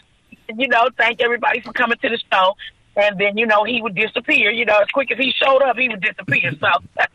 and, 0.49 0.61
you 0.61 0.69
know, 0.69 0.89
thank 0.99 1.23
everybody 1.23 1.61
for 1.61 1.73
coming 1.73 1.97
to 1.97 2.09
the 2.11 2.19
show. 2.31 2.57
And 2.95 3.19
then 3.19 3.39
you 3.39 3.47
know 3.47 3.65
he 3.65 3.81
would 3.81 3.95
disappear. 3.95 4.51
You 4.51 4.67
know, 4.67 4.77
as 4.77 4.89
quick 4.89 5.11
as 5.11 5.17
he 5.17 5.33
showed 5.33 5.63
up, 5.63 5.79
he 5.79 5.89
would 5.89 6.03
disappear. 6.03 6.53
So. 6.61 6.69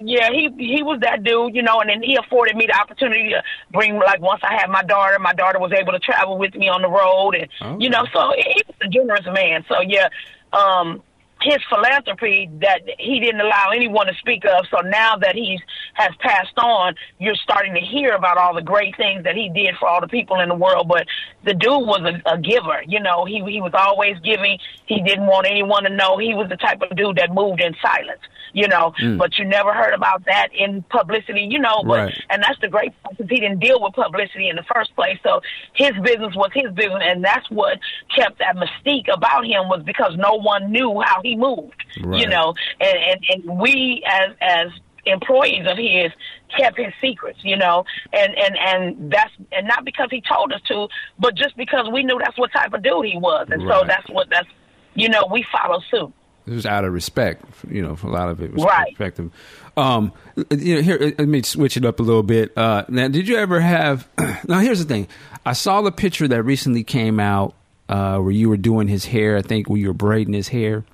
Yeah, 0.00 0.30
he 0.30 0.48
he 0.58 0.82
was 0.82 1.00
that 1.00 1.24
dude, 1.24 1.54
you 1.56 1.62
know, 1.62 1.80
and 1.80 1.90
then 1.90 2.02
he 2.02 2.16
afforded 2.16 2.56
me 2.56 2.66
the 2.66 2.78
opportunity 2.78 3.30
to 3.30 3.42
bring 3.72 3.96
like 3.96 4.20
once 4.20 4.40
I 4.44 4.54
had 4.54 4.70
my 4.70 4.82
daughter, 4.84 5.18
my 5.18 5.32
daughter 5.34 5.58
was 5.58 5.72
able 5.72 5.92
to 5.92 5.98
travel 5.98 6.38
with 6.38 6.54
me 6.54 6.68
on 6.68 6.82
the 6.82 6.88
road 6.88 7.34
and 7.34 7.48
Okay. 7.60 7.84
you 7.84 7.90
know, 7.90 8.04
so 8.12 8.32
he 8.36 8.62
was 8.66 8.76
a 8.82 8.88
generous 8.88 9.26
man. 9.26 9.64
So 9.68 9.80
yeah, 9.80 10.08
um 10.52 11.02
his 11.42 11.58
philanthropy 11.68 12.50
that 12.60 12.80
he 12.98 13.20
didn't 13.20 13.40
allow 13.40 13.70
anyone 13.74 14.06
to 14.06 14.14
speak 14.14 14.44
of. 14.44 14.66
So 14.70 14.80
now 14.80 15.16
that 15.16 15.34
he's 15.34 15.60
has 15.94 16.10
passed 16.20 16.56
on, 16.58 16.94
you're 17.18 17.36
starting 17.36 17.74
to 17.74 17.80
hear 17.80 18.14
about 18.14 18.38
all 18.38 18.54
the 18.54 18.62
great 18.62 18.96
things 18.96 19.24
that 19.24 19.36
he 19.36 19.48
did 19.48 19.76
for 19.78 19.88
all 19.88 20.00
the 20.00 20.08
people 20.08 20.40
in 20.40 20.48
the 20.48 20.54
world. 20.54 20.88
But 20.88 21.06
the 21.44 21.54
dude 21.54 21.86
was 21.86 22.00
a, 22.02 22.32
a 22.32 22.38
giver. 22.38 22.82
You 22.86 23.00
know, 23.00 23.24
he 23.24 23.42
he 23.44 23.60
was 23.60 23.72
always 23.74 24.18
giving. 24.20 24.58
He 24.86 25.00
didn't 25.02 25.26
want 25.26 25.46
anyone 25.46 25.84
to 25.84 25.90
know. 25.90 26.18
He 26.18 26.34
was 26.34 26.48
the 26.48 26.56
type 26.56 26.82
of 26.82 26.96
dude 26.96 27.16
that 27.16 27.32
moved 27.32 27.60
in 27.60 27.74
silence. 27.80 28.20
You 28.54 28.66
know, 28.66 28.94
mm. 29.00 29.18
but 29.18 29.38
you 29.38 29.44
never 29.44 29.74
heard 29.74 29.92
about 29.92 30.24
that 30.24 30.48
in 30.54 30.82
publicity. 30.90 31.46
You 31.50 31.58
know, 31.58 31.82
but 31.84 31.98
Right. 31.98 32.24
and 32.30 32.42
that's 32.42 32.58
the 32.60 32.68
great 32.68 32.92
part 33.02 33.16
because 33.16 33.30
he 33.30 33.40
didn't 33.40 33.58
deal 33.58 33.82
with 33.82 33.92
publicity 33.94 34.48
in 34.48 34.56
the 34.56 34.64
first 34.74 34.94
place. 34.96 35.18
So 35.22 35.42
his 35.74 35.92
business 36.02 36.34
was 36.34 36.50
his 36.54 36.72
business, 36.72 37.02
and 37.02 37.22
that's 37.24 37.48
what 37.50 37.78
kept 38.14 38.38
that 38.38 38.56
mystique 38.56 39.12
about 39.12 39.44
him 39.44 39.68
was 39.68 39.82
because 39.84 40.16
no 40.16 40.34
one 40.34 40.72
knew 40.72 41.00
how 41.04 41.20
he 41.22 41.27
moved. 41.36 41.82
Right. 42.02 42.20
You 42.20 42.28
know, 42.28 42.54
and, 42.80 42.98
and 42.98 43.20
and 43.46 43.58
we 43.60 44.02
as 44.06 44.30
as 44.40 44.68
employees 45.06 45.66
of 45.66 45.78
his 45.78 46.12
kept 46.56 46.78
his 46.78 46.92
secrets, 47.00 47.38
you 47.42 47.56
know, 47.56 47.84
and 48.12 48.34
and 48.36 48.56
and 48.58 49.12
that's 49.12 49.32
and 49.52 49.66
not 49.66 49.84
because 49.84 50.08
he 50.10 50.20
told 50.20 50.52
us 50.52 50.60
to, 50.68 50.88
but 51.18 51.34
just 51.34 51.56
because 51.56 51.88
we 51.92 52.02
knew 52.02 52.18
that's 52.18 52.38
what 52.38 52.52
type 52.52 52.72
of 52.72 52.82
dude 52.82 53.06
he 53.06 53.16
was, 53.18 53.48
and 53.50 53.62
so 53.62 53.84
that's 53.86 54.08
what 54.10 54.28
that's 54.30 54.48
you 54.94 55.08
know 55.08 55.26
we 55.30 55.44
follow 55.52 55.80
suit. 55.90 56.12
It 56.46 56.52
was 56.54 56.64
out 56.64 56.86
of 56.86 56.94
respect, 56.94 57.44
you 57.70 57.82
know, 57.82 57.94
for 57.94 58.06
a 58.06 58.10
lot 58.10 58.30
of 58.30 58.40
it 58.42 58.54
was 58.54 58.64
Right. 58.64 58.86
respective. 58.88 59.30
Um, 59.76 60.14
you 60.50 60.76
know, 60.76 60.80
here 60.80 60.96
let 61.18 61.28
me 61.28 61.42
switch 61.42 61.76
it 61.76 61.84
up 61.84 62.00
a 62.00 62.02
little 62.02 62.22
bit. 62.22 62.56
Uh, 62.56 62.84
now, 62.88 63.06
did 63.08 63.28
you 63.28 63.36
ever 63.36 63.60
have? 63.60 64.08
now, 64.48 64.60
here's 64.60 64.78
the 64.78 64.86
thing. 64.86 65.08
I 65.44 65.52
saw 65.52 65.82
the 65.82 65.92
picture 65.92 66.26
that 66.26 66.42
recently 66.42 66.84
came 66.84 67.20
out 67.20 67.54
uh, 67.90 68.18
where 68.18 68.32
you 68.32 68.48
were 68.48 68.56
doing 68.56 68.88
his 68.88 69.04
hair. 69.04 69.36
I 69.36 69.42
think 69.42 69.68
where 69.68 69.78
you 69.78 69.88
were 69.88 69.92
braiding 69.94 70.32
his 70.32 70.48
hair. 70.48 70.84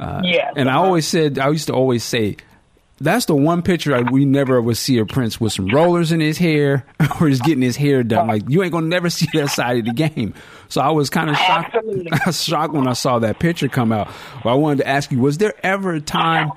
Uh, 0.00 0.22
Yeah. 0.24 0.50
And 0.56 0.68
I 0.70 0.74
always 0.74 1.06
said, 1.06 1.38
I 1.38 1.48
used 1.50 1.66
to 1.68 1.74
always 1.74 2.02
say, 2.02 2.36
that's 3.02 3.24
the 3.24 3.34
one 3.34 3.62
picture 3.62 3.94
I, 3.96 4.02
we 4.02 4.26
never 4.26 4.60
would 4.60 4.76
see 4.76 4.98
a 4.98 5.06
Prince 5.06 5.40
with 5.40 5.54
some 5.54 5.68
rollers 5.68 6.12
in 6.12 6.20
his 6.20 6.36
hair 6.36 6.84
or 7.20 7.28
he's 7.28 7.40
getting 7.40 7.62
his 7.62 7.76
hair 7.76 8.02
done. 8.02 8.28
Like 8.28 8.42
you 8.48 8.62
ain't 8.62 8.72
gonna 8.72 8.88
never 8.88 9.08
see 9.08 9.26
that 9.34 9.48
side 9.48 9.78
of 9.78 9.84
the 9.86 9.92
game. 9.94 10.34
So 10.68 10.80
I 10.82 10.90
was 10.90 11.08
kind 11.08 11.30
of 11.30 11.36
shocked. 11.36 11.74
I 11.76 12.20
was 12.26 12.42
shocked 12.44 12.74
when 12.74 12.86
I 12.86 12.92
saw 12.92 13.18
that 13.20 13.38
picture 13.38 13.68
come 13.68 13.90
out. 13.90 14.08
Well, 14.44 14.52
I 14.54 14.56
wanted 14.58 14.78
to 14.78 14.88
ask 14.88 15.10
you: 15.10 15.18
Was 15.18 15.38
there 15.38 15.54
ever 15.64 15.94
a 15.94 16.00
time 16.00 16.52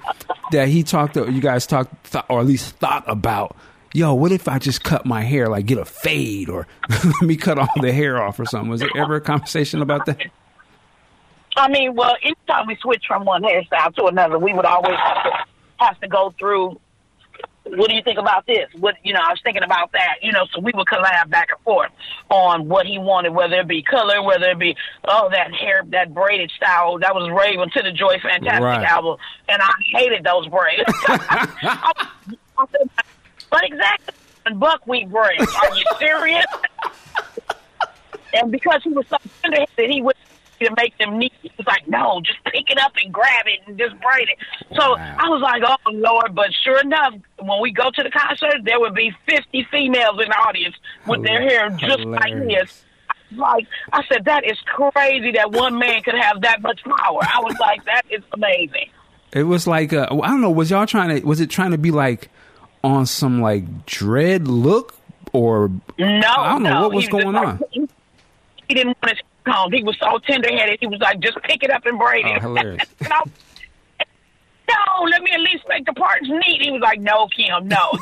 that 0.52 0.68
he 0.68 0.84
talked, 0.84 1.14
to, 1.14 1.32
you 1.32 1.40
guys 1.40 1.66
talked, 1.66 2.12
th- 2.12 2.26
or 2.30 2.42
at 2.42 2.46
least 2.46 2.76
thought 2.76 3.06
about? 3.08 3.56
Yo, 3.94 4.14
what 4.14 4.32
if 4.34 4.48
I 4.50 4.60
just 4.60 4.84
cut 4.84 5.06
my 5.06 5.22
hair, 5.22 5.48
like 5.48 5.66
get 5.66 5.78
a 5.78 5.86
fade, 5.86 6.50
or 6.50 6.68
let 6.90 7.22
me 7.22 7.38
cut 7.38 7.58
all 7.58 7.70
the 7.82 7.94
hair 7.94 8.22
off, 8.22 8.38
or 8.40 8.46
something? 8.46 8.70
Was 8.70 8.82
there 8.82 8.90
ever 8.98 9.16
a 9.16 9.22
conversation 9.22 9.82
about 9.82 10.08
that? 10.08 10.22
I 11.56 11.70
mean, 11.70 11.96
well, 11.96 12.16
anytime 12.22 12.68
we 12.68 12.76
switch 12.78 13.04
from 13.08 13.26
one 13.26 13.44
hairstyle 13.44 13.94
to 13.96 14.06
another, 14.06 14.40
we 14.40 14.54
would 14.54 14.66
always 14.66 14.98
have 14.98 15.24
to, 15.24 15.32
have 15.78 16.00
to 16.02 16.08
go 16.08 16.34
through. 16.40 16.80
What 17.66 17.90
do 17.90 17.96
you 17.96 18.02
think 18.04 18.20
about 18.20 18.46
this? 18.46 18.68
What 18.78 18.96
you 19.04 19.14
know, 19.14 19.20
I 19.26 19.32
was 19.32 19.40
thinking 19.42 19.64
about 19.64 19.94
that. 19.94 20.16
You 20.22 20.34
know, 20.34 20.46
so 20.54 20.60
we 20.60 20.72
would 20.76 20.86
collab 20.88 21.30
back 21.30 21.48
and 21.50 21.60
forth 21.64 21.92
on 22.30 22.68
what 22.68 22.86
he 22.86 22.98
wanted, 22.98 23.34
whether 23.34 23.62
it 23.62 23.68
be 23.68 23.82
color, 23.84 24.22
whether 24.22 24.50
it 24.50 24.60
be 24.60 24.76
oh 25.06 25.30
that 25.32 25.54
hair, 25.54 25.84
that 25.90 26.14
braided 26.14 26.52
style. 26.52 27.00
That 27.00 27.16
was 27.16 27.30
Rave 27.30 27.60
Un2 27.60 27.84
the 27.84 27.92
Joy 27.94 28.18
Fantastic 28.22 28.62
Right. 28.62 28.84
album, 28.84 29.18
and 29.48 29.62
I 29.62 29.72
hated 29.94 30.26
those 30.26 30.48
braids. 30.48 30.84
I, 31.08 32.08
I 32.58 32.66
said, 32.72 32.90
but 33.50 33.64
exactly, 33.64 34.14
buckwheat 34.56 35.10
braids. 35.10 35.48
Are 35.64 35.76
you 35.76 35.86
serious? 36.00 36.46
and 38.34 38.52
because 38.52 38.82
he 38.84 38.90
was 38.90 39.06
so 39.10 39.18
tender-headed, 39.42 39.90
he 39.90 40.02
would 40.02 40.16
to 40.60 40.70
make 40.78 40.98
them 40.98 41.18
neat. 41.18 41.34
Was 41.58 41.68
like, 41.68 41.88
no, 41.88 42.22
just 42.26 42.44
pick 42.46 42.70
it 42.70 42.78
up 42.80 42.94
and 43.04 43.14
grab 43.14 43.46
it 43.48 43.60
and 43.68 43.78
just 43.78 43.94
braid 44.02 44.28
it. 44.30 44.38
So 44.80 44.92
Wow. 44.96 45.16
I 45.20 45.30
was 45.30 45.42
like, 45.42 45.62
oh 45.66 45.92
Lord! 45.92 46.36
But 46.36 46.48
sure 46.64 46.80
enough, 46.82 47.14
when 47.40 47.62
we 47.62 47.72
go 47.72 47.90
to 47.94 48.04
the 48.04 48.10
concert, 48.10 48.64
there 48.64 48.80
would 48.80 48.94
be 48.96 49.12
fifty 49.28 49.68
females 49.72 50.20
in 50.22 50.30
the 50.30 50.36
audience 50.38 50.76
with 51.08 51.24
their 51.24 51.42
hair 51.42 51.70
just 51.72 52.00
like 52.06 52.34
this. 52.48 52.84
Like 53.36 53.66
I 53.92 54.04
said, 54.12 54.26
that 54.26 54.44
is 54.46 54.58
crazy 54.66 55.32
that 55.32 55.52
one 55.52 55.78
man 55.80 56.02
could 56.04 56.14
have 56.14 56.42
that 56.42 56.62
much 56.62 56.84
power. 56.84 57.22
I 57.24 57.40
was 57.42 57.58
like, 57.60 57.84
that 57.86 58.04
is 58.12 58.22
amazing. 58.34 58.90
It 59.32 59.44
was 59.44 59.66
like 59.66 59.92
uh, 59.94 60.08
I 60.12 60.28
don't 60.28 60.42
know. 60.42 60.52
Was 60.52 60.70
y'all 60.70 60.86
trying 60.86 61.20
to? 61.20 61.26
Was 61.26 61.40
it 61.42 61.50
trying 61.50 61.72
to 61.72 61.78
be 61.80 61.90
like 61.92 62.30
on 62.84 63.06
some 63.08 63.42
like 63.42 63.86
dread 63.88 64.48
look 64.48 64.96
or? 65.32 65.72
No, 65.98 66.06
I 66.28 66.50
don't 66.52 66.64
know 66.64 66.70
no. 66.70 66.82
what 66.84 66.94
was 66.94 67.08
going 67.08 67.32
just 67.34 67.46
on. 67.46 67.62
He, 67.72 67.88
he 68.68 68.74
didn't 68.76 68.96
want 69.02 69.18
his 69.18 69.20
He 69.72 69.84
was 69.84 69.96
so 70.02 70.20
tender 70.20 70.50
headed. 70.50 70.78
He 70.80 70.88
was 70.88 71.00
like, 71.00 71.20
just 71.20 71.38
pick 71.44 71.64
it 71.64 71.70
up 71.72 71.86
and 71.86 72.00
braid 72.00 72.26
it. 72.26 72.38
Oh, 72.38 72.40
hilarious. 72.40 72.84
And 73.02 73.14
I- 73.14 73.24
no, 74.70 75.04
let 75.04 75.22
me 75.22 75.32
at 75.32 75.42
least 75.42 75.66
make 75.68 75.86
the 75.86 75.94
parts 75.94 76.26
neat. 76.28 76.62
He 76.62 76.72
was 76.72 76.82
like, 76.82 77.00
no, 77.02 77.28
Kim, 77.28 77.68
no. 77.68 77.92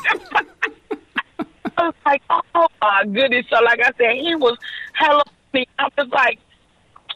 I 1.76 1.86
was 1.86 1.94
like, 2.06 2.22
oh 2.30 2.68
my 2.80 3.04
goodness. 3.06 3.46
So 3.50 3.62
like 3.62 3.80
I 3.80 3.90
said, 3.98 4.14
he 4.16 4.34
was 4.36 4.56
hella 4.92 5.22
me. 5.52 5.66
I 5.78 5.88
was 5.98 6.08
like, 6.12 6.38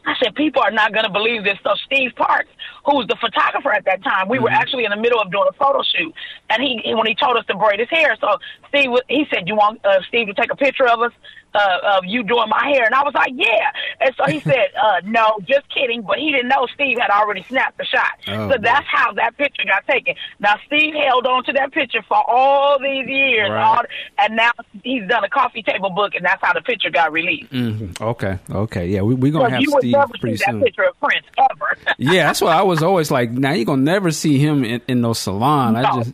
I 0.05 0.15
said, 0.21 0.35
people 0.35 0.61
are 0.61 0.71
not 0.71 0.93
going 0.93 1.05
to 1.05 1.11
believe 1.11 1.43
this. 1.43 1.57
So 1.63 1.71
Steve 1.85 2.11
Parks, 2.15 2.49
who 2.85 2.95
was 2.97 3.07
the 3.07 3.15
photographer 3.19 3.71
at 3.71 3.85
that 3.85 4.03
time, 4.03 4.27
we 4.29 4.39
were 4.39 4.49
actually 4.49 4.85
in 4.85 4.91
the 4.91 4.97
middle 4.97 5.19
of 5.21 5.31
doing 5.31 5.45
a 5.49 5.53
photo 5.53 5.81
shoot, 5.83 6.13
and 6.49 6.61
he 6.61 6.81
he- 6.83 6.95
when 6.95 7.07
he 7.07 7.15
told 7.15 7.37
us 7.37 7.45
to 7.47 7.55
braid 7.55 7.79
his 7.79 7.89
hair, 7.89 8.15
so 8.19 8.37
Steve 8.69 8.89
he 9.09 9.25
said, 9.33 9.47
"You 9.47 9.55
want 9.55 9.83
uh, 9.85 9.99
Steve 10.07 10.27
to 10.27 10.33
take 10.33 10.51
a 10.51 10.55
picture 10.55 10.87
of 10.87 11.01
us 11.01 11.11
uh, 11.55 11.97
of 11.97 12.05
you 12.05 12.23
doing 12.23 12.49
my 12.49 12.63
hair?" 12.73 12.83
And 12.85 12.93
I 12.95 13.03
was 13.03 13.13
like, 13.13 13.31
"Yeah." 13.35 13.71
And 14.01 14.13
so 14.15 14.25
he 14.31 14.39
said, 14.51 14.67
uh, 14.81 15.01
"No, 15.05 15.37
just 15.47 15.67
kidding," 15.73 16.01
but 16.01 16.17
he 16.19 16.31
didn't 16.31 16.49
know 16.49 16.67
Steve 16.73 16.97
had 16.99 17.09
already 17.09 17.43
snapped 17.43 17.77
the 17.77 17.85
shot. 17.85 18.11
Oh, 18.27 18.49
so 18.49 18.57
boy. 18.57 18.63
that's 18.63 18.87
how 18.91 19.13
that 19.13 19.37
picture 19.37 19.63
got 19.65 19.85
taken. 19.87 20.15
Now 20.39 20.55
Steve 20.65 20.93
held 20.93 21.25
on 21.27 21.43
to 21.45 21.53
that 21.53 21.71
picture 21.71 22.01
for 22.07 22.17
all 22.29 22.79
these 22.79 23.07
years, 23.07 23.49
Right. 23.49 23.63
all, 23.63 23.81
and 24.19 24.35
now 24.35 24.51
he's 24.83 25.07
done 25.07 25.23
a 25.23 25.29
coffee 25.29 25.63
table 25.63 25.89
book, 25.89 26.13
and 26.15 26.25
that's 26.25 26.41
how 26.43 26.53
the 26.53 26.61
picture 26.61 26.89
got 26.89 27.11
released. 27.11 27.51
Mhm. 27.51 27.99
Okay, 28.01 28.37
okay, 28.51 28.87
yeah, 28.87 29.01
we 29.01 29.15
we 29.15 29.31
gonna 29.31 29.45
So 29.45 29.51
have 29.51 29.61
you 29.61 29.71
would 29.73 29.81
Steve 29.81 29.93
never 29.93 30.13
see 30.15 30.19
pretty 30.19 30.37
that 30.45 30.63
picture 30.63 30.83
of 30.83 30.99
Prince 30.99 31.25
ever. 31.37 31.77
Yeah, 31.99 32.27
that's 32.27 32.41
why 32.41 32.53
I 32.55 32.61
was 32.61 32.83
always 32.83 33.09
like, 33.09 33.31
now 33.31 33.53
you're 33.53 33.65
gonna 33.65 33.81
never 33.81 34.11
see 34.11 34.37
him 34.37 34.63
in, 34.63 34.81
in 34.87 35.01
no 35.01 35.13
salon. 35.13 35.75
I 35.75 36.03
just 36.03 36.13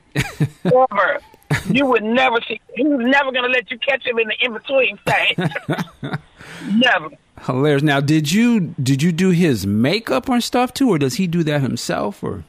Ever. 0.66 1.20
You 1.70 1.86
would 1.86 2.04
never 2.04 2.38
see. 2.48 2.60
He 2.76 2.84
was 2.84 3.06
never 3.06 3.32
going 3.32 3.44
to 3.44 3.50
let 3.50 3.70
you 3.72 3.78
catch 3.80 4.06
him 4.06 4.20
in 4.20 4.28
the 4.28 4.36
in 4.46 4.54
between 4.54 4.98
stage. 5.08 6.20
never. 6.74 7.10
hilarious. 7.42 7.84
Now, 7.84 8.00
did 8.00 8.32
you 8.32 8.60
did 8.82 9.02
you 9.02 9.12
do 9.12 9.30
his 9.30 9.66
makeup 9.66 10.30
or 10.30 10.42
stuff 10.42 10.74
too, 10.74 10.90
or 10.90 10.98
does 10.98 11.16
he 11.16 11.28
do 11.28 11.44
that 11.44 11.62
himself? 11.62 12.24
Or 12.24 12.44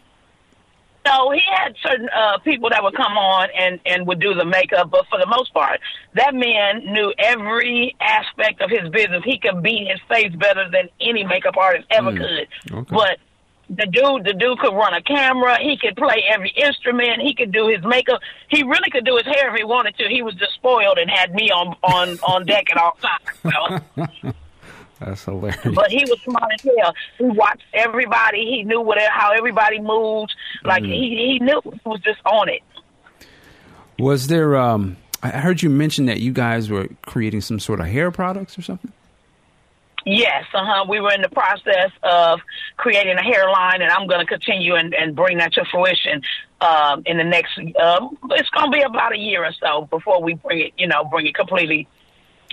no, 1.07 1.31
he 1.33 1.41
had 1.55 1.75
certain 1.83 2.09
uh, 2.09 2.39
people 2.39 2.71
that 2.71 2.83
would 2.83 2.95
come 2.95 3.17
on 3.17 3.49
and 3.59 3.79
and 3.87 4.07
would 4.07 4.21
do 4.21 4.35
the 4.35 4.45
makeup, 4.45 4.91
but 4.91 5.07
for 5.09 5.19
the 5.19 5.27
most 5.27 5.53
part, 5.53 5.81
that 6.15 6.35
man 6.35 6.85
knew 6.93 7.13
every 7.19 7.95
aspect 8.01 8.61
of 8.61 8.71
his 8.71 8.89
business. 8.91 9.23
He 9.25 9.39
could 9.39 9.63
beat 9.63 9.87
his 9.89 10.01
face 10.09 10.35
better 10.35 10.69
than 10.71 10.89
any 11.01 11.25
makeup 11.25 11.57
artist 11.57 11.87
ever 11.91 12.13
could. 12.13 12.49
okay. 12.71 12.87
But 12.91 13.19
the 13.71 13.87
dude, 13.87 14.25
the 14.25 14.35
dude 14.35 14.59
could 14.59 14.75
run 14.75 14.93
a 14.95 15.03
camera. 15.03 15.59
He 15.61 15.77
could 15.77 15.97
play 15.97 16.23
every 16.33 16.51
instrument. 16.51 17.21
He 17.23 17.35
could 17.35 17.51
do 17.53 17.69
his 17.69 17.83
makeup. 17.85 18.21
He 18.49 18.63
really 18.63 18.91
could 18.91 19.05
do 19.05 19.17
his 19.17 19.27
hair 19.27 19.51
if 19.51 19.57
he 19.57 19.65
wanted 19.65 19.97
to. 19.99 20.09
He 20.09 20.23
was 20.23 20.35
just 20.35 20.53
spoiled 20.55 20.99
and 20.99 21.11
had 21.11 21.35
me 21.35 21.51
on 21.51 21.75
on 21.83 22.19
on 22.21 22.45
deck 22.47 22.67
at 22.71 22.77
all 22.77 22.97
times. 23.01 23.87
So. 23.97 24.33
that's 25.01 25.25
hilarious. 25.25 25.75
But 25.75 25.91
he 25.91 26.05
was 26.09 26.21
smart 26.23 26.53
as 26.55 26.63
hell. 26.63 26.95
He 27.19 27.25
watched 27.25 27.65
everybody. 27.73 28.45
He 28.45 28.63
knew 28.65 28.81
what 28.81 28.99
how 29.11 29.33
everybody 29.33 29.81
moved. 29.81 30.35
Like 30.63 30.83
Mm-hmm. 30.83 30.93
he 30.93 31.39
he 31.39 31.39
knew. 31.41 31.61
He 31.65 31.81
was 31.89 32.01
just 32.01 32.21
on 32.27 32.49
it. 32.49 32.63
Was 33.99 34.27
there? 34.27 34.57
Um, 34.57 34.97
I 35.23 35.29
heard 35.29 35.63
you 35.63 35.71
mention 35.71 36.07
that 36.07 36.21
you 36.21 36.33
guys 36.33 36.69
were 36.69 36.89
creating 37.07 37.41
some 37.41 37.59
sort 37.59 37.81
of 37.81 37.87
hair 37.87 38.11
products 38.11 38.59
or 38.59 38.63
something. 38.63 38.93
Yes, 40.07 40.45
uh 40.53 40.59
huh. 40.65 40.85
We 40.89 41.01
were 41.01 41.13
in 41.13 41.23
the 41.23 41.29
process 41.31 41.91
of 42.03 42.41
creating 42.77 43.17
a 43.17 43.23
hairline, 43.23 43.81
and 43.83 43.91
I'm 43.91 44.07
going 44.07 44.21
to 44.21 44.27
continue 44.27 44.75
and, 44.75 44.95
and 44.95 45.17
bring 45.17 45.39
that 45.39 45.53
to 45.55 45.65
fruition 45.71 46.23
um, 46.61 47.03
in 47.07 47.17
the 47.17 47.25
next. 47.25 47.59
Um, 47.59 48.19
it's 48.31 48.51
going 48.51 48.71
to 48.71 48.77
be 48.77 48.83
about 48.83 49.15
a 49.15 49.19
year 49.19 49.45
or 49.45 49.53
so 49.61 49.87
before 49.91 50.23
we 50.23 50.35
bring 50.35 50.61
it. 50.61 50.73
You 50.77 50.87
know, 50.89 51.05
bring 51.05 51.27
it 51.27 51.35
completely 51.35 51.89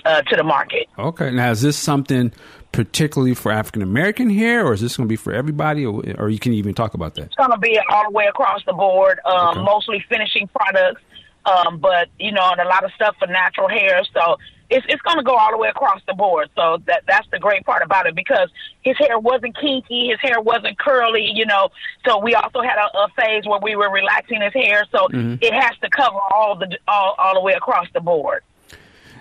uh, 0.04 0.22
to 0.22 0.36
the 0.36 0.44
market. 0.44 0.86
Okay, 0.98 1.30
now 1.30 1.50
is 1.50 1.60
this 1.62 1.76
something 1.76 2.32
particularly 2.72 3.34
for 3.34 3.52
African 3.52 3.82
American 3.82 4.30
hair, 4.30 4.66
or 4.66 4.72
is 4.72 4.80
this 4.80 4.96
going 4.96 5.06
to 5.06 5.12
be 5.12 5.16
for 5.16 5.32
everybody, 5.34 5.84
or, 5.84 6.02
or 6.18 6.30
you 6.30 6.38
can 6.38 6.54
even 6.54 6.72
talk 6.72 6.94
about 6.94 7.14
that? 7.16 7.26
It's 7.26 7.34
going 7.34 7.50
to 7.50 7.58
be 7.58 7.78
all 7.90 8.04
the 8.04 8.10
way 8.16 8.24
across 8.26 8.64
the 8.64 8.72
board, 8.72 9.20
um, 9.26 9.48
Okay. 9.58 9.62
mostly 9.62 10.04
finishing 10.08 10.48
products, 10.48 11.02
um, 11.44 11.78
but 11.78 12.08
you 12.18 12.32
know, 12.32 12.50
and 12.50 12.60
a 12.62 12.64
lot 12.64 12.82
of 12.82 12.90
stuff 12.94 13.14
for 13.18 13.26
natural 13.26 13.68
hair. 13.68 14.00
So 14.14 14.38
it's 14.72 14.86
it's 14.88 15.02
going 15.02 15.18
to 15.18 15.22
go 15.22 15.36
all 15.36 15.50
the 15.50 15.58
way 15.58 15.68
across 15.68 16.00
the 16.06 16.14
board. 16.14 16.48
So 16.56 16.78
that 16.86 17.02
that's 17.06 17.28
the 17.30 17.38
great 17.38 17.64
part 17.64 17.82
about 17.82 18.06
it 18.06 18.14
because 18.14 18.50
his 18.82 18.96
hair 18.98 19.18
wasn't 19.18 19.56
kinky, 19.60 20.08
his 20.08 20.20
hair 20.20 20.40
wasn't 20.40 20.78
curly, 20.78 21.30
you 21.34 21.46
know. 21.46 21.68
So 22.06 22.18
we 22.18 22.34
also 22.34 22.62
had 22.62 22.76
a, 22.78 22.98
a 22.98 23.08
phase 23.16 23.44
where 23.46 23.60
we 23.62 23.76
were 23.76 23.90
relaxing 23.90 24.40
his 24.40 24.52
hair, 24.52 24.86
so 24.90 25.08
it 25.12 25.52
has 25.52 25.72
to 25.82 25.90
cover 25.90 26.18
all 26.34 26.56
the 26.56 26.78
all 26.88 27.14
all 27.18 27.34
the 27.34 27.40
way 27.40 27.52
across 27.52 27.86
the 27.92 28.00
board. 28.00 28.42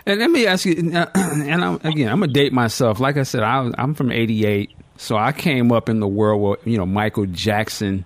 And 0.06 0.20
let 0.20 0.32
me 0.32 0.48
ask 0.48 0.66
you, 0.66 0.74
and 0.78 1.64
I'm, 1.64 1.76
again, 1.84 2.10
I'm 2.12 2.22
gonna 2.22 2.28
date 2.32 2.54
myself. 2.54 3.00
Like 3.00 3.18
I 3.18 3.24
said, 3.24 3.44
I, 3.44 3.70
I'm 3.78 3.94
from 3.94 4.12
'88, 4.12 4.72
so 4.98 5.16
I 5.16 5.32
came 5.32 5.72
up 5.72 5.90
in 5.90 6.00
the 6.00 6.08
world 6.08 6.42
where 6.42 6.58
you 6.66 6.78
know 6.78 6.86
Michael 6.86 7.26
Jackson, 7.28 8.06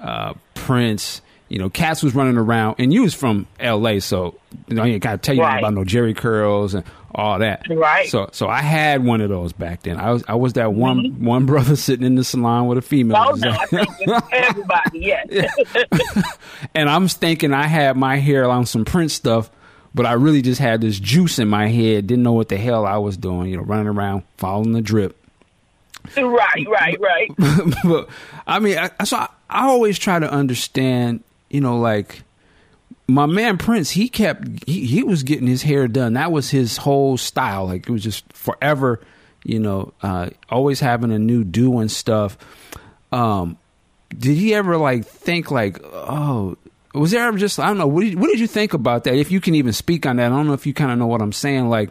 uh, 0.00 0.34
Prince. 0.54 1.22
You 1.48 1.58
know, 1.60 1.70
Cats 1.70 2.02
was 2.02 2.14
running 2.14 2.36
around, 2.36 2.76
and 2.78 2.92
you 2.92 3.02
was 3.02 3.14
from 3.14 3.46
L.A., 3.60 4.00
so 4.00 4.34
you 4.66 4.74
know, 4.74 4.82
I 4.82 4.88
ain't 4.88 5.02
gotta 5.02 5.18
tell 5.18 5.34
you 5.34 5.42
Right. 5.42 5.58
about 5.58 5.74
no 5.74 5.82
Jheri 5.84 6.16
curls 6.16 6.74
and 6.74 6.84
all 7.14 7.38
that. 7.38 7.66
Right. 7.70 8.08
So, 8.08 8.28
so 8.32 8.48
I 8.48 8.62
had 8.62 9.04
one 9.04 9.20
of 9.20 9.28
those 9.30 9.52
back 9.52 9.82
then. 9.84 9.98
I 9.98 10.12
was, 10.12 10.24
I 10.26 10.34
was 10.34 10.54
that 10.54 10.72
one, 10.74 11.24
one 11.24 11.46
brother 11.46 11.76
sitting 11.76 12.04
in 12.04 12.16
the 12.16 12.24
salon 12.24 12.66
with 12.66 12.78
a 12.78 12.82
female. 12.82 13.16
Oh 13.18 13.34
no, 13.36 13.56
everybody, 14.32 14.98
yes. 14.98 15.54
and 16.74 16.90
I'm 16.90 17.06
thinking 17.08 17.52
I 17.54 17.66
had 17.68 17.96
my 17.96 18.16
hair 18.16 18.44
on 18.50 18.66
some 18.66 18.84
Prince 18.84 19.12
stuff, 19.14 19.48
but 19.94 20.04
I 20.04 20.14
really 20.14 20.42
just 20.42 20.60
had 20.60 20.80
this 20.80 20.98
juice 20.98 21.38
in 21.38 21.48
my 21.48 21.68
head. 21.68 22.06
Didn't 22.08 22.24
know 22.24 22.32
what 22.32 22.48
the 22.48 22.56
hell 22.58 22.84
I 22.84 22.96
was 22.98 23.16
doing. 23.16 23.50
You 23.50 23.58
know, 23.58 23.62
running 23.62 23.86
around 23.86 24.24
following 24.36 24.72
the 24.72 24.82
drip. 24.82 25.16
right, 26.16 26.66
right, 26.68 27.00
right. 27.00 27.30
but 27.84 28.08
I 28.46 28.58
mean, 28.58 28.78
I, 28.78 29.04
so 29.04 29.16
I, 29.16 29.28
I 29.48 29.66
always 29.68 29.98
try 29.98 30.18
to 30.18 30.30
understand. 30.30 31.22
You 31.48 31.60
know, 31.60 31.78
like 31.78 32.22
my 33.08 33.26
man 33.26 33.58
Prince, 33.58 33.90
he 33.90 34.08
kept 34.08 34.68
he, 34.68 34.86
he 34.86 35.02
was 35.02 35.22
getting 35.22 35.46
his 35.46 35.62
hair 35.62 35.88
done. 35.88 36.14
That 36.14 36.32
was 36.32 36.50
his 36.50 36.76
whole 36.76 37.16
style. 37.16 37.66
Like 37.66 37.88
it 37.88 37.92
was 37.92 38.02
just 38.02 38.30
forever. 38.32 39.00
You 39.44 39.60
know, 39.60 39.92
uh, 40.02 40.30
always 40.50 40.80
having 40.80 41.12
a 41.12 41.18
new 41.18 41.44
do 41.44 41.78
and 41.78 41.90
stuff. 41.90 42.36
Um, 43.12 43.58
did 44.10 44.36
he 44.36 44.54
ever 44.54 44.76
like 44.76 45.06
think 45.06 45.50
like, 45.50 45.78
oh, 45.84 46.56
was 46.94 47.12
there 47.12 47.28
ever 47.28 47.38
just 47.38 47.60
I 47.60 47.66
don't 47.68 47.78
know 47.78 47.86
what 47.86 48.02
did, 48.02 48.18
what 48.18 48.28
did 48.28 48.40
you 48.40 48.48
think 48.48 48.74
about 48.74 49.04
that? 49.04 49.14
If 49.14 49.30
you 49.30 49.40
can 49.40 49.54
even 49.54 49.72
speak 49.72 50.04
on 50.04 50.16
that, 50.16 50.26
I 50.26 50.28
don't 50.28 50.46
know 50.46 50.52
if 50.52 50.66
you 50.66 50.74
kind 50.74 50.90
of 50.90 50.98
know 50.98 51.06
what 51.06 51.22
I'm 51.22 51.32
saying. 51.32 51.68
Like 51.68 51.90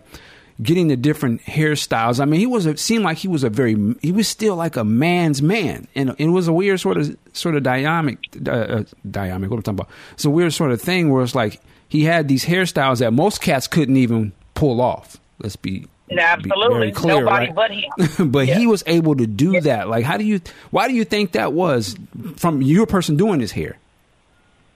getting 0.62 0.88
the 0.88 0.96
different 0.96 1.42
hairstyles. 1.44 2.20
I 2.20 2.26
mean, 2.26 2.40
he 2.40 2.46
was 2.46 2.66
a, 2.66 2.78
seemed 2.78 3.04
like 3.04 3.18
he 3.18 3.28
was 3.28 3.44
a 3.44 3.50
very 3.50 3.76
he 4.02 4.12
was 4.12 4.28
still 4.28 4.56
like 4.56 4.76
a 4.78 4.84
man's 4.84 5.42
man, 5.42 5.88
and 5.96 6.16
it 6.18 6.28
was 6.30 6.48
a 6.48 6.54
weird 6.54 6.80
sort 6.80 6.98
of 6.98 7.18
sort 7.34 7.56
of 7.56 7.64
dynamic 7.64 8.20
uh, 8.48 8.52
uh, 8.52 8.84
dynamic. 9.10 9.50
What 9.50 9.58
I'm 9.58 9.64
talking 9.64 9.80
about? 9.82 9.90
It's 10.14 10.26
a 10.26 10.30
weird 10.30 10.54
sort 10.54 10.72
of 10.72 10.82
thing 10.82 11.12
where 11.12 11.24
it's 11.24 11.36
like 11.36 11.62
he 11.90 12.04
had 12.06 12.28
these 12.28 12.46
hairstyles 12.46 13.00
that 13.00 13.12
most 13.14 13.42
cats 13.42 13.68
couldn't 13.68 13.98
even 13.98 14.32
pull 14.54 14.82
off. 14.82 15.18
Let's 15.40 15.56
be. 15.58 15.86
be 16.08 16.18
Absolutely. 16.20 16.78
very 16.78 16.92
clear, 16.94 17.20
Nobody 17.22 17.48
right? 17.48 17.56
but 17.56 17.72
him. 17.72 18.32
but 18.32 18.48
Yeah. 18.48 18.58
he 18.58 18.68
was 18.68 18.84
able 18.88 19.16
to 19.16 19.28
do 19.28 19.60
that. 19.62 19.90
Like, 19.90 20.06
how 20.06 20.18
do 20.18 20.24
you? 20.24 20.40
Why 20.72 20.88
do 20.88 20.94
you 20.94 21.04
think 21.04 21.34
that 21.34 21.52
was 21.52 21.98
from 22.38 22.62
your 22.62 22.86
person 22.86 23.18
doing 23.18 23.40
his 23.42 23.52
hair? 23.52 23.78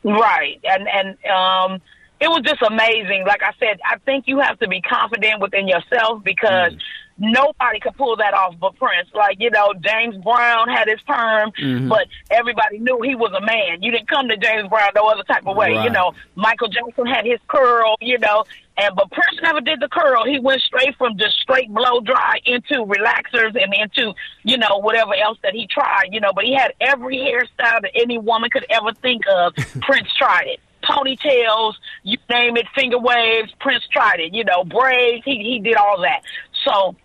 Right, 0.04 0.60
and 0.64 0.88
and 0.88 1.26
um, 1.26 1.82
it 2.20 2.28
was 2.28 2.42
just 2.46 2.62
amazing. 2.62 3.26
Like 3.26 3.42
I 3.44 3.54
said, 3.60 3.80
I 3.86 3.98
think 4.00 4.26
you 4.28 4.40
have 4.40 4.60
to 4.60 4.68
be 4.68 4.82
confident 4.82 5.42
within 5.42 5.68
yourself 5.68 6.24
because. 6.24 6.74
Mm. 6.74 6.80
Nobody 7.22 7.82
could 7.82 7.98
pull 7.98 8.16
that 8.16 8.34
off 8.34 8.56
but 8.62 8.78
Prince. 8.78 9.10
Like, 9.14 9.42
you 9.42 9.50
know, 9.50 9.74
James 9.82 10.16
Brown 10.24 10.70
had 10.70 10.88
his 10.88 11.02
perm, 11.02 11.52
mm-hmm. 11.52 11.90
but 11.90 12.08
everybody 12.32 12.80
knew 12.80 13.02
he 13.02 13.14
was 13.14 13.34
a 13.34 13.42
man. 13.42 13.84
You 13.84 13.92
didn't 13.92 14.08
come 14.08 14.30
to 14.30 14.38
James 14.38 14.70
Brown 14.70 14.92
no 14.96 15.06
other 15.10 15.24
type 15.24 15.46
of 15.46 15.58
way. 15.58 15.74
Right. 15.74 15.84
You 15.84 15.90
know, 15.90 16.14
Michael 16.36 16.70
Jackson 16.70 17.06
had 17.06 17.26
his 17.26 17.42
curl, 17.50 17.98
you 18.00 18.18
know, 18.20 18.46
and 18.78 18.96
but 18.96 19.12
Prince 19.12 19.42
never 19.42 19.60
did 19.60 19.82
the 19.82 19.90
curl. 19.90 20.26
He 20.26 20.40
went 20.40 20.62
straight 20.62 20.96
from 20.98 21.18
just 21.18 21.38
straight 21.42 21.70
blow 21.74 22.00
dry 22.00 22.40
into 22.46 22.86
relaxers 22.86 23.62
and 23.62 23.74
into, 23.74 24.14
you 24.44 24.58
know, 24.58 24.78
whatever 24.78 25.14
else 25.14 25.38
that 25.44 25.54
he 25.54 25.68
tried, 25.68 26.08
you 26.12 26.22
know, 26.22 26.32
but 26.34 26.46
he 26.46 26.54
had 26.54 26.74
every 26.80 27.18
hairstyle 27.18 27.82
that 27.82 27.92
any 27.96 28.18
woman 28.18 28.50
could 28.50 28.66
ever 28.70 28.94
think 28.94 29.24
of. 29.30 29.54
Prince 29.82 30.08
tried 30.18 30.48
it 30.48 30.60
ponytails, 30.90 31.74
you 32.04 32.18
name 32.30 32.58
it, 32.58 32.66
finger 32.76 33.00
waves. 33.00 33.54
Prince 33.60 33.84
tried 33.92 34.20
it, 34.20 34.34
you 34.34 34.44
know, 34.44 34.64
braids. 34.64 35.24
He 35.26 35.38
he 35.44 35.60
did 35.60 35.76
all 35.76 36.02
that. 36.02 36.22
So 36.66 36.96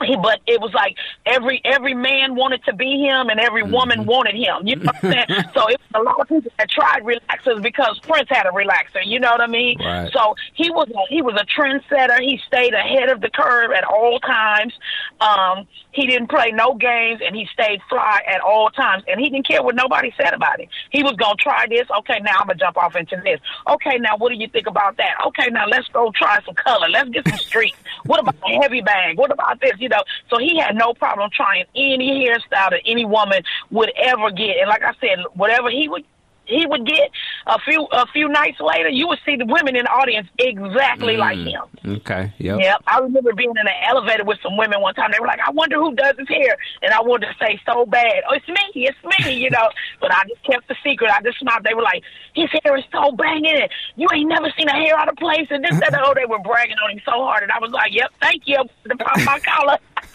but 0.22 0.40
it 0.46 0.60
was 0.60 0.72
like 0.74 0.96
every 1.26 1.60
every 1.64 1.94
man 1.94 2.34
wanted 2.34 2.64
to 2.64 2.74
be 2.74 3.00
him 3.02 3.28
and 3.28 3.38
every 3.38 3.62
woman 3.62 4.00
mm-hmm. 4.00 4.10
wanted 4.10 4.34
him. 4.34 4.66
You 4.66 4.76
know 4.76 4.86
what 4.86 5.04
I'm 5.04 5.12
saying? 5.12 5.26
so 5.54 5.68
it 5.68 5.80
was 5.80 5.94
a 5.94 6.02
lot 6.02 6.20
of 6.20 6.28
people 6.28 6.50
that 6.58 6.70
tried 6.70 7.02
relaxers 7.02 7.62
because 7.62 7.98
Prince 8.00 8.28
had 8.28 8.46
a 8.46 8.50
relaxer. 8.50 9.04
You 9.04 9.20
know 9.20 9.30
what 9.30 9.40
I 9.40 9.46
mean? 9.46 9.78
Right. 9.78 10.10
So 10.12 10.34
he 10.54 10.70
was 10.70 10.88
a, 10.88 11.00
he 11.08 11.22
was 11.22 11.34
a 11.40 11.46
trendsetter. 11.46 12.20
He 12.20 12.40
stayed 12.46 12.74
ahead 12.74 13.08
of 13.10 13.20
the 13.20 13.30
curve 13.30 13.70
at 13.72 13.84
all 13.84 14.18
times. 14.20 14.72
Um, 15.20 15.66
he 15.92 16.06
didn't 16.06 16.28
play 16.28 16.50
no 16.50 16.74
games 16.74 17.20
and 17.24 17.36
he 17.36 17.46
stayed 17.52 17.80
fly 17.88 18.20
at 18.26 18.40
all 18.40 18.70
times. 18.70 19.04
And 19.06 19.20
he 19.20 19.30
didn't 19.30 19.46
care 19.46 19.62
what 19.62 19.76
nobody 19.76 20.12
said 20.20 20.34
about 20.34 20.60
it. 20.60 20.68
He 20.90 21.02
was 21.02 21.12
gonna 21.12 21.36
try 21.36 21.66
this. 21.68 21.86
Okay, 21.98 22.18
now 22.20 22.40
I'm 22.40 22.48
gonna 22.48 22.58
jump 22.58 22.76
off 22.76 22.96
into 22.96 23.16
this. 23.24 23.40
Okay, 23.68 23.98
now 23.98 24.16
what 24.16 24.30
do 24.30 24.36
you 24.36 24.48
think 24.48 24.66
about 24.66 24.96
that? 24.96 25.14
Okay, 25.28 25.48
now 25.50 25.66
let's 25.66 25.88
go 25.88 26.10
try 26.14 26.40
some 26.44 26.54
color. 26.54 26.88
Let's 26.88 27.10
get 27.10 27.28
some 27.28 27.38
street. 27.38 27.74
what 28.06 28.20
about 28.20 28.34
a 28.44 28.60
heavy 28.60 28.80
bang? 28.80 29.16
What 29.16 29.30
about 29.30 29.60
this? 29.60 29.72
You 29.84 29.88
know. 29.90 30.02
So 30.30 30.38
he 30.38 30.58
had 30.58 30.74
no 30.74 30.94
problem 30.94 31.30
trying 31.32 31.64
any 31.76 32.26
hairstyle 32.26 32.70
that 32.70 32.80
any 32.84 33.04
woman 33.04 33.42
would 33.70 33.92
ever 33.96 34.30
get. 34.30 34.56
And 34.56 34.68
like 34.68 34.82
I 34.82 34.94
said, 35.00 35.18
whatever 35.34 35.70
he 35.70 35.88
would 35.88 36.04
he 36.46 36.66
would 36.66 36.86
get 36.86 37.10
a 37.46 37.58
few 37.60 37.86
a 37.92 38.06
few 38.08 38.28
nights 38.28 38.60
later, 38.60 38.88
you 38.88 39.08
would 39.08 39.18
see 39.24 39.36
the 39.36 39.46
women 39.46 39.76
in 39.76 39.84
the 39.84 39.90
audience 39.90 40.28
exactly 40.38 41.14
mm, 41.14 41.18
like 41.18 41.38
him. 41.38 41.96
Okay. 41.98 42.32
Yep. 42.38 42.60
Yep. 42.60 42.82
I 42.86 42.98
remember 42.98 43.32
being 43.32 43.50
in 43.50 43.66
an 43.66 43.74
elevator 43.88 44.24
with 44.24 44.38
some 44.42 44.56
women 44.56 44.80
one 44.80 44.94
time. 44.94 45.10
They 45.12 45.20
were 45.20 45.26
like, 45.26 45.40
"I 45.46 45.50
wonder 45.50 45.76
who 45.76 45.94
does 45.94 46.16
his 46.18 46.28
hair," 46.28 46.56
and 46.82 46.92
I 46.92 47.00
wanted 47.00 47.26
to 47.26 47.34
say 47.38 47.60
so 47.66 47.86
bad, 47.86 48.22
"Oh, 48.28 48.34
it's 48.34 48.48
me, 48.48 48.56
it's 48.74 48.98
me," 49.04 49.34
you 49.42 49.50
know. 49.50 49.68
but 50.00 50.12
I 50.12 50.24
just 50.28 50.42
kept 50.44 50.68
the 50.68 50.76
secret. 50.84 51.10
I 51.10 51.22
just 51.22 51.38
smiled. 51.38 51.64
They 51.64 51.74
were 51.74 51.82
like, 51.82 52.02
"His 52.34 52.50
hair 52.62 52.76
is 52.76 52.84
so 52.92 53.12
banging, 53.12 53.60
and 53.60 53.70
you 53.96 54.08
ain't 54.12 54.28
never 54.28 54.52
seen 54.56 54.68
a 54.68 54.72
hair 54.72 54.98
out 54.98 55.08
of 55.08 55.16
place." 55.16 55.46
And 55.50 55.64
this, 55.64 55.78
that, 55.80 55.94
oh, 56.02 56.14
they 56.14 56.26
were 56.26 56.38
bragging 56.40 56.76
on 56.84 56.90
him 56.90 57.00
so 57.04 57.12
hard, 57.12 57.42
and 57.42 57.52
I 57.52 57.58
was 57.58 57.70
like, 57.70 57.92
"Yep, 57.94 58.12
thank 58.20 58.42
you." 58.46 58.62
Pop 58.98 59.18
my 59.24 59.40
collar. 59.40 59.78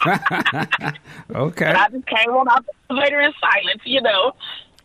okay. 1.34 1.66
But 1.70 1.76
I 1.76 1.88
just 1.90 2.06
came 2.06 2.30
on 2.30 2.48
out 2.48 2.64
the 2.66 2.72
elevator 2.90 3.20
in 3.20 3.32
silence, 3.40 3.82
you 3.84 4.00
know. 4.00 4.32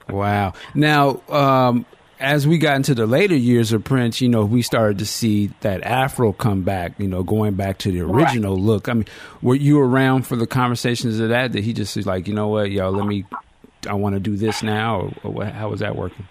Wow. 0.10 0.54
Now, 0.74 1.22
um, 1.30 1.86
as 2.20 2.48
we 2.48 2.58
got 2.58 2.78
into 2.78 2.96
the 2.96 3.06
later 3.06 3.36
years 3.36 3.74
of 3.74 3.84
Prince, 3.84 4.22
you 4.22 4.30
know, 4.30 4.46
we 4.46 4.62
started 4.62 5.00
to 5.00 5.06
see 5.06 5.52
that 5.62 5.84
Afro 5.84 6.32
come 6.32 6.64
back, 6.64 7.00
you 7.00 7.08
know, 7.08 7.24
going 7.24 7.56
back 7.56 7.80
to 7.80 7.92
the 7.92 8.02
original 8.02 8.56
right. 8.56 8.64
look. 8.64 8.90
I 8.90 8.94
mean, 8.94 9.06
were 9.42 9.56
you 9.56 9.80
around 9.80 10.26
for 10.26 10.36
the 10.36 10.48
conversations 10.48 11.20
of 11.20 11.30
that? 11.30 11.54
That 11.54 11.64
he 11.64 11.74
just 11.74 11.96
was 11.96 12.06
like, 12.06 12.28
you 12.28 12.34
know 12.34 12.48
what, 12.48 12.72
yo, 12.72 12.90
let 12.90 13.06
me, 13.06 13.26
I 13.88 13.94
want 13.94 14.16
to 14.16 14.20
do 14.20 14.38
this 14.38 14.64
now, 14.64 15.12
or, 15.24 15.32
or 15.32 15.46
how 15.46 15.70
was 15.70 15.82
that 15.82 15.96
working? 15.96 16.28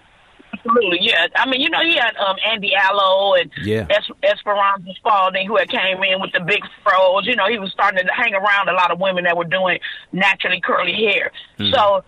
Absolutely, 0.55 0.99
yeah. 1.03 1.27
I 1.37 1.49
mean, 1.49 1.61
you 1.61 1.69
know, 1.69 1.83
he 1.83 1.97
had 1.97 2.17
um, 2.17 2.37
Andy 2.47 2.73
Allo 2.75 3.35
and 3.35 3.51
yeah. 3.63 3.87
es- 3.91 4.11
Esperanza 4.23 4.91
Spalding, 4.97 5.47
who 5.47 5.57
had 5.57 5.69
came 5.69 6.03
in 6.03 6.21
with 6.21 6.33
the 6.33 6.41
big 6.41 6.61
fros. 6.85 7.27
You 7.27 7.37
know, 7.37 7.49
he 7.49 7.59
was 7.59 7.71
starting 7.73 8.07
to 8.07 8.13
hang 8.13 8.35
around 8.35 8.69
a 8.69 8.73
lot 8.73 8.91
of 8.91 8.99
women 8.99 9.25
that 9.25 9.37
were 9.37 9.45
doing 9.45 9.79
naturally 10.13 10.61
curly 10.63 10.95
hair. 10.95 11.33
Mm. 11.59 11.75
So 11.75 12.05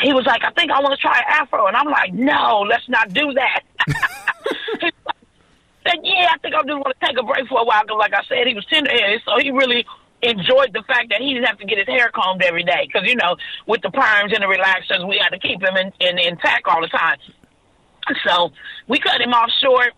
he 0.00 0.12
was 0.12 0.26
like, 0.26 0.44
I 0.44 0.50
think 0.52 0.70
I 0.70 0.80
want 0.80 0.94
to 0.94 1.00
try 1.00 1.18
afro. 1.28 1.66
And 1.66 1.76
I'm 1.76 1.88
like, 1.90 2.14
no, 2.14 2.64
let's 2.68 2.88
not 2.88 3.12
do 3.12 3.32
that. 3.34 3.62
he 4.80 4.90
said, 5.84 6.00
yeah, 6.02 6.28
I 6.32 6.38
think 6.38 6.54
I 6.54 6.62
just 6.62 6.78
want 6.78 6.94
to 6.98 7.06
take 7.06 7.18
a 7.18 7.22
break 7.22 7.48
for 7.48 7.60
a 7.60 7.64
while. 7.64 7.82
Because 7.82 7.98
like 7.98 8.14
I 8.14 8.22
said, 8.28 8.46
he 8.46 8.54
was 8.54 8.64
tender-headed, 8.66 9.22
so 9.24 9.38
he 9.40 9.50
really 9.50 9.84
enjoyed 10.22 10.72
the 10.72 10.82
fact 10.86 11.10
that 11.10 11.20
he 11.20 11.34
didn't 11.34 11.46
have 11.46 11.58
to 11.58 11.66
get 11.66 11.78
his 11.78 11.86
hair 11.86 12.10
combed 12.14 12.42
every 12.42 12.62
day. 12.62 12.86
Because, 12.86 13.08
you 13.08 13.16
know, 13.16 13.36
with 13.66 13.82
the 13.82 13.88
perms 13.88 14.34
and 14.34 14.42
the 14.42 14.46
relaxers, 14.46 15.06
we 15.08 15.18
had 15.18 15.30
to 15.30 15.38
keep 15.38 15.62
him 15.62 15.76
in, 15.76 15.92
in, 16.00 16.18
intact 16.18 16.66
all 16.66 16.80
the 16.80 16.88
time. 16.88 17.18
So 18.26 18.50
we 18.86 18.98
cut 18.98 19.20
him 19.20 19.34
off 19.34 19.50
short 19.62 19.92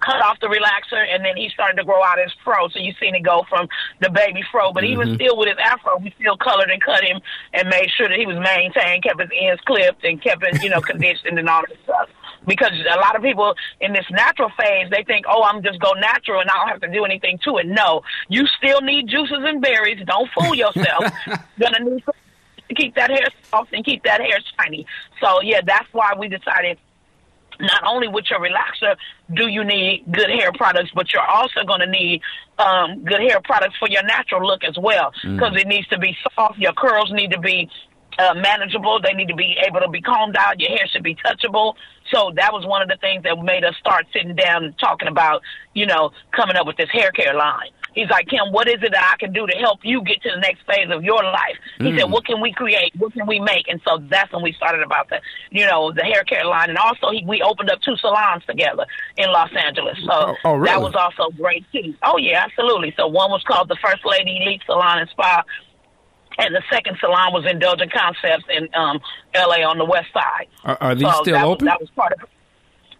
cut 0.00 0.20
off 0.22 0.38
the 0.40 0.46
relaxer, 0.46 1.04
and 1.08 1.24
then 1.24 1.36
he 1.36 1.48
started 1.48 1.76
to 1.76 1.84
grow 1.84 2.02
out 2.02 2.18
his 2.18 2.32
fro. 2.44 2.68
So 2.68 2.78
you 2.78 2.92
seen 3.00 3.14
it 3.14 3.22
go 3.22 3.44
from 3.48 3.68
the 4.00 4.10
baby 4.10 4.42
fro, 4.50 4.72
but 4.72 4.84
mm-hmm. 4.84 5.02
even 5.02 5.14
still 5.14 5.36
with 5.36 5.48
his 5.48 5.58
afro, 5.58 5.98
we 5.98 6.14
still 6.18 6.36
colored 6.36 6.70
and 6.70 6.82
cut 6.82 7.04
him 7.04 7.20
and 7.52 7.68
made 7.68 7.90
sure 7.96 8.08
that 8.08 8.18
he 8.18 8.26
was 8.26 8.38
maintained, 8.38 9.02
kept 9.02 9.20
his 9.20 9.30
ends 9.34 9.60
clipped, 9.66 10.04
and 10.04 10.22
kept 10.22 10.42
it, 10.44 10.62
you 10.62 10.70
know, 10.70 10.80
conditioned 10.92 11.38
and 11.38 11.48
all 11.48 11.62
that 11.68 11.76
stuff. 11.84 12.08
Because 12.46 12.72
a 12.72 12.98
lot 12.98 13.16
of 13.16 13.22
people 13.22 13.54
in 13.80 13.92
this 13.92 14.06
natural 14.10 14.50
phase, 14.58 14.88
they 14.90 15.02
think, 15.04 15.26
oh, 15.28 15.42
I'm 15.42 15.62
just 15.62 15.80
go 15.80 15.92
natural 15.92 16.40
and 16.40 16.48
I 16.48 16.54
don't 16.54 16.68
have 16.68 16.80
to 16.80 16.88
do 16.88 17.04
anything 17.04 17.38
to 17.44 17.58
it. 17.58 17.66
No, 17.66 18.02
you 18.28 18.46
still 18.46 18.80
need 18.80 19.08
juices 19.08 19.38
and 19.40 19.60
berries. 19.60 20.02
Don't 20.06 20.30
fool 20.30 20.54
yourself. 20.54 21.04
Gonna 21.60 21.80
need 21.80 22.04
to 22.06 22.74
keep 22.74 22.94
that 22.94 23.10
hair 23.10 23.26
soft 23.50 23.72
and 23.72 23.84
keep 23.84 24.02
that 24.04 24.20
hair 24.20 24.38
shiny. 24.58 24.86
So 25.20 25.40
yeah, 25.42 25.60
that's 25.64 25.88
why 25.92 26.14
we 26.18 26.28
decided 26.28 26.78
not 27.60 27.82
only 27.86 28.08
with 28.08 28.24
your 28.30 28.40
relaxer 28.40 28.96
do 29.34 29.48
you 29.48 29.64
need 29.64 30.04
good 30.10 30.30
hair 30.30 30.52
products, 30.52 30.90
but 30.94 31.12
you're 31.12 31.26
also 31.26 31.64
going 31.66 31.80
to 31.80 31.86
need 31.86 32.22
um, 32.58 33.04
good 33.04 33.20
hair 33.20 33.40
products 33.44 33.76
for 33.78 33.88
your 33.88 34.02
natural 34.04 34.46
look 34.46 34.64
as 34.64 34.76
well, 34.78 35.12
because 35.22 35.52
mm. 35.52 35.60
it 35.60 35.66
needs 35.66 35.86
to 35.88 35.98
be 35.98 36.16
soft. 36.34 36.58
Your 36.58 36.72
curls 36.72 37.12
need 37.12 37.30
to 37.32 37.38
be 37.38 37.68
uh, 38.18 38.34
manageable. 38.34 39.00
They 39.00 39.12
need 39.12 39.28
to 39.28 39.36
be 39.36 39.56
able 39.66 39.80
to 39.80 39.88
be 39.88 40.02
combed 40.02 40.36
out. 40.36 40.60
Your 40.60 40.70
hair 40.70 40.86
should 40.90 41.02
be 41.04 41.14
touchable. 41.14 41.74
So 42.12 42.32
that 42.36 42.52
was 42.52 42.66
one 42.66 42.82
of 42.82 42.88
the 42.88 42.96
things 42.96 43.22
that 43.24 43.38
made 43.42 43.64
us 43.64 43.74
start 43.78 44.06
sitting 44.12 44.34
down 44.34 44.64
and 44.64 44.78
talking 44.78 45.08
about, 45.08 45.42
you 45.74 45.86
know, 45.86 46.10
coming 46.34 46.56
up 46.56 46.66
with 46.66 46.76
this 46.76 46.90
hair 46.90 47.10
care 47.12 47.34
line. 47.34 47.70
He's 47.94 48.08
like, 48.10 48.28
Kim, 48.28 48.52
what 48.52 48.68
is 48.68 48.76
it 48.82 48.92
that 48.92 49.12
I 49.12 49.16
can 49.18 49.32
do 49.32 49.46
to 49.46 49.56
help 49.56 49.80
you 49.82 50.02
get 50.02 50.22
to 50.22 50.30
the 50.30 50.40
next 50.40 50.60
phase 50.66 50.88
of 50.90 51.02
your 51.02 51.22
life? 51.22 51.56
He 51.78 51.90
mm. 51.90 51.98
said, 51.98 52.10
what 52.10 52.24
can 52.24 52.40
we 52.40 52.52
create? 52.52 52.92
What 52.96 53.12
can 53.12 53.26
we 53.26 53.40
make? 53.40 53.66
And 53.66 53.80
so 53.84 53.98
that's 54.08 54.32
when 54.32 54.42
we 54.42 54.52
started 54.52 54.82
about 54.82 55.08
the, 55.08 55.20
you 55.50 55.66
know, 55.66 55.92
the 55.92 56.02
hair 56.02 56.22
care 56.22 56.44
line. 56.44 56.68
And 56.68 56.78
also 56.78 57.10
he, 57.10 57.24
we 57.26 57.42
opened 57.42 57.70
up 57.70 57.80
two 57.80 57.96
salons 57.96 58.44
together 58.46 58.86
in 59.16 59.32
Los 59.32 59.50
Angeles. 59.56 59.96
So 60.04 60.12
oh, 60.12 60.36
oh, 60.44 60.52
really? 60.54 60.66
that 60.66 60.80
was 60.80 60.94
also 60.94 61.34
great 61.36 61.64
too. 61.72 61.94
Oh 62.02 62.18
yeah, 62.18 62.44
absolutely. 62.44 62.94
So 62.96 63.08
one 63.08 63.30
was 63.30 63.42
called 63.42 63.68
the 63.68 63.78
First 63.82 64.04
Lady 64.04 64.38
Elite 64.42 64.62
Salon 64.66 65.00
and 65.00 65.10
Spa. 65.10 65.42
And 66.38 66.54
the 66.54 66.62
second 66.70 66.96
salon 67.00 67.32
was 67.32 67.44
Indulgent 67.50 67.92
Concepts 67.92 68.44
in 68.48 68.68
um, 68.74 69.00
L.A. 69.34 69.64
on 69.64 69.76
the 69.76 69.84
west 69.84 70.12
side. 70.12 70.46
Are, 70.64 70.78
are 70.80 70.94
these 70.94 71.12
so 71.12 71.22
still 71.22 71.34
that 71.34 71.44
open? 71.44 71.66
Was, 71.66 71.72
that 71.72 71.80
was 71.80 71.90
part 71.90 72.12
of 72.12 72.28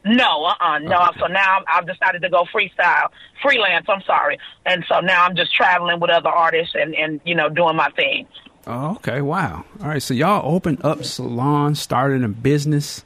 no, 0.05 0.45
uh, 0.45 0.55
uh 0.61 0.79
no. 0.79 0.97
Okay. 0.97 1.21
So 1.21 1.27
now 1.27 1.59
I've 1.69 1.87
decided 1.87 2.23
to 2.23 2.31
go 2.31 2.45
freestyle, 2.45 3.11
freelance. 3.43 3.87
I'm 3.89 4.03
sorry, 4.03 4.39
and 4.65 4.85
so 4.89 5.01
now 5.01 5.25
I'm 5.25 5.37
just 5.37 5.55
traveling 5.55 6.01
with 6.01 6.11
other 6.11 6.31
artists 6.31 6.75
and 6.75 6.95
and 6.95 7.21
you 7.25 7.35
know 7.35 7.49
doing 7.49 7.77
my 7.77 7.91
thing. 7.91 8.27
Oh, 8.67 8.93
okay. 8.97 9.21
Wow. 9.21 9.65
All 9.81 9.89
right. 9.89 10.03
So 10.03 10.15
y'all 10.15 10.55
opened 10.55 10.85
up 10.85 11.05
salons, 11.05 11.81
started 11.81 12.25
a 12.25 12.29
business, 12.29 13.05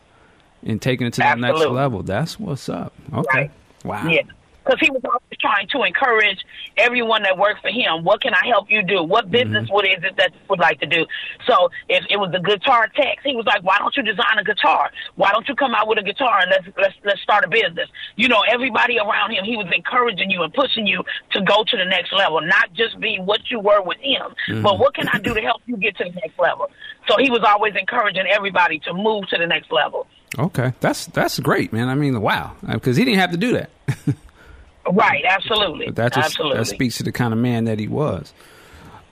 and 0.64 0.80
taking 0.80 1.07
it 1.07 1.14
to 1.14 1.20
the 1.20 1.35
next 1.35 1.61
level. 1.61 2.03
That's 2.03 2.39
what's 2.39 2.68
up. 2.68 2.93
Okay. 3.12 3.39
Right. 3.39 3.51
Wow. 3.85 4.09
Yeah 4.09 4.22
because 4.64 4.78
he 4.80 4.91
was 4.91 5.03
trying 5.43 5.68
to 5.68 5.82
encourage 5.82 6.38
everyone 6.78 7.24
that 7.24 7.36
works 7.36 7.61
for 7.61 7.68
him. 7.68 8.05
What 8.05 8.22
can 8.22 8.32
I 8.32 8.47
help 8.47 8.70
you 8.70 8.82
do? 8.82 9.03
What 9.03 9.24
mm-hmm. 9.24 9.32
business 9.32 9.64
mm-hmm. 9.64 9.74
what 9.74 9.84
is 9.84 10.03
it 10.03 10.16
that 10.16 10.32
you 10.32 10.40
would 10.49 10.61
like 10.61 10.80
to 10.80 10.86
do? 10.86 11.05
So 11.47 11.70
if 11.88 12.05
it 12.09 12.16
was 12.16 12.32
the 12.32 12.40
guitar 12.40 12.88
techs, 12.95 13.22
he 13.24 13.34
was 13.34 13.45
like, 13.45 13.62
"Why 13.62 13.76
don't 13.78 13.95
you 13.97 14.03
design 14.03 14.38
a 14.38 14.45
guitar? 14.45 14.90
Why 15.16 15.30
don't 15.32 15.47
you 15.49 15.55
come 15.55 15.74
out 15.74 15.88
with 15.88 15.99
a 15.99 16.03
guitar 16.03 16.40
and 16.40 16.51
let's 16.51 16.66
let's 16.78 16.95
let's 17.05 17.20
start 17.20 17.45
a 17.45 17.49
business?" 17.49 17.88
You 18.16 18.28
know, 18.28 18.43
everybody 18.49 18.99
around 18.99 19.32
him, 19.32 19.45
he 19.45 19.57
was 19.57 19.66
encouraging 19.74 20.30
you 20.30 20.43
and 20.43 20.55
pushing 20.55 20.86
you 20.86 21.03
to 21.32 21.43
go 21.43 21.64
to 21.64 21.76
the 21.76 21.84
next 21.84 22.12
level, 22.12 22.40
not 22.40 22.72
just 22.72 22.99
be 23.01 23.18
what 23.18 23.51
you 23.51 23.61
were 23.61 23.82
with 23.82 23.99
him, 23.99 24.34
mm-hmm. 24.49 24.62
but 24.62 24.78
what 24.78 24.95
can 24.95 25.09
I 25.12 25.18
do 25.18 25.34
to 25.34 25.40
help 25.40 25.62
you 25.66 25.76
get 25.76 25.97
to 25.99 26.05
the 26.05 26.11
next 26.11 26.38
level? 26.38 26.70
So 27.09 27.16
he 27.18 27.30
was 27.30 27.40
always 27.45 27.74
encouraging 27.78 28.24
everybody 28.30 28.78
to 28.80 28.95
move 28.95 29.28
to 29.28 29.38
the 29.38 29.47
next 29.47 29.72
level. 29.72 30.07
Okay, 30.38 30.72
that's 30.80 31.07
that's 31.07 31.38
great, 31.40 31.72
man. 31.72 31.88
I 31.88 31.95
mean, 31.95 32.20
wow, 32.20 32.57
because 32.66 32.97
he 32.97 33.05
didn't 33.05 33.20
have 33.20 33.32
to 33.32 33.36
do 33.36 33.53
that. 33.53 33.70
Right, 34.91 35.24
absolutely. 35.24 35.91
That 35.91 36.14
just 36.14 36.26
absolutely. 36.26 36.59
that 36.59 36.64
speaks 36.66 36.97
to 36.99 37.03
the 37.03 37.12
kind 37.12 37.33
of 37.33 37.39
man 37.39 37.64
that 37.64 37.78
he 37.78 37.89
was. 37.89 38.33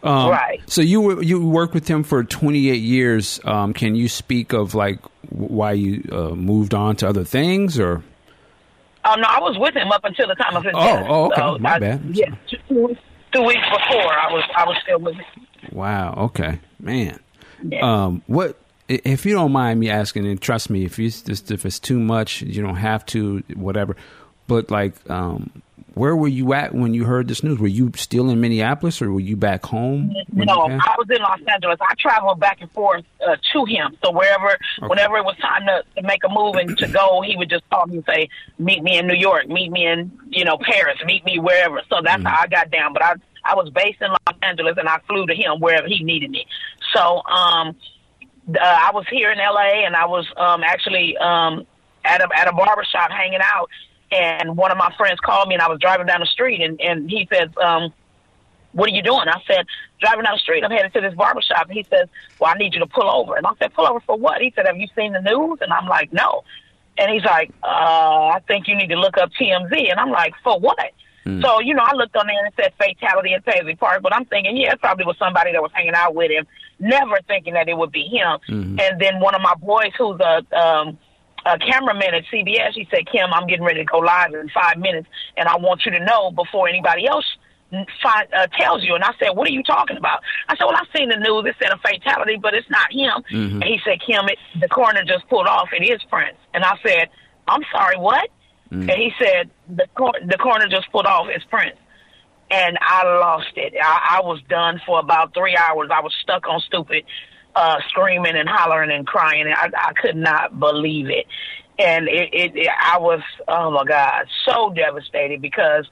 Um, 0.02 0.30
right. 0.30 0.60
So 0.66 0.80
you 0.80 1.20
you 1.20 1.46
worked 1.46 1.74
with 1.74 1.86
him 1.86 2.02
for 2.02 2.24
28 2.24 2.74
years. 2.74 3.40
Um, 3.44 3.74
can 3.74 3.94
you 3.94 4.08
speak 4.08 4.52
of 4.52 4.74
like 4.74 4.98
why 5.28 5.72
you 5.72 6.08
uh, 6.10 6.30
moved 6.30 6.74
on 6.74 6.96
to 6.96 7.08
other 7.08 7.24
things, 7.24 7.78
or? 7.78 8.02
Oh 9.04 9.14
no, 9.14 9.26
I 9.28 9.40
was 9.40 9.58
with 9.58 9.74
him 9.74 9.92
up 9.92 10.04
until 10.04 10.28
the 10.28 10.34
time 10.34 10.56
of 10.56 10.64
his 10.64 10.72
oh, 10.74 10.96
death. 10.96 11.06
Oh, 11.08 11.26
okay, 11.26 11.40
so 11.40 11.58
my 11.58 11.74
I, 11.74 11.78
bad. 11.78 12.02
Yeah, 12.12 12.34
two, 12.48 12.96
two, 13.32 13.42
weeks 13.42 13.62
before 13.70 14.12
I 14.12 14.32
was 14.32 14.44
I 14.56 14.64
was 14.64 14.76
still 14.82 15.00
with 15.00 15.16
him. 15.16 15.46
Wow. 15.72 16.14
Okay, 16.16 16.60
man. 16.78 17.20
Yeah. 17.62 17.80
Um, 18.06 18.22
what 18.26 18.58
if 18.88 19.24
you 19.24 19.34
don't 19.34 19.52
mind 19.52 19.78
me 19.78 19.88
asking, 19.88 20.26
and 20.26 20.40
trust 20.40 20.70
me, 20.70 20.84
if 20.84 20.98
you 20.98 21.10
just 21.10 21.50
if 21.50 21.64
it's 21.64 21.78
too 21.78 21.98
much, 22.00 22.42
you 22.42 22.62
don't 22.62 22.76
have 22.76 23.06
to, 23.06 23.42
whatever. 23.54 23.96
But 24.50 24.68
like, 24.68 25.08
um, 25.08 25.62
where 25.94 26.16
were 26.16 26.26
you 26.26 26.54
at 26.54 26.74
when 26.74 26.92
you 26.92 27.04
heard 27.04 27.28
this 27.28 27.44
news? 27.44 27.60
Were 27.60 27.68
you 27.68 27.92
still 27.94 28.30
in 28.30 28.40
Minneapolis 28.40 29.00
or 29.00 29.12
were 29.12 29.20
you 29.20 29.36
back 29.36 29.64
home? 29.64 30.12
No, 30.32 30.62
I 30.62 30.96
was 30.98 31.06
in 31.08 31.22
Los 31.22 31.38
Angeles. 31.46 31.78
I 31.80 31.94
traveled 32.00 32.40
back 32.40 32.60
and 32.60 32.68
forth 32.72 33.04
uh, 33.24 33.36
to 33.52 33.64
him. 33.64 33.96
So 34.02 34.10
wherever, 34.10 34.48
okay. 34.48 34.88
whenever 34.88 35.18
it 35.18 35.24
was 35.24 35.36
time 35.36 35.66
to, 35.66 35.84
to 35.94 36.02
make 36.02 36.24
a 36.24 36.28
move 36.28 36.56
and 36.56 36.76
to 36.78 36.88
go, 36.88 37.22
he 37.24 37.36
would 37.36 37.48
just 37.48 37.62
call 37.70 37.86
me 37.86 37.98
and 37.98 38.04
say, 38.06 38.28
"Meet 38.58 38.82
me 38.82 38.98
in 38.98 39.06
New 39.06 39.14
York. 39.14 39.46
Meet 39.46 39.70
me 39.70 39.86
in 39.86 40.10
you 40.30 40.44
know 40.44 40.58
Paris. 40.58 40.98
Meet 41.06 41.24
me 41.24 41.38
wherever." 41.38 41.80
So 41.88 42.00
that's 42.02 42.16
mm-hmm. 42.16 42.26
how 42.26 42.42
I 42.42 42.48
got 42.48 42.72
down. 42.72 42.92
But 42.92 43.04
I 43.04 43.14
I 43.44 43.54
was 43.54 43.70
based 43.70 44.02
in 44.02 44.10
Los 44.10 44.36
Angeles 44.42 44.74
and 44.78 44.88
I 44.88 44.98
flew 45.06 45.26
to 45.26 45.34
him 45.34 45.60
wherever 45.60 45.86
he 45.86 46.02
needed 46.02 46.32
me. 46.32 46.44
So 46.92 47.22
um, 47.24 47.76
uh, 48.48 48.58
I 48.58 48.90
was 48.92 49.06
here 49.08 49.30
in 49.30 49.38
L.A. 49.38 49.84
and 49.86 49.94
I 49.94 50.06
was 50.06 50.26
um, 50.36 50.64
actually 50.64 51.16
um, 51.18 51.68
at 52.04 52.20
a 52.20 52.28
at 52.36 52.48
a 52.48 52.52
barbershop 52.52 53.12
hanging 53.12 53.40
out 53.44 53.70
and 54.12 54.56
one 54.56 54.70
of 54.70 54.78
my 54.78 54.92
friends 54.96 55.20
called 55.20 55.48
me 55.48 55.54
and 55.54 55.62
I 55.62 55.68
was 55.68 55.78
driving 55.80 56.06
down 56.06 56.20
the 56.20 56.26
street 56.26 56.60
and, 56.60 56.80
and 56.80 57.10
he 57.10 57.28
said, 57.32 57.56
um, 57.58 57.92
what 58.72 58.88
are 58.88 58.94
you 58.94 59.02
doing? 59.02 59.26
I 59.26 59.40
said, 59.46 59.66
driving 60.00 60.24
down 60.24 60.34
the 60.34 60.40
street, 60.40 60.64
I'm 60.64 60.70
headed 60.70 60.92
to 60.94 61.00
this 61.00 61.14
barber 61.14 61.42
shop. 61.42 61.66
And 61.68 61.76
he 61.76 61.84
says, 61.90 62.08
well, 62.38 62.52
I 62.54 62.58
need 62.58 62.74
you 62.74 62.80
to 62.80 62.86
pull 62.86 63.10
over. 63.10 63.36
And 63.36 63.46
I 63.46 63.50
said, 63.58 63.74
pull 63.74 63.86
over 63.86 64.00
for 64.00 64.16
what? 64.16 64.40
He 64.40 64.52
said, 64.54 64.66
have 64.66 64.76
you 64.76 64.88
seen 64.96 65.12
the 65.12 65.20
news? 65.20 65.58
And 65.60 65.72
I'm 65.72 65.88
like, 65.88 66.12
no. 66.12 66.42
And 66.98 67.10
he's 67.10 67.24
like, 67.24 67.50
uh, 67.62 67.66
I 67.66 68.40
think 68.46 68.68
you 68.68 68.76
need 68.76 68.88
to 68.88 68.96
look 68.96 69.16
up 69.18 69.30
TMZ. 69.40 69.90
And 69.90 69.98
I'm 69.98 70.10
like, 70.10 70.34
for 70.44 70.58
what? 70.58 70.92
Mm. 71.26 71.42
So, 71.42 71.60
you 71.60 71.74
know, 71.74 71.82
I 71.84 71.94
looked 71.94 72.16
on 72.16 72.26
there 72.26 72.38
and 72.38 72.48
it 72.48 72.54
said 72.56 72.72
fatality 72.78 73.34
in 73.34 73.42
Paisley 73.42 73.76
Park, 73.76 74.02
but 74.02 74.14
I'm 74.14 74.24
thinking, 74.26 74.56
yeah, 74.56 74.72
it 74.72 74.80
probably 74.80 75.04
was 75.04 75.16
somebody 75.18 75.52
that 75.52 75.62
was 75.62 75.70
hanging 75.74 75.94
out 75.94 76.14
with 76.14 76.30
him, 76.30 76.46
never 76.78 77.18
thinking 77.26 77.54
that 77.54 77.68
it 77.68 77.76
would 77.76 77.92
be 77.92 78.04
him. 78.04 78.38
Mm-hmm. 78.48 78.80
And 78.80 79.00
then 79.00 79.20
one 79.20 79.34
of 79.34 79.42
my 79.42 79.54
boys 79.54 79.92
who's 79.98 80.20
a, 80.20 80.44
um, 80.58 80.98
a 81.46 81.58
cameraman 81.58 82.14
at 82.14 82.24
CBS. 82.32 82.72
He 82.74 82.86
said, 82.90 83.06
Kim, 83.10 83.32
I'm 83.32 83.46
getting 83.46 83.64
ready 83.64 83.80
to 83.80 83.84
go 83.84 83.98
live 83.98 84.34
in 84.34 84.48
five 84.50 84.78
minutes, 84.78 85.08
and 85.36 85.48
I 85.48 85.56
want 85.56 85.84
you 85.84 85.92
to 85.92 86.04
know 86.04 86.30
before 86.30 86.68
anybody 86.68 87.06
else 87.06 87.24
find, 88.02 88.28
uh, 88.34 88.46
tells 88.58 88.82
you. 88.82 88.94
And 88.94 89.04
I 89.04 89.12
said, 89.18 89.30
what 89.30 89.48
are 89.48 89.52
you 89.52 89.62
talking 89.62 89.96
about? 89.96 90.20
I 90.48 90.56
said, 90.56 90.64
well, 90.64 90.76
I've 90.76 90.88
seen 90.96 91.08
the 91.08 91.16
news. 91.16 91.44
It 91.46 91.56
said 91.60 91.72
a 91.72 91.78
fatality, 91.78 92.36
but 92.40 92.54
it's 92.54 92.68
not 92.70 92.92
him. 92.92 93.22
Mm-hmm. 93.32 93.62
And 93.62 93.64
he 93.64 93.80
said, 93.84 93.98
Kim, 94.04 94.28
it, 94.28 94.38
the 94.60 94.68
coroner 94.68 95.04
just 95.04 95.28
pulled 95.28 95.46
off. 95.46 95.68
It 95.72 95.84
is 95.84 96.02
Prince. 96.10 96.36
And 96.54 96.64
I 96.64 96.76
said, 96.84 97.08
I'm 97.48 97.62
sorry, 97.72 97.96
what? 97.96 98.28
Mm-hmm. 98.70 98.88
And 98.88 98.98
he 98.98 99.12
said, 99.18 99.50
the, 99.68 99.86
cor- 99.94 100.20
the 100.24 100.36
coroner 100.38 100.68
just 100.68 100.90
pulled 100.92 101.06
off. 101.06 101.26
It's 101.28 101.44
Prince. 101.44 101.76
And 102.50 102.78
I 102.80 103.04
lost 103.04 103.52
it. 103.56 103.74
I, 103.80 104.18
I 104.18 104.26
was 104.26 104.40
done 104.48 104.80
for 104.84 104.98
about 104.98 105.34
three 105.34 105.56
hours. 105.56 105.88
I 105.92 106.00
was 106.00 106.12
stuck 106.20 106.48
on 106.48 106.60
stupid 106.60 107.04
uh, 107.54 107.78
screaming 107.88 108.36
and 108.36 108.48
hollering 108.48 108.90
and 108.90 109.06
crying. 109.06 109.42
And 109.42 109.54
I, 109.54 109.70
I 109.76 109.92
could 109.92 110.16
not 110.16 110.58
believe 110.58 111.08
it. 111.10 111.26
And 111.78 112.08
it, 112.08 112.28
it, 112.32 112.56
it, 112.56 112.68
I 112.68 112.98
was, 112.98 113.20
oh 113.48 113.70
my 113.70 113.84
God, 113.84 114.26
so 114.44 114.70
devastated 114.70 115.40
because 115.40 115.86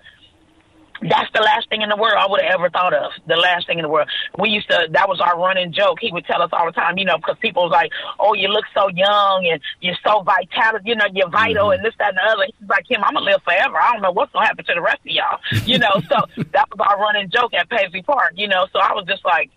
that's 1.01 1.31
the 1.33 1.41
last 1.41 1.69
thing 1.69 1.83
in 1.83 1.89
the 1.89 1.97
world 1.97 2.17
I 2.19 2.27
would 2.29 2.43
have 2.43 2.55
ever 2.55 2.71
thought 2.71 2.93
of. 2.93 3.13
The 3.27 3.37
last 3.37 3.67
thing 3.67 3.79
in 3.79 3.85
the 3.85 3.89
world. 3.89 4.09
We 4.39 4.51
used 4.51 4.69
to, 4.69 4.89
that 4.91 5.09
was 5.09 5.21
our 5.21 5.39
running 5.39 5.73
joke. 5.73 5.99
He 6.01 6.11
would 6.13 6.25
tell 6.25 6.43
us 6.43 6.51
all 6.53 6.67
the 6.67 6.73
time, 6.73 6.99
you 6.99 7.05
know, 7.05 7.17
because 7.17 7.37
people 7.41 7.63
was 7.63 7.73
like, 7.73 7.91
oh, 8.19 8.35
you 8.35 8.49
look 8.49 8.65
so 8.75 8.89
young 8.89 9.47
and 9.51 9.61
you're 9.81 9.97
so 10.05 10.23
vital, 10.23 10.81
you 10.85 10.97
know, 10.97 11.07
you're 11.13 11.31
vital 11.31 11.69
mm-hmm. 11.69 11.79
and 11.79 11.85
this, 11.85 11.95
that, 11.99 12.09
and 12.09 12.19
the 12.19 12.33
other. 12.33 12.45
He's 12.47 12.69
like, 12.69 12.87
Kim, 12.87 13.03
I'm 13.05 13.15
going 13.15 13.25
to 13.25 13.31
live 13.31 13.43
forever. 13.45 13.79
I 13.81 13.93
don't 13.93 14.03
know 14.03 14.13
what's 14.13 14.33
going 14.33 14.45
to 14.45 14.49
happen 14.49 14.65
to 14.65 14.75
the 14.75 14.83
rest 14.83 15.01
of 15.01 15.07
y'all. 15.07 15.39
You 15.65 15.79
know, 15.79 16.03
so 16.09 16.17
that 16.53 16.69
was 16.69 16.81
our 16.81 17.01
running 17.01 17.31
joke 17.31 17.55
at 17.55 17.71
Paisley 17.71 18.03
Park, 18.03 18.33
you 18.35 18.49
know, 18.49 18.67
so 18.73 18.81
I 18.81 18.93
was 18.93 19.07
just 19.07 19.25
like, 19.25 19.51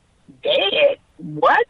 dead? 0.44 0.98
What? 1.18 1.68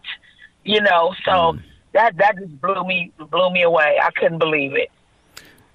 You 0.64 0.82
know, 0.82 1.14
so 1.26 1.32
mm. 1.32 1.62
that 1.94 2.18
that 2.18 2.38
just 2.38 2.62
blew 2.62 2.84
me 2.84 3.12
blew 3.18 3.52
me 3.52 3.64
away. 3.64 4.00
I 4.02 4.12
couldn't 4.12 4.40
believe 4.40 4.74
it. 4.76 4.92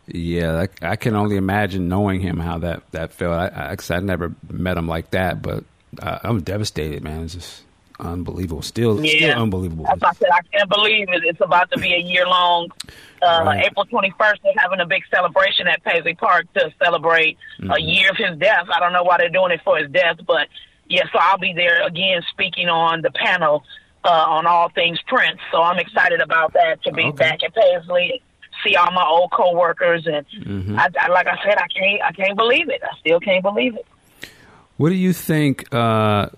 Yeah, 0.07 0.67
I, 0.83 0.91
I 0.93 0.97
can 0.97 1.17
only 1.17 1.37
imagine 1.37 1.89
knowing 1.89 2.21
him 2.21 2.39
how 2.39 2.59
that 2.59 2.83
that 2.93 3.13
felt. 3.13 3.35
I, 3.35 3.75
I, 3.75 3.95
I 3.95 4.01
never 4.01 4.35
met 4.49 4.77
him 4.77 4.87
like 4.87 5.11
that, 5.11 5.43
but 5.43 5.65
I, 6.01 6.21
I'm 6.23 6.43
devastated, 6.43 7.03
man. 7.03 7.25
It's 7.25 7.35
just 7.35 7.63
unbelievable. 7.99 8.63
Still, 8.63 9.05
yeah. 9.05 9.31
still 9.31 9.43
unbelievable. 9.43 9.87
As 9.89 10.03
I 10.03 10.13
said, 10.13 10.29
I 10.33 10.41
can't 10.53 10.69
believe 10.69 11.09
it. 11.09 11.25
It's 11.25 11.41
about 11.41 11.71
to 11.73 11.81
be 11.81 11.95
a 11.95 11.99
year 11.99 12.27
long. 12.27 12.69
Uh, 13.23 13.43
right. 13.47 13.67
April 13.67 13.87
21st, 13.87 14.37
they're 14.43 14.53
having 14.59 14.81
a 14.81 14.87
big 14.87 15.03
celebration 15.11 15.67
at 15.67 15.83
Paisley 15.83 16.15
Park 16.15 16.53
to 16.55 16.73
celebrate 16.83 17.39
mm-hmm. 17.59 17.71
a 17.71 17.81
year 17.81 18.11
of 18.11 18.17
his 18.17 18.39
death. 18.39 18.67
I 18.73 18.79
don't 18.81 18.93
know 18.93 19.03
why 19.03 19.17
they're 19.19 19.31
doing 19.31 19.53
it 19.53 19.61
for 19.65 19.79
his 19.79 19.91
death, 19.91 20.19
but 20.27 20.49
yeah, 20.89 21.05
so 21.13 21.19
I'll 21.21 21.39
be 21.39 21.53
there 21.55 21.85
again 21.87 22.23
speaking 22.31 22.69
on 22.69 23.03
the 23.03 23.11
panel 23.11 23.65
uh, 24.07 24.27
on 24.29 24.47
all 24.47 24.69
things 24.71 25.01
Prince. 25.07 25.41
So 25.51 25.61
I'm 25.61 25.79
excited 25.79 26.21
about 26.21 26.53
that 26.53 26.83
to 26.85 26.93
be 26.93 27.05
okay. 27.05 27.17
back 27.17 27.43
at 27.43 27.55
Paisley, 27.55 28.23
see 28.65 28.77
all 28.77 28.93
my 28.93 29.05
old 29.05 29.33
coworkers, 29.33 30.07
and 30.07 30.25
mm-hmm. 30.29 30.79
I, 30.79 30.89
I, 31.01 31.09
like 31.09 31.27
I 31.27 31.37
said, 31.45 31.59
I 31.59 31.67
can't 31.69 32.03
I 32.03 32.13
can't 32.13 32.37
believe 32.37 32.71
it. 32.71 32.81
I 32.83 32.97
still 33.01 33.21
can't 33.21 33.43
believe 33.43 33.75
it. 33.75 33.87
What 34.77 34.91
do 34.91 34.95
you 34.95 35.13
think? 35.13 35.75
Uh, 35.75 36.29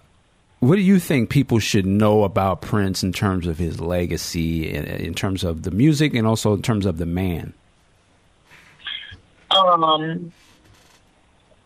what 0.61 0.75
do 0.75 0.83
you 0.83 0.99
think 0.99 1.31
people 1.31 1.61
should 1.61 1.87
know 1.87 2.25
about 2.25 2.62
Prince 2.62 3.05
in 3.05 3.12
terms 3.12 3.47
of 3.47 3.59
his 3.59 3.81
legacy, 3.81 4.69
in, 4.69 4.85
in 4.85 5.14
terms 5.14 5.45
of 5.45 5.62
the 5.62 5.71
music, 5.71 6.14
and 6.14 6.27
also 6.27 6.55
in 6.55 6.62
terms 6.62 6.87
of 6.87 6.99
the 6.99 7.07
man? 7.07 7.53
Um, 9.51 10.33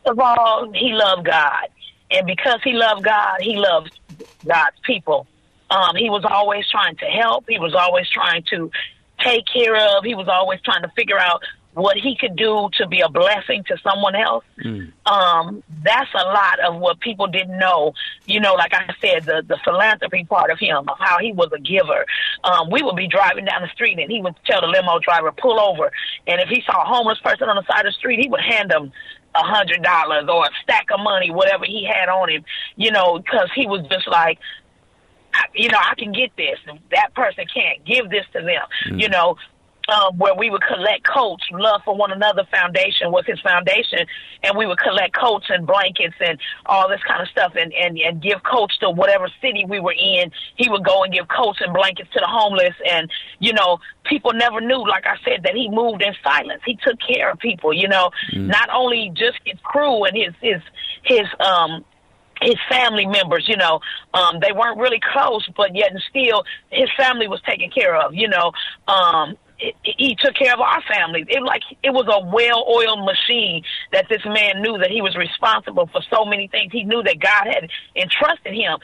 of 0.05 0.19
all, 0.19 0.71
he 0.73 0.93
loved 0.93 1.27
God, 1.27 1.69
and 2.11 2.27
because 2.27 2.61
he 2.65 2.73
loved 2.73 3.05
God, 3.05 3.39
he 3.41 3.57
loved 3.57 3.99
God's 4.45 4.77
people. 4.85 5.27
Um, 5.73 5.97
he 5.97 6.11
was 6.11 6.25
always 6.25 6.69
trying 6.71 6.97
to 6.97 7.07
help. 7.07 7.47
He 7.49 7.59
was 7.59 7.75
always 7.75 8.09
trying 8.11 8.45
to 8.51 8.71
take 9.19 9.47
care 9.47 9.77
of. 9.97 10.05
He 10.05 10.15
was 10.15 10.29
always 10.29 10.61
trying 10.61 10.83
to 10.83 10.89
figure 10.95 11.19
out 11.19 11.43
what 11.75 11.97
he 11.97 12.15
could 12.17 12.37
do 12.37 12.69
to 12.75 12.87
be 12.87 13.01
a 13.01 13.09
blessing 13.09 13.65
to 13.65 13.79
someone 13.79 14.15
else. 14.15 14.45
Mm. 14.63 14.93
Um, 15.07 15.63
that's 15.83 16.11
a 16.13 16.25
lot 16.25 16.61
of 16.61 16.79
what 16.79 17.01
people 17.01 17.27
didn't 17.27 17.59
know. 17.59 17.95
You 18.27 18.41
know, 18.41 18.55
like 18.55 18.75
I 18.75 18.95
said, 19.01 19.25
the, 19.25 19.43
the 19.47 19.59
philanthropy 19.65 20.25
part 20.25 20.51
of 20.51 20.59
him, 20.59 20.87
of 20.89 20.99
how 20.99 21.19
he 21.19 21.33
was 21.33 21.51
a 21.53 21.59
giver. 21.59 22.05
Um, 22.45 22.69
we 22.71 22.83
would 22.83 22.97
be 22.97 23.09
driving 23.09 23.47
down 23.47 23.63
the 23.63 23.69
street 23.69 23.99
and 23.99 24.11
he 24.11 24.21
would 24.21 24.35
tell 24.45 24.61
the 24.61 24.67
limo 24.67 24.99
driver, 24.99 25.33
pull 25.33 25.59
over. 25.59 25.91
And 26.27 26.43
if 26.43 26.49
he 26.51 26.63
saw 26.67 26.83
a 26.83 26.85
homeless 26.85 27.19
person 27.21 27.49
on 27.49 27.57
the 27.57 27.65
side 27.67 27.87
of 27.87 27.95
the 27.95 27.99
street, 27.99 28.21
he 28.21 28.29
would 28.29 28.43
hand 28.43 28.71
them 28.71 28.93
a 29.35 29.43
hundred 29.43 29.83
dollars 29.83 30.29
or 30.29 30.45
a 30.45 30.51
stack 30.63 30.89
of 30.93 31.01
money, 31.01 31.31
whatever 31.31 31.65
he 31.65 31.87
had 31.87 32.11
on 32.11 32.29
him, 32.29 32.45
you 32.77 32.91
know, 32.91 33.19
because 33.19 33.49
he 33.55 33.67
was 33.67 33.87
just 33.89 34.07
like, 34.09 34.39
you 35.55 35.69
know, 35.69 35.79
I 35.79 35.95
can 35.97 36.13
get 36.13 36.31
this. 36.37 36.59
That 36.91 37.15
person 37.15 37.45
can't 37.53 37.85
give 37.85 38.11
this 38.11 38.25
to 38.33 38.41
them. 38.41 38.67
Mm. 38.91 39.03
You 39.03 39.09
know, 39.09 39.37
um, 39.89 40.17
where 40.19 40.35
we 40.35 40.51
would 40.51 40.63
collect 40.63 41.07
coats. 41.07 41.45
Love 41.53 41.83
for 41.85 41.97
One 41.97 42.13
Another 42.13 42.45
Foundation 42.51 43.11
was 43.11 43.25
his 43.27 43.41
foundation, 43.41 44.07
and 44.43 44.57
we 44.57 44.67
would 44.67 44.79
collect 44.79 45.15
coats 45.15 45.47
and 45.49 45.67
blankets 45.67 46.15
and 46.21 46.39
all 46.67 46.89
this 46.89 47.01
kind 47.07 47.23
of 47.23 47.29
stuff, 47.29 47.53
and 47.57 47.73
and 47.73 47.99
and 47.99 48.23
give 48.23 48.43
coats 48.43 48.77
to 48.79 48.91
whatever 48.91 49.29
city 49.41 49.65
we 49.69 49.81
were 49.81 49.95
in. 49.99 50.31
He 50.57 50.69
would 50.69 50.85
go 50.85 51.03
and 51.03 51.13
give 51.13 51.29
coats 51.29 51.61
and 51.61 51.73
blankets 51.73 52.11
to 52.13 52.21
the 52.21 52.29
homeless, 52.29 52.75
and 52.89 53.11
you 53.39 53.53
know, 53.53 53.79
people 54.05 54.33
never 54.33 54.61
knew. 54.61 54.87
Like 54.87 55.05
I 55.07 55.17
said, 55.25 55.43
that 55.45 55.55
he 55.55 55.69
moved 55.69 56.03
in 56.03 56.15
silence. 56.23 56.63
He 56.65 56.77
took 56.77 56.99
care 57.01 57.31
of 57.31 57.39
people. 57.39 57.73
You 57.73 57.89
know, 57.89 58.11
mm. 58.33 58.47
not 58.47 58.69
only 58.73 59.11
just 59.15 59.39
his 59.45 59.59
crew 59.63 60.05
and 60.05 60.17
his 60.17 60.35
his 60.41 60.63
his 61.05 61.27
um 61.41 61.85
his 62.43 62.57
family 62.69 63.07
members, 63.07 63.47
you 63.49 63.57
know, 63.57 63.81
um, 64.15 64.39
they 64.41 64.53
weren't 64.53 64.79
really 64.79 65.01
close, 65.13 65.49
but 65.57 65.75
yet 65.75 65.91
and 65.91 66.03
still 66.09 66.45
his 66.71 66.89
family 66.97 67.29
was 67.29 67.41
taken 67.43 67.71
care 67.71 67.97
of, 67.97 68.15
you 68.15 68.29
know. 68.29 68.53
Um, 68.89 69.37
he 69.85 70.17
took 70.19 70.35
care 70.35 70.53
of 70.53 70.61
our 70.61 70.83
families. 70.93 71.27
It 71.29 71.43
like 71.43 71.63
it 71.83 71.91
was 71.91 72.07
a 72.11 72.27
well-oiled 72.35 73.05
machine 73.05 73.63
that 73.93 74.07
this 74.09 74.23
man 74.25 74.61
knew 74.61 74.77
that 74.79 74.91
he 74.91 75.01
was 75.01 75.15
responsible 75.15 75.89
for 75.93 76.03
so 76.13 76.25
many 76.25 76.49
things. 76.49 76.73
He 76.73 76.83
knew 76.85 77.03
that 77.05 77.21
God 77.21 77.47
had 77.47 77.71
entrusted 77.95 78.55
him 78.55 78.79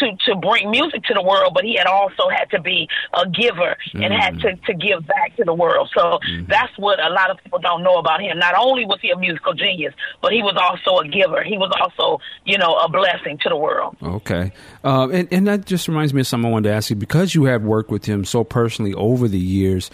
to 0.00 0.16
to 0.26 0.36
bring 0.36 0.70
music 0.70 1.02
to 1.04 1.14
the 1.14 1.22
world, 1.22 1.52
but 1.54 1.64
he 1.64 1.76
had 1.76 1.86
also 1.86 2.28
had 2.28 2.50
to 2.50 2.60
be 2.60 2.88
a 3.14 3.28
giver 3.28 3.76
and 3.94 4.12
mm. 4.12 4.18
had 4.18 4.38
to 4.40 4.56
to 4.56 4.74
give 4.74 5.06
back 5.06 5.36
to 5.36 5.44
the 5.44 5.54
world. 5.54 5.90
So 5.94 6.18
mm. 6.28 6.46
that's 6.46 6.76
what 6.78 7.00
a 7.04 7.10
lot 7.10 7.30
of 7.30 7.38
people 7.42 7.58
don't 7.58 7.82
know 7.82 7.98
about 7.98 8.20
him. 8.20 8.38
Not 8.38 8.54
only 8.58 8.86
was 8.86 8.98
he 9.00 9.10
a 9.10 9.16
musical 9.16 9.54
genius, 9.54 9.94
but 10.22 10.32
he 10.32 10.42
was 10.42 10.56
also 10.56 11.00
a 11.00 11.08
giver. 11.08 11.42
He 11.42 11.58
was 11.58 11.72
also, 11.80 12.22
you 12.44 12.58
know, 12.58 12.74
a 12.74 12.88
blessing 12.88 13.38
to 13.42 13.48
the 13.48 13.56
world. 13.56 13.96
Okay, 14.02 14.52
uh, 14.84 15.08
and 15.08 15.28
and 15.32 15.46
that 15.46 15.66
just 15.66 15.88
reminds 15.88 16.12
me 16.14 16.20
of 16.20 16.26
something 16.26 16.48
I 16.48 16.52
wanted 16.52 16.68
to 16.70 16.74
ask 16.74 16.90
you 16.90 16.96
because 16.96 17.34
you 17.34 17.44
have 17.44 17.62
worked 17.62 17.90
with 17.90 18.04
him 18.04 18.24
so 18.24 18.44
personally 18.44 18.94
over 18.94 19.28
the 19.28 19.38
years. 19.38 19.90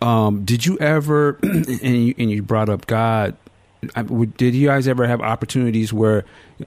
Um, 0.00 0.44
did 0.44 0.66
you 0.66 0.76
ever, 0.78 1.38
and 1.42 1.80
you, 1.80 2.14
and 2.18 2.28
you 2.28 2.42
brought 2.42 2.68
up 2.68 2.86
God 2.86 3.36
did 4.36 4.54
you 4.54 4.68
guys 4.68 4.86
ever 4.86 5.06
have 5.06 5.20
opportunities 5.20 5.92
where 5.92 6.24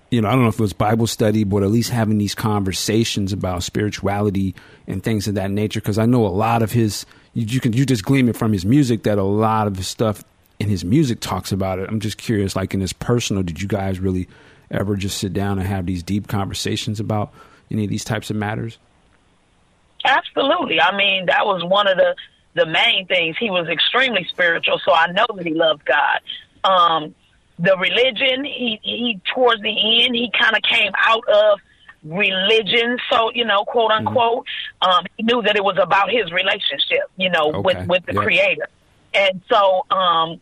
you 0.10 0.20
know 0.22 0.28
i 0.28 0.32
don't 0.32 0.44
know 0.44 0.50
if 0.50 0.56
it 0.56 0.62
was 0.62 0.74
bible 0.74 1.08
study 1.08 1.44
but 1.44 1.64
at 1.64 1.70
least 1.70 1.90
having 1.90 2.18
these 2.18 2.36
conversations 2.36 3.32
about 3.32 3.64
spirituality 3.64 4.54
and 4.88 5.02
things 5.04 5.28
of 5.28 5.36
that 5.36 5.50
nature 5.50 5.80
because 5.80 5.98
i 5.98 6.06
know 6.06 6.26
a 6.26 6.28
lot 6.28 6.62
of 6.62 6.72
his 6.72 7.06
you, 7.34 7.46
you, 7.46 7.60
can 7.60 7.74
you 7.74 7.86
just 7.86 8.04
glean 8.04 8.28
it 8.28 8.36
from 8.36 8.52
his 8.52 8.66
music 8.66 9.04
that 9.04 9.18
a 9.18 9.24
lot 9.24 9.66
of 9.66 9.78
his 9.78 9.88
stuff 9.88 10.24
in 10.60 10.68
his 10.68 10.84
music 10.84 11.22
talks 11.22 11.52
about 11.54 11.80
it 11.80 11.90
i'm 11.90 12.02
just 12.02 12.18
curious 12.18 12.56
like 12.56 12.74
in 12.74 12.82
his 12.82 12.92
personal 12.94 13.44
did 13.44 13.62
you 13.62 13.68
guys 13.68 14.00
really 14.00 14.28
ever 14.72 14.96
just 14.96 15.18
sit 15.18 15.32
down 15.32 15.58
and 15.58 15.68
have 15.68 15.86
these 15.86 16.04
deep 16.04 16.28
conversations 16.28 17.00
about 17.00 17.32
any 17.72 17.86
of 17.86 17.90
these 17.90 18.04
types 18.04 18.30
of 18.30 18.36
matters 18.36 18.78
Absolutely. 20.06 20.80
I 20.80 20.96
mean, 20.96 21.26
that 21.26 21.46
was 21.46 21.64
one 21.64 21.88
of 21.88 21.98
the 21.98 22.16
the 22.54 22.66
main 22.66 23.06
things. 23.08 23.36
He 23.38 23.50
was 23.50 23.68
extremely 23.68 24.26
spiritual, 24.30 24.80
so 24.86 24.94
I 24.94 25.12
know 25.12 25.26
that 25.36 25.46
he 25.46 25.54
loved 25.54 25.84
God. 25.86 26.22
Um, 26.66 27.16
the 27.60 27.78
religion, 27.78 28.44
he 28.44 28.80
he 28.84 29.20
towards 29.34 29.62
the 29.62 30.04
end, 30.04 30.16
he 30.16 30.32
kind 30.38 30.56
of 30.56 30.62
came 30.64 30.92
out 30.98 31.24
of 31.28 31.60
religion, 32.04 32.98
so 33.10 33.32
you 33.34 33.46
know, 33.46 33.64
quote 33.66 33.92
Mm-hmm. 33.92 34.08
unquote. 34.08 34.48
Um, 34.82 35.06
he 35.18 35.24
knew 35.24 35.42
that 35.42 35.56
it 35.56 35.64
was 35.64 35.78
about 35.82 36.10
his 36.12 36.32
relationship, 36.32 37.10
you 37.18 37.30
know, 37.30 37.52
Okay. 37.54 37.62
with 37.62 37.88
with 37.88 38.06
the 38.06 38.14
Yeah. 38.14 38.22
Creator, 38.24 38.68
and 39.14 39.42
so 39.50 39.86
um, 39.90 40.42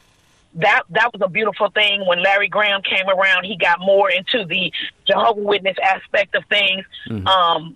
that 0.55 0.83
that 0.89 1.13
was 1.13 1.21
a 1.21 1.29
beautiful 1.29 1.69
thing. 1.69 2.05
When 2.05 2.21
Larry 2.23 2.47
Graham 2.47 2.81
came 2.81 3.07
around, 3.07 3.43
he 3.45 3.57
got 3.57 3.79
more 3.79 4.09
into 4.09 4.45
the 4.45 4.71
Jehovah 5.07 5.41
Witness 5.41 5.77
aspect 5.83 6.35
of 6.35 6.43
things. 6.45 6.85
Mm-hmm. 7.07 7.27
Um, 7.27 7.75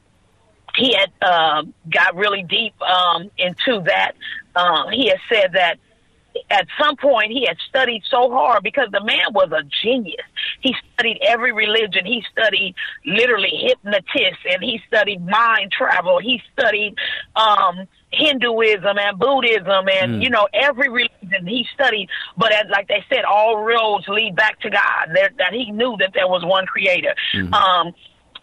he 0.76 0.94
had 0.94 1.12
uh, 1.22 1.64
got 1.90 2.16
really 2.16 2.44
deep 2.44 2.80
um, 2.82 3.30
into 3.38 3.82
that. 3.86 4.12
Um, 4.56 4.90
he 4.92 5.08
had 5.08 5.20
said 5.32 5.54
that 5.54 5.80
at 6.50 6.68
some 6.80 6.96
point 6.98 7.32
he 7.32 7.46
had 7.46 7.58
studied 7.70 8.04
so 8.10 8.30
hard 8.30 8.64
because 8.64 8.90
the 8.92 9.04
man 9.04 9.34
was 9.34 9.52
a 9.52 9.64
genius. 9.84 10.26
He 10.62 10.76
studied 10.94 11.20
every 11.22 11.52
religion. 11.52 12.06
He 12.06 12.24
studied 12.32 12.76
literally 13.06 13.52
hypnotists 13.68 14.44
and 14.50 14.64
he 14.64 14.82
studied 14.88 15.26
mind 15.26 15.72
travel. 15.72 16.20
He 16.20 16.42
studied 16.54 16.96
um 17.36 17.88
Hinduism 18.12 18.98
and 18.98 19.20
Buddhism 19.20 19.88
and 19.92 20.14
you 20.24 20.30
know 20.30 20.48
every 20.54 20.90
religion 20.90 21.46
he 21.46 21.66
studied. 21.74 22.10
But 22.38 22.54
as 22.54 22.66
like 22.70 22.88
they 22.88 23.04
said, 23.10 23.26
all 23.26 23.64
roads 23.64 24.08
lead 24.08 24.36
back 24.36 24.60
to 24.62 24.70
God. 24.70 25.10
There, 25.14 25.30
that 25.38 25.54
he 25.54 25.72
knew 25.72 25.98
that 26.00 26.12
there 26.14 26.28
was 26.28 26.44
one 26.46 26.66
Creator. 26.66 27.16
Um, 27.54 27.94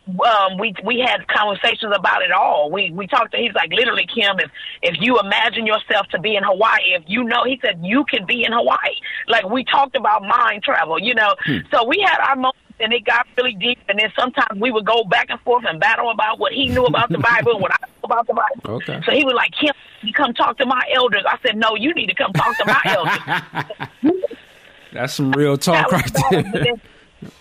um, 0.06 0.58
we 0.58 0.74
we 0.84 0.98
had 1.00 1.26
conversations 1.28 1.92
about 1.96 2.22
it 2.22 2.30
all. 2.30 2.70
We 2.70 2.90
we 2.92 3.06
talked 3.06 3.32
to. 3.32 3.38
He's 3.38 3.54
like 3.54 3.70
literally, 3.72 4.06
Kim. 4.06 4.38
If 4.38 4.50
if 4.82 4.96
you 5.00 5.18
imagine 5.18 5.66
yourself 5.66 6.06
to 6.08 6.18
be 6.20 6.36
in 6.36 6.42
Hawaii, 6.44 6.92
if 6.94 7.04
you 7.06 7.24
know, 7.24 7.44
he 7.44 7.58
said 7.64 7.80
you 7.82 8.04
can 8.04 8.26
be 8.26 8.44
in 8.44 8.52
Hawaii. 8.52 8.96
Like 9.28 9.48
we 9.48 9.64
talked 9.64 9.96
about 9.96 10.22
mind 10.22 10.62
travel, 10.62 10.98
you 10.98 11.14
know. 11.14 11.34
So 11.72 11.84
we 11.86 12.04
had 12.06 12.18
our 12.20 12.36
moments, 12.36 12.58
and 12.80 12.92
it 12.92 13.04
got 13.06 13.26
really 13.38 13.54
deep. 13.54 13.78
And 13.88 13.98
then 13.98 14.12
sometimes 14.18 14.60
we 14.60 14.70
would 14.70 14.84
go 14.84 15.04
back 15.04 15.26
and 15.30 15.40
forth 15.40 15.64
and 15.66 15.80
battle 15.80 16.10
about 16.10 16.38
what 16.38 16.52
he 16.52 16.66
knew 16.68 16.84
about 16.84 17.08
the 17.08 17.18
Bible 17.18 17.52
and 17.52 17.62
what 17.62 17.72
I 17.72 17.86
knew 17.86 17.92
about 18.04 18.26
the 18.26 18.34
Bible. 18.34 18.76
Okay. 18.76 19.00
So 19.06 19.12
he 19.12 19.24
was 19.24 19.34
like, 19.34 19.52
Kim, 19.52 19.72
you 20.02 20.12
come 20.12 20.34
talk 20.34 20.58
to 20.58 20.66
my 20.66 20.82
elders. 20.94 21.24
I 21.26 21.38
said, 21.46 21.56
No, 21.56 21.76
you 21.76 21.94
need 21.94 22.08
to 22.08 22.14
come 22.14 22.32
talk 22.34 22.54
to 22.58 22.64
my 22.66 22.80
elders. 24.02 24.14
That's 24.92 25.14
some 25.14 25.32
real 25.32 25.56
talk 25.56 25.90
right 25.90 26.12
was- 26.30 26.78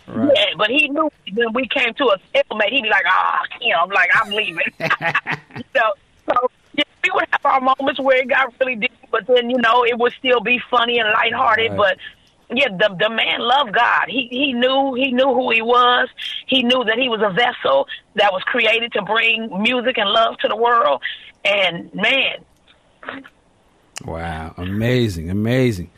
there. 0.07 0.31
Yeah, 0.35 0.45
but 0.57 0.69
he 0.69 0.89
knew 0.89 1.09
when 1.33 1.53
we 1.53 1.67
came 1.67 1.93
to 1.95 2.05
a 2.05 2.17
stalemate, 2.29 2.73
he'd 2.73 2.83
be 2.83 2.89
like, 2.89 3.05
ah, 3.07 3.41
you 3.61 3.73
know, 3.73 3.81
I'm 3.81 3.89
like, 3.89 4.09
I'm 4.13 4.31
leaving. 4.31 4.65
so, 5.75 5.81
so 6.27 6.51
yeah, 6.73 6.83
we 7.03 7.11
would 7.13 7.25
have 7.31 7.45
our 7.45 7.61
moments 7.61 7.99
where 7.99 8.17
it 8.17 8.29
got 8.29 8.53
really 8.59 8.75
deep, 8.75 8.91
but 9.11 9.25
then, 9.27 9.49
you 9.49 9.57
know, 9.57 9.83
it 9.85 9.97
would 9.97 10.13
still 10.19 10.39
be 10.39 10.59
funny 10.69 10.99
and 10.99 11.09
lighthearted. 11.09 11.71
Right. 11.71 11.77
But 11.77 11.97
yeah, 12.55 12.69
the 12.69 12.95
the 12.99 13.09
man 13.09 13.39
loved 13.39 13.73
God. 13.73 14.05
He 14.07 14.27
he 14.29 14.53
knew 14.53 14.93
he 14.93 15.11
knew 15.11 15.33
who 15.33 15.49
he 15.51 15.61
was. 15.61 16.09
He 16.45 16.61
knew 16.61 16.83
that 16.83 16.99
he 16.99 17.09
was 17.09 17.21
a 17.21 17.33
vessel 17.33 17.87
that 18.15 18.31
was 18.31 18.43
created 18.43 18.91
to 18.93 19.01
bring 19.01 19.49
music 19.61 19.97
and 19.97 20.09
love 20.09 20.37
to 20.39 20.47
the 20.47 20.55
world. 20.55 21.01
And 21.45 21.93
man, 21.95 22.43
Wow, 24.05 24.53
amazing, 24.57 25.29
amazing. 25.29 25.89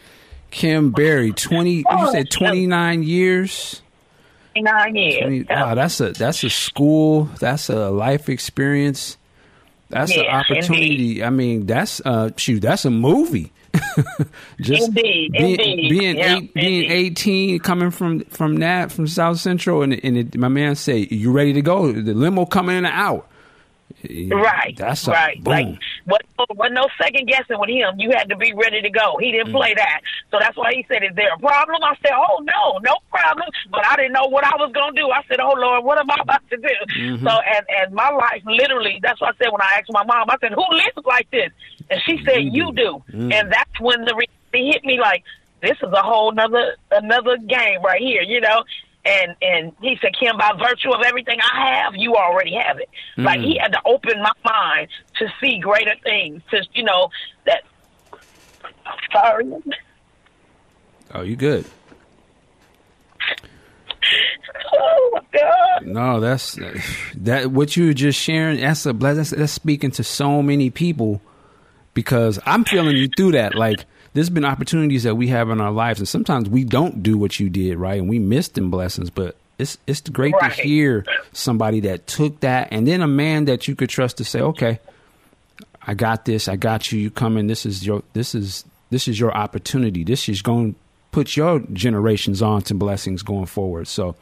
Kim 0.55 0.91
Berry, 0.91 1.33
twenty. 1.33 1.83
You 1.89 2.11
said 2.13 2.31
twenty 2.31 2.65
nine 2.65 3.03
years. 3.03 3.81
nine 4.55 4.95
years. 4.95 5.19
20, 5.19 5.43
wow, 5.49 5.75
that's 5.75 5.99
a 5.99 6.11
that's 6.11 6.41
a 6.45 6.49
school. 6.49 7.25
That's 7.41 7.69
a 7.69 7.89
life 7.89 8.29
experience. 8.29 9.17
That's 9.89 10.15
an 10.15 10.23
Yeah, 10.23 10.37
opportunity. 10.39 11.21
I 11.21 11.29
mean, 11.29 11.65
that's 11.65 11.99
uh, 12.05 12.29
shoot, 12.37 12.61
that's 12.61 12.85
a 12.85 12.89
movie. 12.89 13.51
Just 14.61 14.87
Indeed, 14.87 15.33
being, 15.33 15.59
indeed. 15.59 15.89
being 15.89 16.17
Yeah, 16.17 16.37
eight, 16.37 16.53
being 16.53 16.89
eighteen, 16.89 17.59
coming 17.59 17.91
from 17.91 18.21
from 18.29 18.55
that 18.59 18.93
from 18.93 19.07
South 19.07 19.39
Central, 19.41 19.81
and 19.81 19.99
and 20.05 20.15
it, 20.17 20.37
my 20.37 20.47
man 20.47 20.75
say, 20.75 21.05
"You 21.11 21.33
ready 21.33 21.51
to 21.51 21.61
go?" 21.61 21.91
The 21.91 22.13
limo 22.13 22.45
coming 22.45 22.77
in 22.77 22.85
and 22.85 22.93
out. 22.95 23.29
Right. 24.31 24.75
That's 24.77 25.07
right. 25.07 25.41
boom. 25.43 25.53
Like 25.53 25.79
what 26.05 26.21
what 26.55 26.71
no 26.71 26.87
second 27.01 27.27
guessing 27.27 27.59
with 27.59 27.69
him. 27.69 27.99
You 27.99 28.11
had 28.11 28.29
to 28.29 28.35
be 28.35 28.53
ready 28.53 28.81
to 28.81 28.89
go. 28.89 29.17
He 29.19 29.27
Mm. 29.29 29.31
didn't 29.31 29.51
play 29.53 29.73
that. 29.73 30.01
So 30.31 30.37
that's 30.39 30.55
why 30.57 30.73
he 30.73 30.85
said, 30.87 31.03
Is 31.03 31.15
there 31.15 31.33
a 31.33 31.39
problem? 31.39 31.83
I 31.83 31.95
said, 32.01 32.11
Oh 32.13 32.43
no, 32.43 32.77
no 32.79 32.95
problem. 33.09 33.47
But 33.71 33.85
I 33.87 33.95
didn't 33.95 34.13
know 34.13 34.25
what 34.27 34.43
I 34.43 34.55
was 34.57 34.71
gonna 34.73 34.95
do. 34.95 35.09
I 35.09 35.21
said, 35.27 35.39
Oh 35.39 35.53
Lord, 35.57 35.83
what 35.83 35.97
am 35.97 36.11
I 36.11 36.17
about 36.21 36.47
to 36.49 36.57
do? 36.57 36.67
Mm-hmm. 36.99 37.25
So 37.27 37.31
and 37.31 37.65
and 37.81 37.93
my 37.93 38.09
life 38.09 38.41
literally 38.45 38.99
that's 39.01 39.19
what 39.21 39.33
I 39.35 39.43
said 39.43 39.51
when 39.51 39.61
I 39.61 39.71
asked 39.79 39.91
my 39.91 40.03
mom, 40.03 40.29
I 40.29 40.37
said, 40.41 40.51
Who 40.53 40.65
lives 40.71 41.05
like 41.05 41.29
this? 41.31 41.51
And 41.89 42.01
she 42.05 42.21
said, 42.25 42.43
You 42.43 42.73
do. 42.73 43.03
Mm. 43.11 43.33
And 43.33 43.51
that's 43.51 43.79
when 43.79 44.01
the 44.05 44.13
reality 44.15 44.71
hit 44.71 44.83
me 44.85 44.99
like, 44.99 45.23
This 45.61 45.77
is 45.81 45.91
a 45.91 46.03
whole 46.03 46.31
another 46.31 46.75
another 46.91 47.37
game 47.37 47.81
right 47.81 48.01
here, 48.01 48.21
you 48.21 48.41
know? 48.41 48.63
And 49.05 49.35
and 49.41 49.71
he 49.81 49.97
said, 50.01 50.13
Kim, 50.19 50.35
by 50.37 50.51
virtue 50.57 50.91
of 50.91 51.01
everything 51.05 51.37
I 51.39 51.83
have, 51.83 51.93
you 51.95 52.15
already 52.15 52.55
have 52.55 52.79
it. 52.79 52.89
Mm. 53.17 53.25
Like 53.25 53.39
he 53.39 53.57
had 53.61 53.71
to 53.73 53.79
open 53.85 54.19
my 54.19 54.31
mind 54.43 54.87
to 55.19 55.27
see 55.39 55.59
greater 55.59 55.93
things. 56.03 56.41
To 56.49 56.61
you 56.73 56.83
know 56.83 57.09
that. 57.45 57.63
Sorry. 59.11 59.45
Oh, 61.13 61.21
you 61.21 61.35
good? 61.35 61.65
Oh 64.73 65.09
my 65.13 65.39
God. 65.39 65.85
No, 65.85 66.19
that's 66.19 66.57
that. 67.17 67.51
What 67.51 67.77
you 67.77 67.87
were 67.87 67.93
just 67.93 68.19
sharing. 68.19 68.59
That's 68.59 68.85
a. 68.87 68.93
That's, 68.93 69.29
that's 69.29 69.51
speaking 69.51 69.91
to 69.91 70.03
so 70.03 70.41
many 70.41 70.71
people 70.71 71.21
because 71.93 72.39
I'm 72.45 72.65
feeling 72.65 72.97
you 72.97 73.07
through 73.15 73.33
that. 73.33 73.53
Like 73.55 73.85
there's 74.15 74.31
been 74.31 74.45
opportunities 74.45 75.03
that 75.03 75.15
we 75.15 75.27
have 75.27 75.49
in 75.51 75.61
our 75.61 75.71
lives, 75.71 75.99
and 75.99 76.07
sometimes 76.07 76.49
we 76.49 76.63
don't 76.63 77.03
do 77.03 77.17
what 77.17 77.39
you 77.39 77.49
did, 77.49 77.77
right? 77.77 77.99
And 77.99 78.09
we 78.09 78.17
miss 78.17 78.47
them 78.47 78.71
blessings. 78.71 79.11
But 79.11 79.35
it's 79.59 79.77
it's 79.85 80.01
great 80.01 80.33
Right. 80.41 80.51
to 80.53 80.61
hear 80.63 81.05
somebody 81.33 81.81
that 81.81 82.07
took 82.07 82.39
that, 82.39 82.69
and 82.71 82.87
then 82.87 83.01
a 83.01 83.07
man 83.07 83.45
that 83.45 83.67
you 83.67 83.75
could 83.75 83.89
trust 83.89 84.17
to 84.17 84.23
say, 84.25 84.41
okay, 84.41 84.79
I 85.85 85.93
got 85.93 86.25
this. 86.25 86.47
I 86.47 86.55
got 86.55 86.91
you. 86.91 86.99
You 86.99 87.11
come 87.11 87.37
in. 87.37 87.45
This 87.47 87.65
is 87.65 87.85
your. 87.85 88.01
This 88.13 88.33
is 88.33 88.65
this 88.89 89.07
is 89.07 89.19
your 89.19 89.35
opportunity. 89.35 90.03
This 90.03 90.27
is 90.29 90.41
going 90.41 90.73
to 90.73 90.79
put 91.11 91.35
your 91.37 91.59
generations 91.73 92.41
on 92.41 92.61
to 92.63 92.73
blessings 92.73 93.21
going 93.21 93.45
forward. 93.45 93.87
So 93.87 94.15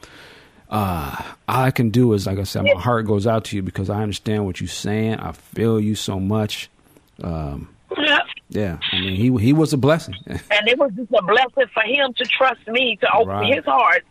uh, 0.70 1.16
all 1.48 1.64
I 1.64 1.70
can 1.70 1.90
do 1.90 2.12
is, 2.14 2.26
like 2.26 2.38
I 2.38 2.42
said, 2.44 2.64
my 2.64 2.80
heart 2.80 3.06
goes 3.06 3.26
out 3.26 3.44
to 3.46 3.56
you 3.56 3.62
because 3.62 3.90
I 3.90 4.02
understand 4.02 4.44
what 4.46 4.60
you're 4.60 4.68
saying. 4.68 5.16
I 5.20 5.32
feel 5.32 5.80
you 5.80 5.94
so 5.94 6.18
much. 6.20 6.68
Um, 7.22 7.68
Yeah. 7.96 8.20
Yeah, 8.48 8.78
I 8.92 8.96
mean, 8.98 9.16
he 9.16 9.44
he 9.44 9.52
was 9.52 9.72
a 9.72 9.78
blessing. 9.78 10.16
And 10.50 10.68
it 10.68 10.78
was 10.78 10.90
just 10.94 11.10
a 11.10 11.22
blessing 11.22 11.70
for 11.72 11.82
him 11.82 12.12
to 12.16 12.26
trust 12.26 12.60
me 12.68 12.96
to 13.00 13.08
open 13.16 13.28
Right. 13.28 13.54
his 13.54 13.64
heart 13.64 14.02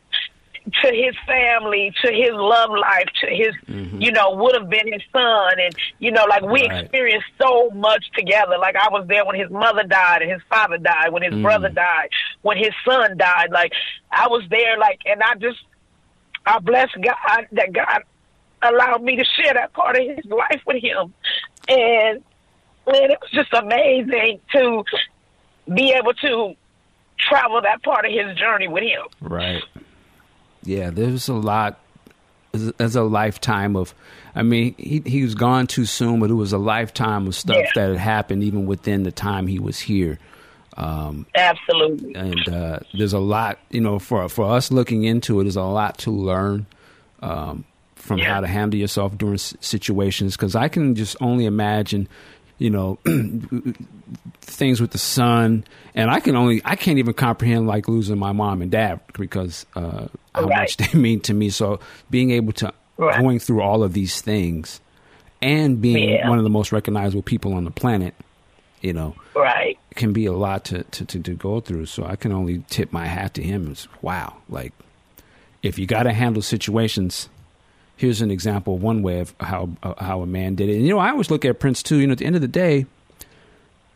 to 0.82 0.88
his 0.94 1.16
family, 1.28 1.92
to 2.04 2.12
his 2.12 2.32
love 2.34 2.70
life, 2.72 3.06
to 3.22 3.28
his, 3.30 3.54
you 4.02 4.12
know, 4.12 4.32
would 4.36 4.56
have 4.56 4.70
been 4.70 4.92
his 4.92 5.02
son. 5.12 5.54
And, 5.60 5.76
you 6.00 6.12
know, 6.12 6.26
like 6.30 6.42
we 6.42 6.62
Mm-hmm. 6.64 6.72
Right. 6.74 6.84
experienced 6.84 7.28
so 7.42 7.70
much 7.72 8.04
together. 8.18 8.58
Like 8.60 8.76
I 8.76 8.90
was 8.90 9.06
there 9.08 9.26
when 9.26 9.40
his 9.40 9.50
mother 9.52 9.84
died 9.84 10.22
and 10.22 10.32
his 10.32 10.42
father 10.50 10.78
died, 10.78 11.12
when 11.14 11.22
his 11.24 11.34
brother 11.42 11.70
Mm. 11.70 11.76
died, 11.76 12.10
when 12.42 12.58
his 12.58 12.74
son 12.88 13.16
died. 13.18 13.52
Like 13.52 13.72
I 14.12 14.28
was 14.28 14.44
there, 14.50 14.78
like, 14.78 15.00
and 15.06 15.22
I 15.22 15.36
just, 15.36 15.60
I 16.46 16.60
bless 16.60 16.90
God 16.96 17.46
that 17.52 17.72
God 17.74 18.02
allowed 18.62 19.04
me 19.04 19.16
to 19.18 19.26
share 19.38 19.54
that 19.54 19.74
part 19.74 19.98
of 19.98 20.04
his 20.08 20.26
life 20.26 20.62
with 20.66 20.82
him. 20.84 21.14
And, 21.68 22.24
man, 22.88 23.12
it 23.12 23.18
was 23.22 23.32
just 23.32 23.54
amazing 23.54 24.40
to 24.54 24.84
be 25.74 25.92
able 25.92 26.14
to 26.16 26.56
travel 27.18 27.62
that 27.62 27.82
part 27.84 28.06
of 28.06 28.12
his 28.12 28.36
journey 28.38 28.68
with 28.68 28.84
him. 28.84 29.02
Right. 29.22 29.64
Yeah, 30.64 30.90
there's 30.90 31.28
a 31.28 31.34
lot. 31.34 31.80
There's 32.52 32.96
a 32.96 33.04
lifetime 33.04 33.76
of. 33.76 33.94
I 34.36 34.44
mean, 34.44 34.76
he 34.78 35.02
he 35.06 35.24
was 35.24 35.36
gone 35.36 35.68
too 35.68 35.86
soon, 35.86 36.20
but 36.20 36.30
it 36.30 36.36
was 36.36 36.54
a 36.54 36.58
lifetime 36.58 37.28
of 37.28 37.36
stuff 37.36 37.58
Yeah. 37.58 37.70
that 37.76 37.90
had 37.90 37.98
happened 37.98 38.44
even 38.44 38.66
within 38.66 39.04
the 39.04 39.12
time 39.12 39.48
he 39.48 39.60
was 39.60 39.80
here. 39.80 40.20
Um, 40.78 41.26
Absolutely. 41.36 42.16
and 42.16 42.50
uh, 42.50 42.80
there's 42.96 43.14
a 43.14 43.20
lot, 43.20 43.60
you 43.70 43.82
know, 43.82 44.00
for 44.00 44.28
for 44.30 44.52
us 44.52 44.72
looking 44.72 45.04
into 45.04 45.40
it, 45.40 45.44
there's 45.44 45.56
a 45.56 45.64
lot 45.64 45.98
to 46.00 46.12
learn 46.12 46.66
um, 47.22 47.64
from 47.96 48.20
Yeah. 48.20 48.34
how 48.36 48.42
to 48.42 48.48
handle 48.48 48.80
yourself 48.80 49.18
during 49.18 49.36
s- 49.36 49.56
situations. 49.60 50.36
Because 50.36 50.56
I 50.56 50.68
can 50.68 50.96
just 50.96 51.16
only 51.22 51.46
imagine, 51.46 52.08
you 52.64 52.70
know, 52.70 52.98
things 54.42 54.80
with 54.80 54.92
the 54.92 54.98
son, 54.98 55.66
and 55.96 56.10
I 56.10 56.22
can 56.22 56.38
only 56.38 56.62
I 56.64 56.78
can't 56.78 56.98
even 56.98 57.14
comprehend 57.14 57.68
like 57.68 57.90
losing 57.90 58.18
my 58.18 58.32
mom 58.32 58.62
and 58.62 58.72
dad 58.72 59.02
because 59.20 59.66
uh, 59.76 60.08
how 60.34 60.48
Right. 60.48 60.60
much 60.62 60.78
they 60.94 60.98
mean 60.98 61.20
to 61.22 61.34
me. 61.34 61.50
So 61.50 61.82
being 62.10 62.32
able 62.32 62.54
to 62.54 62.74
Right. 62.96 63.20
going 63.20 63.40
through 63.40 63.62
all 63.62 63.84
of 63.84 63.92
these 63.92 64.22
things 64.22 64.80
and 65.42 65.82
being 65.82 66.08
Yeah. 66.10 66.30
one 66.30 66.38
of 66.38 66.46
the 66.46 66.50
most 66.50 66.72
recognizable 66.72 67.22
people 67.22 67.54
on 67.54 67.66
the 67.66 67.72
planet, 67.72 68.16
you 68.80 68.94
know 68.94 69.14
Right. 69.36 69.78
can 69.96 70.14
be 70.14 70.26
a 70.26 70.32
lot 70.32 70.64
to, 70.66 70.84
to, 70.84 71.06
to, 71.06 71.20
to 71.20 71.34
go 71.34 71.60
through. 71.60 71.88
So 71.88 72.06
I 72.06 72.16
can 72.16 72.32
only 72.32 72.60
tip 72.70 72.94
my 72.94 73.08
hat 73.08 73.34
to 73.34 73.44
him. 73.44 73.72
It's 73.72 73.90
wow. 74.02 74.38
Like 74.48 74.72
if 75.64 75.78
you 75.78 75.86
got 75.86 76.04
to 76.04 76.14
handle 76.14 76.42
situations, 76.42 77.28
here's 77.96 78.22
an 78.22 78.32
example, 78.32 78.78
one 78.78 79.02
way 79.02 79.20
of 79.20 79.34
how 79.40 79.70
uh, 79.82 79.94
how 80.04 80.22
a 80.22 80.26
man 80.26 80.56
did 80.56 80.70
it. 80.70 80.76
And 80.76 80.84
you 80.84 80.90
know, 80.90 81.00
I 81.00 81.10
always 81.10 81.32
look 81.32 81.46
at 81.46 81.60
Prince 81.60 81.84
too. 81.84 81.98
You 81.98 82.08
know, 82.08 82.14
at 82.14 82.20
the 82.20 82.26
end 82.26 82.36
of 82.36 82.42
the 82.42 82.48
day, 82.48 82.86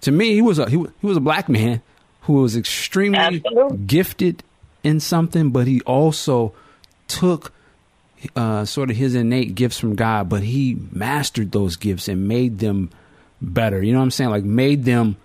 to 0.01 0.11
me, 0.11 0.33
he 0.33 0.41
was 0.41 0.59
a 0.59 0.69
he, 0.69 0.77
he 0.77 1.07
was 1.07 1.17
a 1.17 1.21
black 1.21 1.49
man 1.49 1.81
who 2.21 2.33
was 2.33 2.55
extremely 2.55 3.17
Absolutely. 3.17 3.77
gifted 3.77 4.43
in 4.83 4.99
something, 4.99 5.51
but 5.51 5.67
he 5.67 5.81
also 5.81 6.53
took 7.07 7.53
uh, 8.35 8.65
sort 8.65 8.89
of 8.89 8.97
his 8.97 9.15
innate 9.15 9.55
gifts 9.55 9.79
from 9.79 9.95
God, 9.95 10.29
but 10.29 10.43
he 10.43 10.77
mastered 10.91 11.51
those 11.51 11.75
gifts 11.75 12.07
and 12.07 12.27
made 12.27 12.59
them 12.59 12.89
better. 13.41 13.81
You 13.81 13.93
know 13.93 13.99
what 13.99 14.05
I'm 14.05 14.11
saying? 14.11 14.29
Like 14.29 14.43
made 14.43 14.85
them 14.85 15.17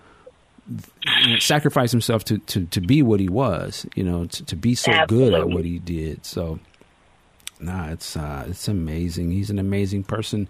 you 0.68 1.32
know, 1.32 1.38
sacrifice 1.38 1.90
himself 1.90 2.24
to, 2.26 2.38
to, 2.38 2.66
to 2.66 2.80
be 2.80 3.02
what 3.02 3.20
he 3.20 3.28
was. 3.28 3.86
You 3.94 4.04
know, 4.04 4.26
to, 4.26 4.44
to 4.46 4.56
be 4.56 4.74
so 4.74 4.92
good 5.06 5.34
at 5.34 5.48
what 5.48 5.64
he 5.64 5.78
did. 5.78 6.24
So, 6.24 6.58
nah, 7.62 7.88
it's 7.90 8.16
uh, 8.16 8.44
it's 8.48 8.68
amazing. 8.68 9.30
He's 9.30 9.50
an 9.50 9.58
amazing 9.58 10.04
person. 10.04 10.48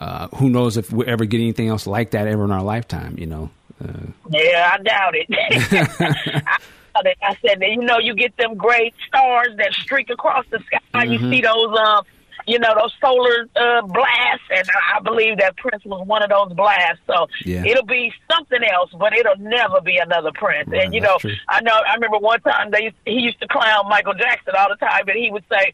Uh, 0.00 0.28
who 0.36 0.50
knows 0.50 0.76
if 0.76 0.92
we 0.92 1.06
ever 1.06 1.24
get 1.24 1.38
anything 1.38 1.68
else 1.68 1.86
like 1.86 2.10
that 2.10 2.26
ever 2.26 2.44
in 2.44 2.50
our 2.50 2.62
lifetime? 2.62 3.16
You 3.18 3.26
know. 3.26 3.50
Uh, 3.82 3.92
Yeah, 4.30 4.76
I 4.78 4.82
doubt 4.82 5.14
it. 5.14 5.26
I, 5.30 6.58
doubt 6.94 7.06
it. 7.06 7.18
I 7.22 7.36
said, 7.46 7.60
you 7.62 7.78
know, 7.82 7.98
you 7.98 8.14
get 8.14 8.36
them 8.36 8.54
great 8.56 8.94
stars 9.08 9.48
that 9.58 9.72
streak 9.72 10.10
across 10.10 10.44
the 10.50 10.60
sky. 10.60 11.04
You 11.04 11.18
see 11.18 11.40
those, 11.40 11.78
um, 11.78 12.04
you 12.46 12.58
know, 12.58 12.74
those 12.76 12.92
solar 13.00 13.46
uh, 13.56 13.82
blasts, 13.82 14.44
and 14.50 14.68
I 14.68 14.98
I 14.98 15.00
believe 15.00 15.38
that 15.38 15.56
Prince 15.56 15.84
was 15.84 16.04
one 16.06 16.22
of 16.22 16.30
those 16.30 16.52
blasts. 16.54 17.00
So 17.06 17.28
Yeah. 17.44 17.64
it'll 17.64 17.86
be 17.86 18.12
something 18.30 18.60
else, 18.64 18.90
but 18.98 19.12
it'll 19.16 19.38
never 19.38 19.80
be 19.80 19.98
another 19.98 20.30
Prince. 20.34 20.68
Right, 20.68 20.84
and 20.84 20.94
you 20.94 21.00
know, 21.00 21.16
true. 21.18 21.32
I 21.48 21.60
know. 21.62 21.72
I 21.74 21.94
remember 21.94 22.18
one 22.18 22.40
time 22.40 22.70
they 22.72 22.92
he 23.04 23.20
used 23.20 23.40
to 23.40 23.48
clown 23.48 23.88
Michael 23.88 24.14
Jackson 24.14 24.54
all 24.58 24.68
the 24.68 24.76
time, 24.84 25.08
and 25.08 25.16
he 25.18 25.30
would 25.30 25.44
say. 25.50 25.72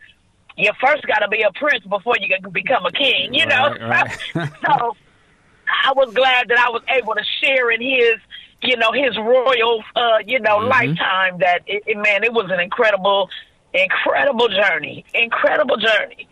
You 0.58 0.70
first 0.80 1.06
got 1.06 1.20
to 1.20 1.28
be 1.28 1.42
a 1.42 1.52
prince 1.52 1.84
before 1.84 2.14
you 2.20 2.28
can 2.28 2.50
become 2.50 2.84
a 2.84 2.92
king, 2.92 3.32
you 3.32 3.46
know. 3.46 3.74
Right, 3.80 4.34
right. 4.34 4.50
so 4.66 4.96
I 5.84 5.92
was 5.94 6.12
glad 6.14 6.48
that 6.48 6.58
I 6.58 6.68
was 6.70 6.82
able 6.88 7.14
to 7.14 7.22
share 7.42 7.70
in 7.70 7.80
his, 7.80 8.16
you 8.62 8.76
know, 8.76 8.90
his 8.92 9.16
royal, 9.16 9.84
uh, 9.94 10.18
you 10.26 10.40
know, 10.40 10.58
Mm-hmm. 10.58 10.68
lifetime. 10.68 11.38
That 11.38 11.60
it, 11.66 11.84
it, 11.86 11.96
man, 11.96 12.24
it 12.24 12.32
was 12.32 12.50
an 12.50 12.58
incredible, 12.60 13.28
incredible 13.72 14.48
journey, 14.48 15.04
incredible 15.14 15.76
journey. 15.76 16.28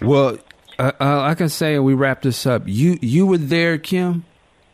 Well, 0.00 0.36
uh, 0.78 0.92
uh, 1.00 1.16
like 1.18 1.30
I 1.30 1.34
can 1.36 1.48
say, 1.48 1.78
we 1.78 1.94
wrap 1.94 2.22
this 2.22 2.44
up. 2.46 2.64
You 2.66 2.98
you 3.00 3.26
were 3.26 3.38
there, 3.38 3.78
Kim. 3.78 4.24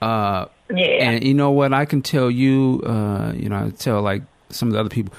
Uh, 0.02 0.46
Yeah, 0.70 0.86
And 1.10 1.24
you 1.24 1.34
know 1.34 1.50
what? 1.50 1.72
I 1.72 1.84
can 1.84 2.02
tell 2.02 2.30
you, 2.30 2.82
uh, 2.86 3.32
you 3.34 3.48
know, 3.48 3.66
I 3.66 3.70
tell 3.70 4.02
like 4.02 4.22
some 4.50 4.68
of 4.68 4.74
the 4.74 4.80
other 4.80 4.88
people, 4.88 5.12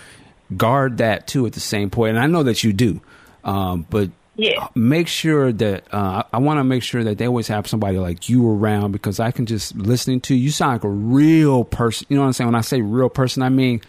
guard 0.58 0.98
that 0.98 1.28
too 1.28 1.46
at 1.46 1.54
the 1.54 1.60
same 1.60 1.90
point. 1.90 2.12
And 2.18 2.20
I 2.20 2.28
know 2.28 2.44
that 2.44 2.64
you 2.64 2.74
do. 2.74 3.02
Um, 3.44 3.86
but 3.90 4.10
Yeah. 4.36 4.68
make 4.76 5.08
sure 5.08 5.52
that, 5.52 5.84
uh, 5.94 6.24
I, 6.32 6.38
want 6.38 6.60
to 6.60 6.64
make 6.64 6.84
sure 6.84 7.04
that 7.04 7.18
they 7.18 7.28
always 7.28 7.48
have 7.50 7.68
somebody 7.68 7.98
like 7.98 8.30
you 8.30 8.50
around 8.50 8.92
because 8.92 9.20
I 9.20 9.32
can 9.32 9.46
just 9.46 9.76
listening 9.76 10.22
to 10.22 10.36
you, 10.36 10.44
you 10.46 10.52
sound 10.52 10.74
like 10.74 10.84
a 10.84 10.90
real 10.90 11.64
person. 11.64 12.08
You 12.10 12.16
know 12.16 12.22
what 12.22 12.28
I'm 12.28 12.34
saying? 12.34 12.48
When 12.48 12.56
I 12.56 12.62
say 12.62 12.82
real 12.82 13.10
person, 13.10 13.44
I 13.44 13.50
mean, 13.50 13.82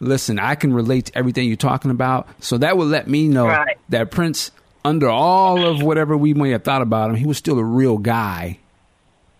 listen, 0.00 0.38
I 0.38 0.54
can 0.54 0.72
relate 0.72 1.06
to 1.06 1.18
everything 1.18 1.48
you're 1.48 1.56
talking 1.56 1.90
about. 1.90 2.28
So 2.40 2.58
that 2.58 2.76
would 2.76 2.88
let 2.88 3.08
me 3.08 3.28
know 3.28 3.46
Right. 3.48 3.76
that 3.90 4.10
Prince, 4.10 4.50
under 4.84 5.08
all 5.08 5.64
of 5.64 5.82
whatever 5.82 6.16
we 6.16 6.32
may 6.34 6.50
have 6.50 6.64
thought 6.64 6.82
about 6.82 7.10
him, 7.10 7.16
he 7.16 7.26
was 7.26 7.36
still 7.38 7.58
a 7.58 7.64
real 7.64 7.98
guy 7.98 8.58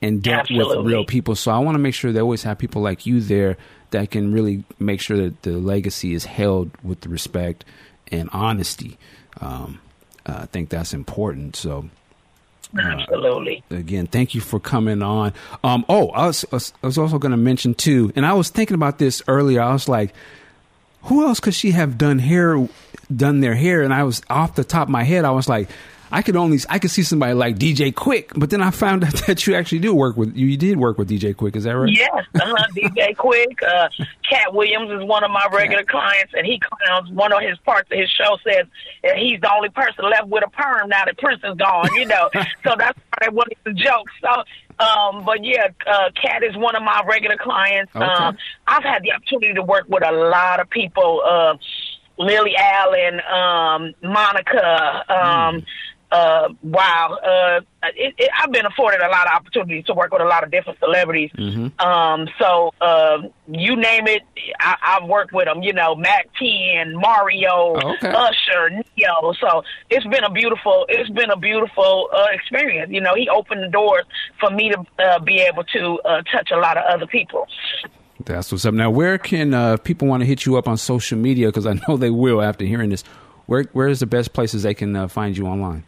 and 0.03 0.23
dealt 0.23 0.51
with 0.51 0.69
real 0.85 1.05
people. 1.05 1.35
So 1.35 1.51
I 1.51 1.59
want 1.59 1.75
to 1.77 1.79
make 1.79 1.95
sure 1.95 2.13
they 2.13 2.21
always 2.21 2.43
have 2.43 2.59
people 2.59 2.83
like 2.83 3.07
you 3.07 3.21
there 3.21 3.57
that 3.91 4.11
can 4.11 4.33
really 4.33 4.65
make 4.79 5.01
sure 5.01 5.17
that 5.17 5.43
the 5.43 5.53
legacy 5.53 6.13
is 6.13 6.25
held 6.27 6.71
with 6.83 7.07
respect 7.07 7.65
and 8.13 8.29
honesty. 8.33 8.99
Um, 9.41 9.81
uh, 10.25 10.41
I 10.43 10.47
think 10.47 10.69
that's 10.71 10.93
important. 10.95 11.57
So 11.57 11.89
absolutely. 12.79 13.63
again, 13.71 14.07
thank 14.07 14.35
you 14.35 14.41
for 14.41 14.59
coming 14.61 15.03
on. 15.03 15.33
Um, 15.63 15.85
oh, 15.89 16.09
I 16.11 16.27
was- 16.27 16.45
I 16.83 16.87
was 16.87 16.99
also 16.99 17.19
going 17.19 17.31
to 17.31 17.37
mention 17.37 17.75
too, 17.75 18.13
and 18.17 18.27
I 18.27 18.33
was 18.33 18.49
thinking 18.51 18.75
about 18.75 18.99
this 18.99 19.23
earlier. 19.29 19.61
I 19.63 19.73
was 19.73 19.89
like, 19.89 20.13
who 21.03 21.27
else 21.27 21.39
could 21.41 21.55
she 21.55 21.71
have 21.71 21.97
done 21.99 22.19
hair, 22.19 22.69
done 23.15 23.41
their 23.41 23.55
hair? 23.55 23.83
And 23.83 23.95
I 23.95 24.03
was 24.05 24.23
off 24.29 24.57
the 24.57 24.65
top 24.65 24.89
of 24.89 24.91
my 24.91 25.05
head, 25.05 25.25
I 25.25 25.31
was 25.31 25.49
like, 25.49 25.69
I 26.11 26.23
could 26.23 26.37
only, 26.37 26.59
I 26.69 26.79
could 26.79 26.91
see 26.91 27.03
somebody 27.03 27.35
like 27.35 27.57
DJ 27.57 27.93
Quik, 27.93 28.33
but 28.37 28.51
then 28.51 28.63
I 28.63 28.71
found 28.71 29.05
out 29.05 29.15
that 29.27 29.47
you 29.47 29.55
actually 29.55 29.81
do 29.81 29.95
work 29.95 30.17
with, 30.17 30.37
you 30.37 30.57
did 30.57 30.79
work 30.79 30.99
with 30.99 31.09
DJ 31.09 31.35
Quik. 31.35 31.57
Is 31.57 31.65
that 31.65 31.73
right? 31.73 31.93
Yes, 31.93 32.25
uh-huh. 32.35 32.67
DJ 32.77 33.17
Quik. 33.17 33.63
Uh, 33.63 33.89
Katt 34.29 34.55
Williams 34.55 34.91
is 34.91 35.07
one 35.07 35.25
of 35.25 35.31
my 35.31 35.47
regular 35.53 35.85
clients, 35.85 36.33
and 36.37 36.47
he 36.47 36.61
clowns 36.61 37.11
one 37.11 37.33
of 37.33 37.41
his 37.41 37.59
parts 37.59 37.91
of 37.91 37.99
his 37.99 38.11
show 38.11 38.37
says 38.45 38.67
he's 39.17 39.41
the 39.41 39.53
only 39.53 39.69
person 39.71 40.05
left 40.09 40.29
with 40.29 40.45
a 40.45 40.51
perm 40.51 40.89
now 40.89 41.05
that 41.05 41.19
Prince 41.19 41.43
is 41.45 41.57
gone. 41.57 41.89
You 41.95 42.07
know, 42.07 42.31
so 42.35 42.75
that's 42.79 42.99
part 43.11 43.29
of 43.29 43.35
one 43.35 43.47
of 43.51 43.65
the 43.65 43.73
jokes. 43.73 44.13
So, 44.21 44.85
um, 44.85 45.25
but 45.25 45.45
yeah, 45.45 45.69
uh, 45.87 46.11
Katt 46.21 46.43
is 46.43 46.57
one 46.57 46.77
of 46.77 46.83
my 46.83 47.03
regular 47.07 47.37
clients. 47.37 47.95
Okay. 47.95 48.05
Um, 48.05 48.37
I've 48.67 48.83
had 48.83 49.03
the 49.03 49.13
opportunity 49.13 49.55
to 49.55 49.63
work 49.63 49.87
with 49.89 50.07
a 50.07 50.13
lot 50.13 50.61
of 50.61 50.71
people. 50.71 51.23
Uh, 51.25 51.57
Lily 52.19 52.57
Allen, 52.57 53.21
um, 53.31 53.95
Monica. 54.03 55.05
Um, 55.13 55.67
uh, 56.13 56.49
wow. 56.63 57.19
Uh, 57.23 57.61
it, 57.95 58.15
it, 58.19 58.31
I've 58.41 58.51
been 58.53 58.67
afforded 58.67 59.01
a 59.01 59.09
lot 59.09 59.27
of 59.27 59.33
opportunities 59.35 59.85
to 59.87 59.95
work 59.95 60.13
with 60.13 60.23
a 60.23 60.25
lot 60.25 60.45
of 60.45 60.51
different 60.51 60.79
celebrities. 60.79 61.31
Um, 61.79 62.29
so 62.39 62.73
um, 62.81 63.31
you 63.49 63.77
name 63.77 64.07
it, 64.07 64.23
I, 64.61 64.77
I've 64.83 65.09
worked 65.09 65.33
with 65.33 65.47
them. 65.47 65.63
You 65.63 65.73
know, 65.73 65.95
Mack 65.95 66.29
10, 66.39 66.95
Mario, 66.97 67.77
Oh, 67.83 67.95
okay. 67.95 68.09
Usher, 68.09 68.71
Ne-Yo. 68.71 69.33
So 69.41 69.63
it's 69.91 70.07
been 70.07 70.25
a 70.25 70.31
beautiful. 70.31 70.87
It's 70.89 71.11
been 71.11 71.31
a 71.31 71.37
beautiful 71.37 72.09
uh, 72.13 72.27
experience. 72.33 72.91
You 72.93 73.01
know, 73.01 73.15
he 73.15 73.29
opened 73.29 73.63
the 73.65 73.69
doors 73.69 74.05
for 74.41 74.51
me 74.51 74.71
to 74.71 74.85
uh, 75.05 75.19
be 75.21 75.41
able 75.41 75.65
to 75.65 75.99
uh, 76.05 76.23
touch 76.23 76.51
a 76.53 76.57
lot 76.59 76.77
of 76.77 76.85
other 76.85 77.07
people. 77.07 77.47
That's 78.25 78.51
what's 78.51 78.65
up. 78.65 78.75
Now, 78.75 78.91
where 78.91 79.19
can 79.19 79.55
uh, 79.55 79.77
people 79.77 80.09
want 80.09 80.23
to 80.23 80.27
hit 80.27 80.47
you 80.47 80.57
up 80.57 80.67
on 80.67 80.77
social 80.77 81.19
media? 81.19 81.49
Because 81.49 81.67
I 81.67 81.75
know 81.89 81.97
they 81.97 82.11
will 82.11 82.43
after 82.43 82.65
hearing 82.65 82.91
this. 82.91 83.03
Where 83.47 83.65
Where 83.73 83.89
is 83.89 84.01
the 84.01 84.07
best 84.07 84.33
places 84.33 84.65
they 84.65 84.75
can 84.75 84.97
uh, 84.97 85.07
find 85.09 85.37
you 85.37 85.47
online? 85.47 85.85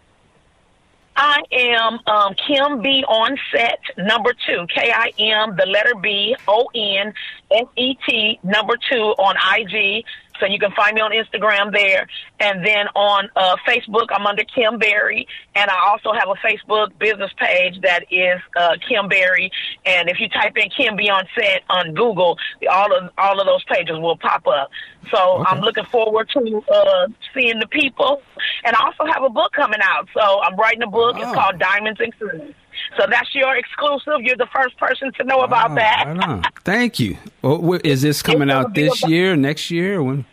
I 1.21 1.43
am 1.51 1.99
um, 2.07 2.35
Kim 2.47 2.81
B 2.81 3.05
on 3.09 3.37
set 3.53 3.81
number 3.99 4.33
two. 4.47 4.69
K 4.73 4.93
I 4.95 5.11
M 5.19 5.57
the 5.57 5.67
letter 5.67 5.95
B 6.01 6.37
O 6.47 6.71
N 6.73 7.13
S 7.51 7.67
E 7.77 7.97
T 8.09 8.39
number 8.45 8.75
two 8.89 9.15
on 9.19 9.35
IG. 9.59 10.05
So 10.41 10.47
you 10.47 10.59
can 10.59 10.73
find 10.73 10.95
me 10.95 11.01
on 11.01 11.13
Instagram 11.13 11.73
there, 11.73 12.07
and 12.41 12.65
then 12.65 12.87
on 12.95 13.29
uh, 13.37 13.57
Facebook 13.67 14.07
I'm 14.11 14.27
under 14.27 14.45
Kim 14.45 14.79
Berry, 14.79 15.27
and 15.55 15.71
I 15.71 15.89
also 15.89 16.13
have 16.13 16.29
a 16.29 16.35
Facebook 16.47 16.99
business 16.99 17.31
page 17.39 17.81
that 17.83 18.05
is 18.11 18.41
uh, 18.57 18.77
Kim 18.89 19.09
Berry. 19.09 19.51
And 19.85 20.09
if 20.09 20.21
you 20.21 20.29
type 20.29 20.57
in 20.57 20.71
Kim 20.71 20.97
B 20.97 21.09
on 21.09 21.25
set 21.39 21.63
on 21.69 21.95
Google, 21.95 22.39
all 22.71 22.97
of 22.97 23.11
all 23.19 23.41
of 23.41 23.47
those 23.47 23.65
pages 23.65 23.99
will 23.99 24.17
pop 24.17 24.47
up. 24.47 24.71
So 25.11 25.45
I'm 25.47 25.61
looking 25.61 25.85
forward 25.87 26.29
to 26.31 26.63
uh, 26.73 27.09
seeing 27.35 27.59
the 27.59 27.69
people, 27.69 28.23
and 28.65 28.77
I 28.77 28.85
also 28.85 29.11
have 29.13 29.23
a 29.23 29.31
book 29.31 29.53
coming 29.53 29.81
out. 29.83 30.09
So 30.15 30.41
I'm 30.41 30.57
writing 30.57 30.83
a 30.83 30.91
book. 30.91 31.17
Oh. 31.17 31.23
It's 31.23 31.35
called 31.35 31.59
Diamonds 31.59 32.01
and 32.01 32.17
Cruise. 32.17 32.55
So 32.97 33.07
that's 33.09 33.35
your 33.35 33.57
exclusive. 33.57 34.21
You're 34.23 34.37
the 34.37 34.49
first 34.55 34.77
person 34.79 35.13
to 35.15 35.25
know 35.25 35.41
about 35.41 35.73
Oh, 35.73 35.75
that. 35.77 36.05
right. 36.07 36.45
Thank 36.65 36.99
you. 36.99 37.17
Well, 37.43 37.61
wh- 37.79 37.85
is 37.87 38.03
this 38.03 38.23
coming 38.23 38.51
out 38.51 38.75
this 38.75 39.01
about- 39.03 39.11
year, 39.11 39.37
next 39.37 39.71
year? 39.71 39.99
or 39.99 40.03
When? 40.05 40.25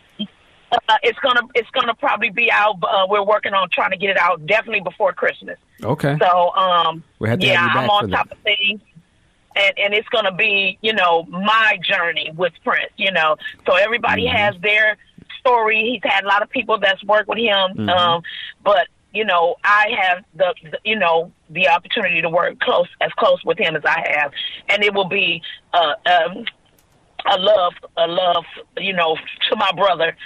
Uh, 0.88 0.96
it's 1.04 1.18
gonna 1.20 1.42
it's 1.54 1.70
gonna 1.70 1.94
probably 1.94 2.28
be 2.30 2.50
out. 2.50 2.74
Uh, 2.82 3.06
we're 3.08 3.22
working 3.24 3.54
on 3.54 3.68
trying 3.70 3.92
to 3.92 3.96
get 3.96 4.10
it 4.10 4.18
out 4.18 4.44
definitely 4.46 4.80
before 4.80 5.12
Christmas. 5.12 5.56
Okay. 5.82 6.16
So 6.20 6.50
um, 6.54 7.04
We 7.20 7.28
had 7.28 7.40
to 7.40 7.46
yeah, 7.46 7.66
I'm 7.72 7.88
on 7.88 8.10
that. 8.10 8.16
top 8.16 8.32
of 8.32 8.38
things. 8.38 8.80
And, 9.54 9.78
and 9.78 9.94
it's 9.94 10.08
going 10.10 10.26
to 10.26 10.32
be, 10.32 10.76
you 10.82 10.92
know, 10.92 11.22
my 11.30 11.78
journey 11.82 12.30
with 12.36 12.52
Prince, 12.62 12.92
you 12.98 13.10
know. 13.10 13.36
So 13.66 13.74
everybody 13.76 14.26
Mm-hmm. 14.26 14.36
has 14.36 14.54
their 14.60 14.98
story. 15.40 15.80
He's 16.02 16.12
had 16.12 16.24
a 16.24 16.26
lot 16.26 16.42
of 16.42 16.50
people 16.50 16.78
that's 16.78 17.02
worked 17.04 17.26
with 17.28 17.38
him. 17.38 17.70
Mm-hmm. 17.74 17.88
Um, 17.88 18.22
but, 18.62 18.88
you 19.14 19.24
know, 19.24 19.56
I 19.64 19.94
have 19.98 20.24
the, 20.34 20.54
the, 20.62 20.78
you 20.84 20.96
know, 20.98 21.32
the 21.50 21.68
opportunity 21.68 22.20
to 22.22 22.28
work 22.28 22.58
close, 22.60 22.88
as 23.00 23.12
close 23.12 23.42
with 23.44 23.58
him 23.58 23.76
as 23.76 23.84
I 23.84 24.04
have. 24.18 24.32
And 24.68 24.82
it 24.82 24.92
will 24.94 25.08
be, 25.08 25.42
uh, 25.72 25.94
um, 26.06 26.44
a 27.30 27.38
love, 27.38 27.74
a 27.96 28.06
love, 28.06 28.44
you 28.78 28.92
know, 28.92 29.16
to 29.50 29.56
my 29.56 29.70
brother. 29.72 30.16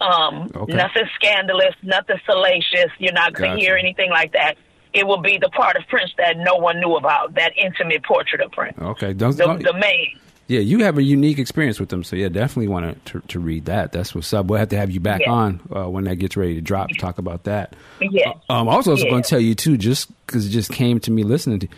Um, 0.00 0.48
Okay. 0.54 0.74
nothing 0.74 1.08
scandalous, 1.16 1.74
nothing 1.82 2.20
salacious. 2.24 2.90
You're 2.98 3.12
not 3.12 3.32
going 3.34 3.56
to 3.56 3.58
hear 3.58 3.76
anything 3.76 4.10
like 4.10 4.32
that. 4.32 4.56
It 4.92 5.06
will 5.06 5.20
be 5.20 5.38
the 5.38 5.48
part 5.50 5.76
of 5.76 5.86
Prince 5.88 6.12
that 6.18 6.36
no 6.38 6.54
one 6.56 6.80
knew 6.80 6.96
about, 6.96 7.34
that 7.34 7.52
intimate 7.56 8.04
portrait 8.04 8.40
of 8.40 8.52
Prince. 8.52 8.78
Okay. 8.80 9.12
Don't, 9.12 9.36
The, 9.36 9.44
don't- 9.44 9.62
the 9.62 9.72
main. 9.74 10.18
Yeah, 10.48 10.60
you 10.60 10.80
have 10.84 10.98
a 10.98 11.02
unique 11.02 11.38
experience 11.38 11.78
with 11.78 11.90
them, 11.90 12.02
so 12.02 12.16
yeah, 12.16 12.28
definitely 12.28 12.68
want 12.68 13.04
to, 13.06 13.20
to 13.28 13.38
read 13.38 13.66
that. 13.66 13.92
That's 13.92 14.14
what's 14.14 14.32
up. 14.32 14.46
We'll 14.46 14.58
have 14.58 14.70
to 14.70 14.76
have 14.76 14.90
you 14.90 14.98
back 15.00 15.20
Yeah. 15.20 15.30
on 15.32 15.60
uh, 15.74 15.88
when 15.88 16.04
that 16.04 16.16
gets 16.16 16.36
ready 16.36 16.54
to 16.56 16.60
drop. 16.60 16.88
To 16.88 16.94
talk 16.96 17.18
about 17.18 17.44
that. 17.44 17.76
Yeah. 18.00 18.32
Um, 18.48 18.68
I 18.68 18.76
was 18.76 18.88
also 18.88 19.04
Yeah. 19.04 19.10
going 19.10 19.22
to 19.22 19.28
tell 19.28 19.40
you 19.40 19.54
too, 19.54 19.76
just 19.76 20.10
because 20.26 20.46
it 20.46 20.50
just 20.50 20.72
came 20.72 20.98
to 21.00 21.10
me 21.10 21.22
listening 21.22 21.60
to. 21.60 21.68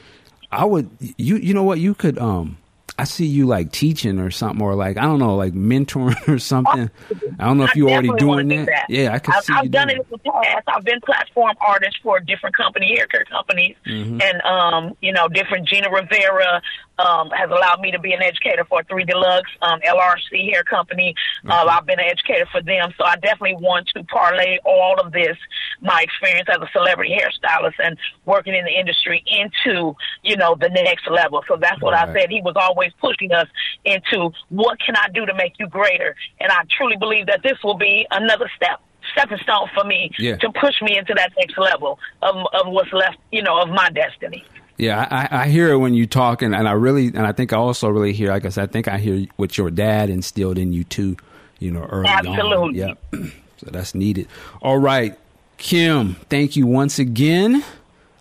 I 0.52 0.64
would 0.64 0.88
you 1.16 1.36
you 1.36 1.52
know 1.54 1.62
what 1.64 1.78
you 1.78 1.94
could 1.94 2.18
um 2.18 2.56
I 2.98 3.04
see 3.04 3.24
you 3.24 3.46
like 3.46 3.72
teaching 3.72 4.18
or 4.18 4.30
something, 4.30 4.60
or 4.60 4.74
like 4.74 4.98
I 4.98 5.02
don't 5.02 5.20
know, 5.20 5.34
like 5.36 5.54
mentoring 5.54 6.28
or 6.28 6.38
something. 6.38 6.90
I 7.38 7.44
don't 7.46 7.56
know 7.56 7.64
if 7.64 7.74
you're 7.74 7.88
already 7.88 8.10
doing 8.18 8.48
do 8.48 8.66
that. 8.66 8.86
Yeah, 8.90 9.14
I 9.14 9.20
can 9.20 9.32
I've, 9.34 9.44
see 9.44 9.52
I've 9.56 9.70
done 9.70 9.88
it 9.90 9.96
in 9.98 10.04
the 10.10 10.18
past. 10.18 10.64
I've 10.68 10.84
been 10.84 11.00
platform 11.00 11.54
artist 11.66 11.98
for 12.02 12.20
different 12.20 12.56
company 12.56 12.94
hair 12.96 13.06
care 13.06 13.24
companies, 13.24 13.76
Mm-hmm. 13.86 14.20
and 14.20 14.42
um, 14.42 14.96
you 15.00 15.12
know, 15.12 15.28
different 15.28 15.66
Gina 15.66 15.88
Rivera 15.90 16.60
um, 17.00 17.30
has 17.30 17.50
allowed 17.50 17.80
me 17.80 17.90
to 17.90 17.98
be 17.98 18.12
an 18.12 18.22
educator 18.22 18.64
for 18.64 18.82
Three 18.84 19.04
Deluxe 19.04 19.50
um, 19.62 19.80
LRC 19.80 20.50
hair 20.52 20.62
company. 20.64 21.14
Uh, 21.48 21.64
I've 21.68 21.86
been 21.86 21.98
an 21.98 22.06
educator 22.10 22.46
for 22.52 22.62
them, 22.62 22.92
so 22.98 23.04
I 23.04 23.16
definitely 23.16 23.56
want 23.56 23.88
to 23.96 24.04
parlay 24.04 24.58
all 24.64 25.00
of 25.00 25.12
this, 25.12 25.36
my 25.80 26.02
experience 26.02 26.48
as 26.50 26.58
a 26.60 26.68
celebrity 26.72 27.16
hairstylist 27.18 27.74
and 27.82 27.96
working 28.26 28.54
in 28.54 28.64
the 28.64 28.72
industry, 28.78 29.24
into 29.26 29.94
you 30.22 30.36
know 30.36 30.56
the 30.58 30.68
next 30.68 31.08
level. 31.10 31.42
So 31.48 31.56
that's 31.56 31.80
what 31.80 31.94
I 31.94 32.12
said. 32.12 32.30
He 32.30 32.42
was 32.42 32.54
always 32.56 32.92
pushing 33.00 33.32
us 33.32 33.48
into 33.84 34.30
what 34.50 34.78
can 34.80 34.96
I 34.96 35.08
do 35.14 35.24
to 35.26 35.34
make 35.34 35.54
you 35.58 35.66
greater, 35.68 36.14
and 36.40 36.50
I 36.52 36.62
truly 36.76 36.96
believe 36.96 37.26
that 37.26 37.42
this 37.42 37.58
will 37.64 37.76
be 37.78 38.06
another 38.10 38.50
step. 38.56 38.80
Stepping 39.12 39.38
stone 39.38 39.66
for 39.74 39.82
me 39.82 40.10
Yeah. 40.18 40.36
to 40.36 40.52
push 40.52 40.80
me 40.82 40.96
into 40.98 41.14
that 41.14 41.32
next 41.38 41.56
level 41.58 41.98
of, 42.22 42.36
of 42.52 42.66
what's 42.70 42.92
left, 42.92 43.16
you 43.32 43.42
know, 43.42 43.58
of 43.60 43.70
my 43.70 43.88
destiny. 43.90 44.44
Yeah, 44.80 45.06
I, 45.10 45.42
I 45.42 45.48
hear 45.48 45.70
it 45.72 45.76
when 45.76 45.92
you 45.92 46.06
talk, 46.06 46.40
and, 46.40 46.54
and 46.54 46.66
I 46.66 46.72
really, 46.72 47.08
and 47.08 47.20
I 47.26 47.32
think 47.32 47.52
I 47.52 47.56
also 47.58 47.88
really 47.90 48.14
hear. 48.14 48.30
Like 48.30 48.46
I 48.46 48.48
said, 48.48 48.68
I 48.68 48.72
think 48.72 48.88
I 48.88 48.96
hear 48.96 49.26
what 49.36 49.58
your 49.58 49.70
dad 49.70 50.08
instilled 50.08 50.56
in 50.56 50.72
you 50.72 50.84
too. 50.84 51.16
You 51.58 51.70
know, 51.70 51.82
early 51.84 52.08
on. 52.08 52.26
Absolutely. 52.26 52.78
Yeah, 52.78 52.94
so 53.12 53.66
that's 53.70 53.94
needed. 53.94 54.26
All 54.62 54.78
right, 54.78 55.18
Kim, 55.58 56.14
thank 56.30 56.56
you 56.56 56.66
once 56.66 56.98
again. 56.98 57.62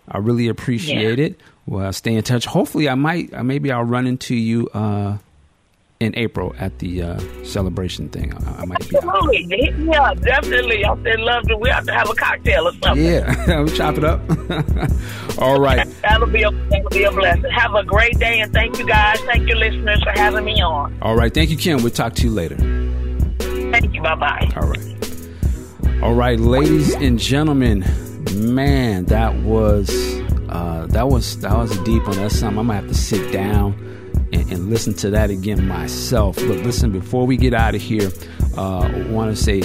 I 0.06 0.18
really 0.18 0.48
appreciate 0.48 1.18
Yeah. 1.18 1.24
it. 1.26 1.40
Well, 1.66 1.92
stay 1.94 2.14
in 2.14 2.22
touch. 2.24 2.44
Hopefully, 2.44 2.88
I 2.90 2.94
might, 2.94 3.32
uh, 3.32 3.42
maybe 3.42 3.72
I'll 3.72 3.84
run 3.84 4.06
into 4.06 4.34
you 4.34 4.68
uh, 4.74 5.16
in 6.00 6.16
April 6.16 6.54
at 6.58 6.78
the 6.78 7.02
uh, 7.02 7.18
celebration 7.44 8.08
thing. 8.08 8.32
I, 8.32 8.62
I 8.62 8.64
might 8.64 8.88
be. 8.88 8.96
Out. 8.96 9.04
Absolutely. 9.04 9.56
Hit 9.56 9.78
me 9.78 9.94
up. 9.94 10.20
Definitely. 10.20 10.84
I 10.84 11.02
said 11.02 11.20
love 11.20 11.42
to. 11.48 11.56
We 11.58 11.68
have 11.68 11.84
to 11.86 11.92
have 11.92 12.08
a 12.08 12.14
cocktail 12.14 12.68
or 12.68 12.72
something. 12.82 13.04
Yeah, 13.04 13.60
we 13.62 13.70
chop 13.70 13.98
it 13.98 14.04
up. 14.04 14.20
All 15.38 15.60
right. 15.60 15.86
That'll 16.02 16.26
be 16.26 16.42
a 16.42 16.50
that'll 16.50 16.88
be 16.90 17.04
a 17.04 17.12
blessing. 17.12 17.50
Have 17.50 17.74
a 17.74 17.84
great 17.84 18.18
day 18.18 18.40
and 18.40 18.52
thank 18.52 18.78
you 18.78 18.86
guys. 18.86 19.20
Thank 19.20 19.48
you, 19.48 19.54
listeners 19.54 20.02
for 20.02 20.10
having 20.10 20.44
me 20.44 20.60
on. 20.60 20.98
All 21.02 21.14
right. 21.14 21.32
Thank 21.32 21.50
you, 21.50 21.56
Kim. 21.56 21.82
We'll 21.82 21.92
talk 21.92 22.14
to 22.14 22.24
you 22.24 22.30
later. 22.32 22.56
Thank 23.38 23.94
you. 23.94 24.02
Bye 24.02 24.14
bye. 24.16 24.52
All 24.56 24.68
right. 24.68 24.86
All 26.02 26.14
right, 26.14 26.40
ladies 26.40 26.94
and 26.94 27.18
gentlemen, 27.18 27.84
man, 28.34 29.04
that 29.06 29.34
was 29.42 29.90
uh, 30.48 30.86
that 30.88 31.08
was 31.08 31.38
that 31.40 31.54
was 31.54 31.76
a 31.76 31.84
deep 31.84 32.06
one. 32.06 32.16
That's 32.16 32.38
something 32.38 32.58
I'm 32.58 32.68
gonna 32.68 32.80
have 32.80 32.88
to 32.88 32.94
sit 32.94 33.30
down 33.30 33.74
and, 34.32 34.50
and 34.52 34.70
listen 34.70 34.94
to 34.94 35.10
that 35.10 35.30
again 35.30 35.66
myself. 35.66 36.36
But 36.36 36.58
listen, 36.58 36.90
before 36.92 37.26
we 37.26 37.36
get 37.36 37.54
out 37.54 37.74
of 37.74 37.80
here, 37.80 38.10
uh, 38.56 38.90
want 39.08 39.36
to 39.36 39.42
say 39.42 39.60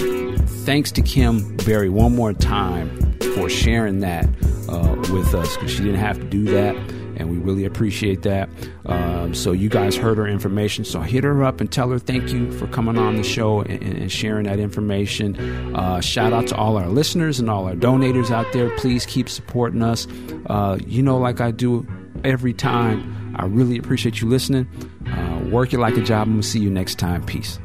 thanks 0.66 0.92
to 0.94 1.02
Kim 1.02 1.56
Berry 1.58 1.90
one 1.90 2.16
more 2.16 2.34
time 2.34 3.18
for 3.36 3.50
sharing 3.50 4.00
that 4.00 4.26
uh, 4.70 4.96
with 5.12 5.34
us 5.34 5.56
because 5.56 5.72
she 5.72 5.84
didn't 5.84 6.00
have 6.00 6.18
to 6.18 6.26
do 6.26 6.46
that 6.46 6.76
and 7.18 7.30
we 7.30 7.38
really 7.38 7.66
appreciate 7.66 8.24
that. 8.24 8.50
Um, 8.86 9.34
so 9.34 9.52
you 9.52 9.70
guys 9.70 9.96
heard 9.96 10.18
her 10.18 10.28
information, 10.28 10.86
so 10.86 11.02
hit 11.02 11.24
her 11.24 11.44
up 11.44 11.62
and 11.62 11.72
tell 11.72 11.90
her 11.90 12.00
thank 12.00 12.32
you 12.32 12.52
for 12.52 12.68
coming 12.68 12.98
on 12.98 13.16
the 13.16 13.24
show 13.24 13.62
and, 13.62 13.82
and 13.82 14.12
sharing 14.12 14.46
that 14.46 14.60
information. 14.60 15.76
Uh, 15.76 16.02
shout 16.02 16.34
out 16.34 16.48
to 16.48 16.56
all 16.56 16.78
our 16.78 16.90
listeners 16.90 17.40
and 17.40 17.50
all 17.50 17.66
our 17.66 17.76
donators 17.76 18.32
out 18.32 18.52
there. 18.54 18.76
Please 18.78 19.06
keep 19.06 19.30
supporting 19.30 19.82
us. 19.82 20.08
Uh, 20.48 20.78
you 20.86 21.02
know, 21.02 21.18
like 21.18 21.42
I 21.42 21.52
do 21.52 21.88
every 22.24 22.54
time. 22.54 23.25
I 23.36 23.46
really 23.46 23.78
appreciate 23.78 24.22
you 24.22 24.28
listening. 24.28 24.68
Uh, 25.08 25.50
work 25.50 25.74
it 25.74 25.80
like 25.80 25.98
a 25.98 26.02
job. 26.02 26.28
I'm 26.28 26.34
gonna 26.34 26.44
see 26.44 26.60
you 26.60 26.70
next 26.70 26.96
time. 26.96 27.26
Peace. 27.26 27.60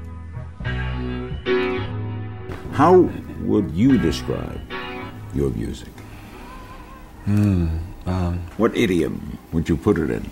How 2.72 3.10
would 3.42 3.70
you 3.72 3.98
describe 3.98 4.60
your 5.34 5.50
music? 5.50 5.88
what 8.60 8.76
idiom 8.76 9.38
would 9.52 9.68
you 9.68 9.76
put 9.76 9.96
it 9.98 10.10
in? 10.10 10.30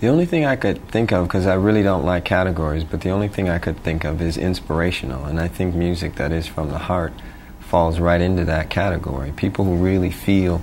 The 0.00 0.08
only 0.08 0.26
thing 0.26 0.44
I 0.44 0.56
could 0.56 0.86
think 0.88 1.12
of, 1.12 1.28
because 1.28 1.46
I 1.46 1.54
really 1.54 1.82
don't 1.84 2.04
like 2.04 2.24
categories, 2.24 2.82
but 2.82 3.02
the 3.02 3.10
only 3.10 3.28
thing 3.28 3.48
I 3.48 3.58
could 3.58 3.78
think 3.84 4.04
of 4.04 4.20
is 4.20 4.36
inspirational. 4.36 5.24
And 5.24 5.38
I 5.38 5.46
think 5.46 5.76
music 5.76 6.16
that 6.16 6.32
is 6.32 6.48
from 6.48 6.70
the 6.70 6.78
heart 6.78 7.12
falls 7.60 8.00
right 8.00 8.20
into 8.20 8.44
that 8.46 8.68
category. 8.68 9.32
People 9.36 9.64
who 9.64 9.76
really 9.76 10.10
feel 10.10 10.60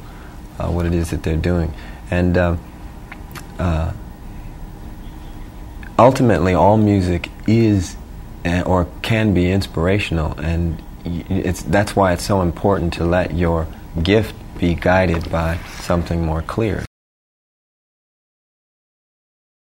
uh, 0.59 0.69
what 0.69 0.85
it 0.85 0.93
is 0.93 1.11
that 1.11 1.23
they're 1.23 1.37
doing. 1.37 1.73
And 2.11 2.37
uh, 2.37 2.57
uh, 3.59 3.93
ultimately, 5.97 6.53
all 6.53 6.77
music 6.77 7.29
is 7.47 7.95
or 8.65 8.87
can 9.01 9.33
be 9.33 9.51
inspirational. 9.51 10.37
And 10.39 10.81
it's, 11.05 11.61
that's 11.63 11.95
why 11.95 12.13
it's 12.13 12.23
so 12.23 12.41
important 12.41 12.93
to 12.93 13.05
let 13.05 13.35
your 13.35 13.67
gift 14.01 14.35
be 14.57 14.75
guided 14.75 15.31
by 15.31 15.57
something 15.79 16.25
more 16.25 16.41
clear. 16.41 16.85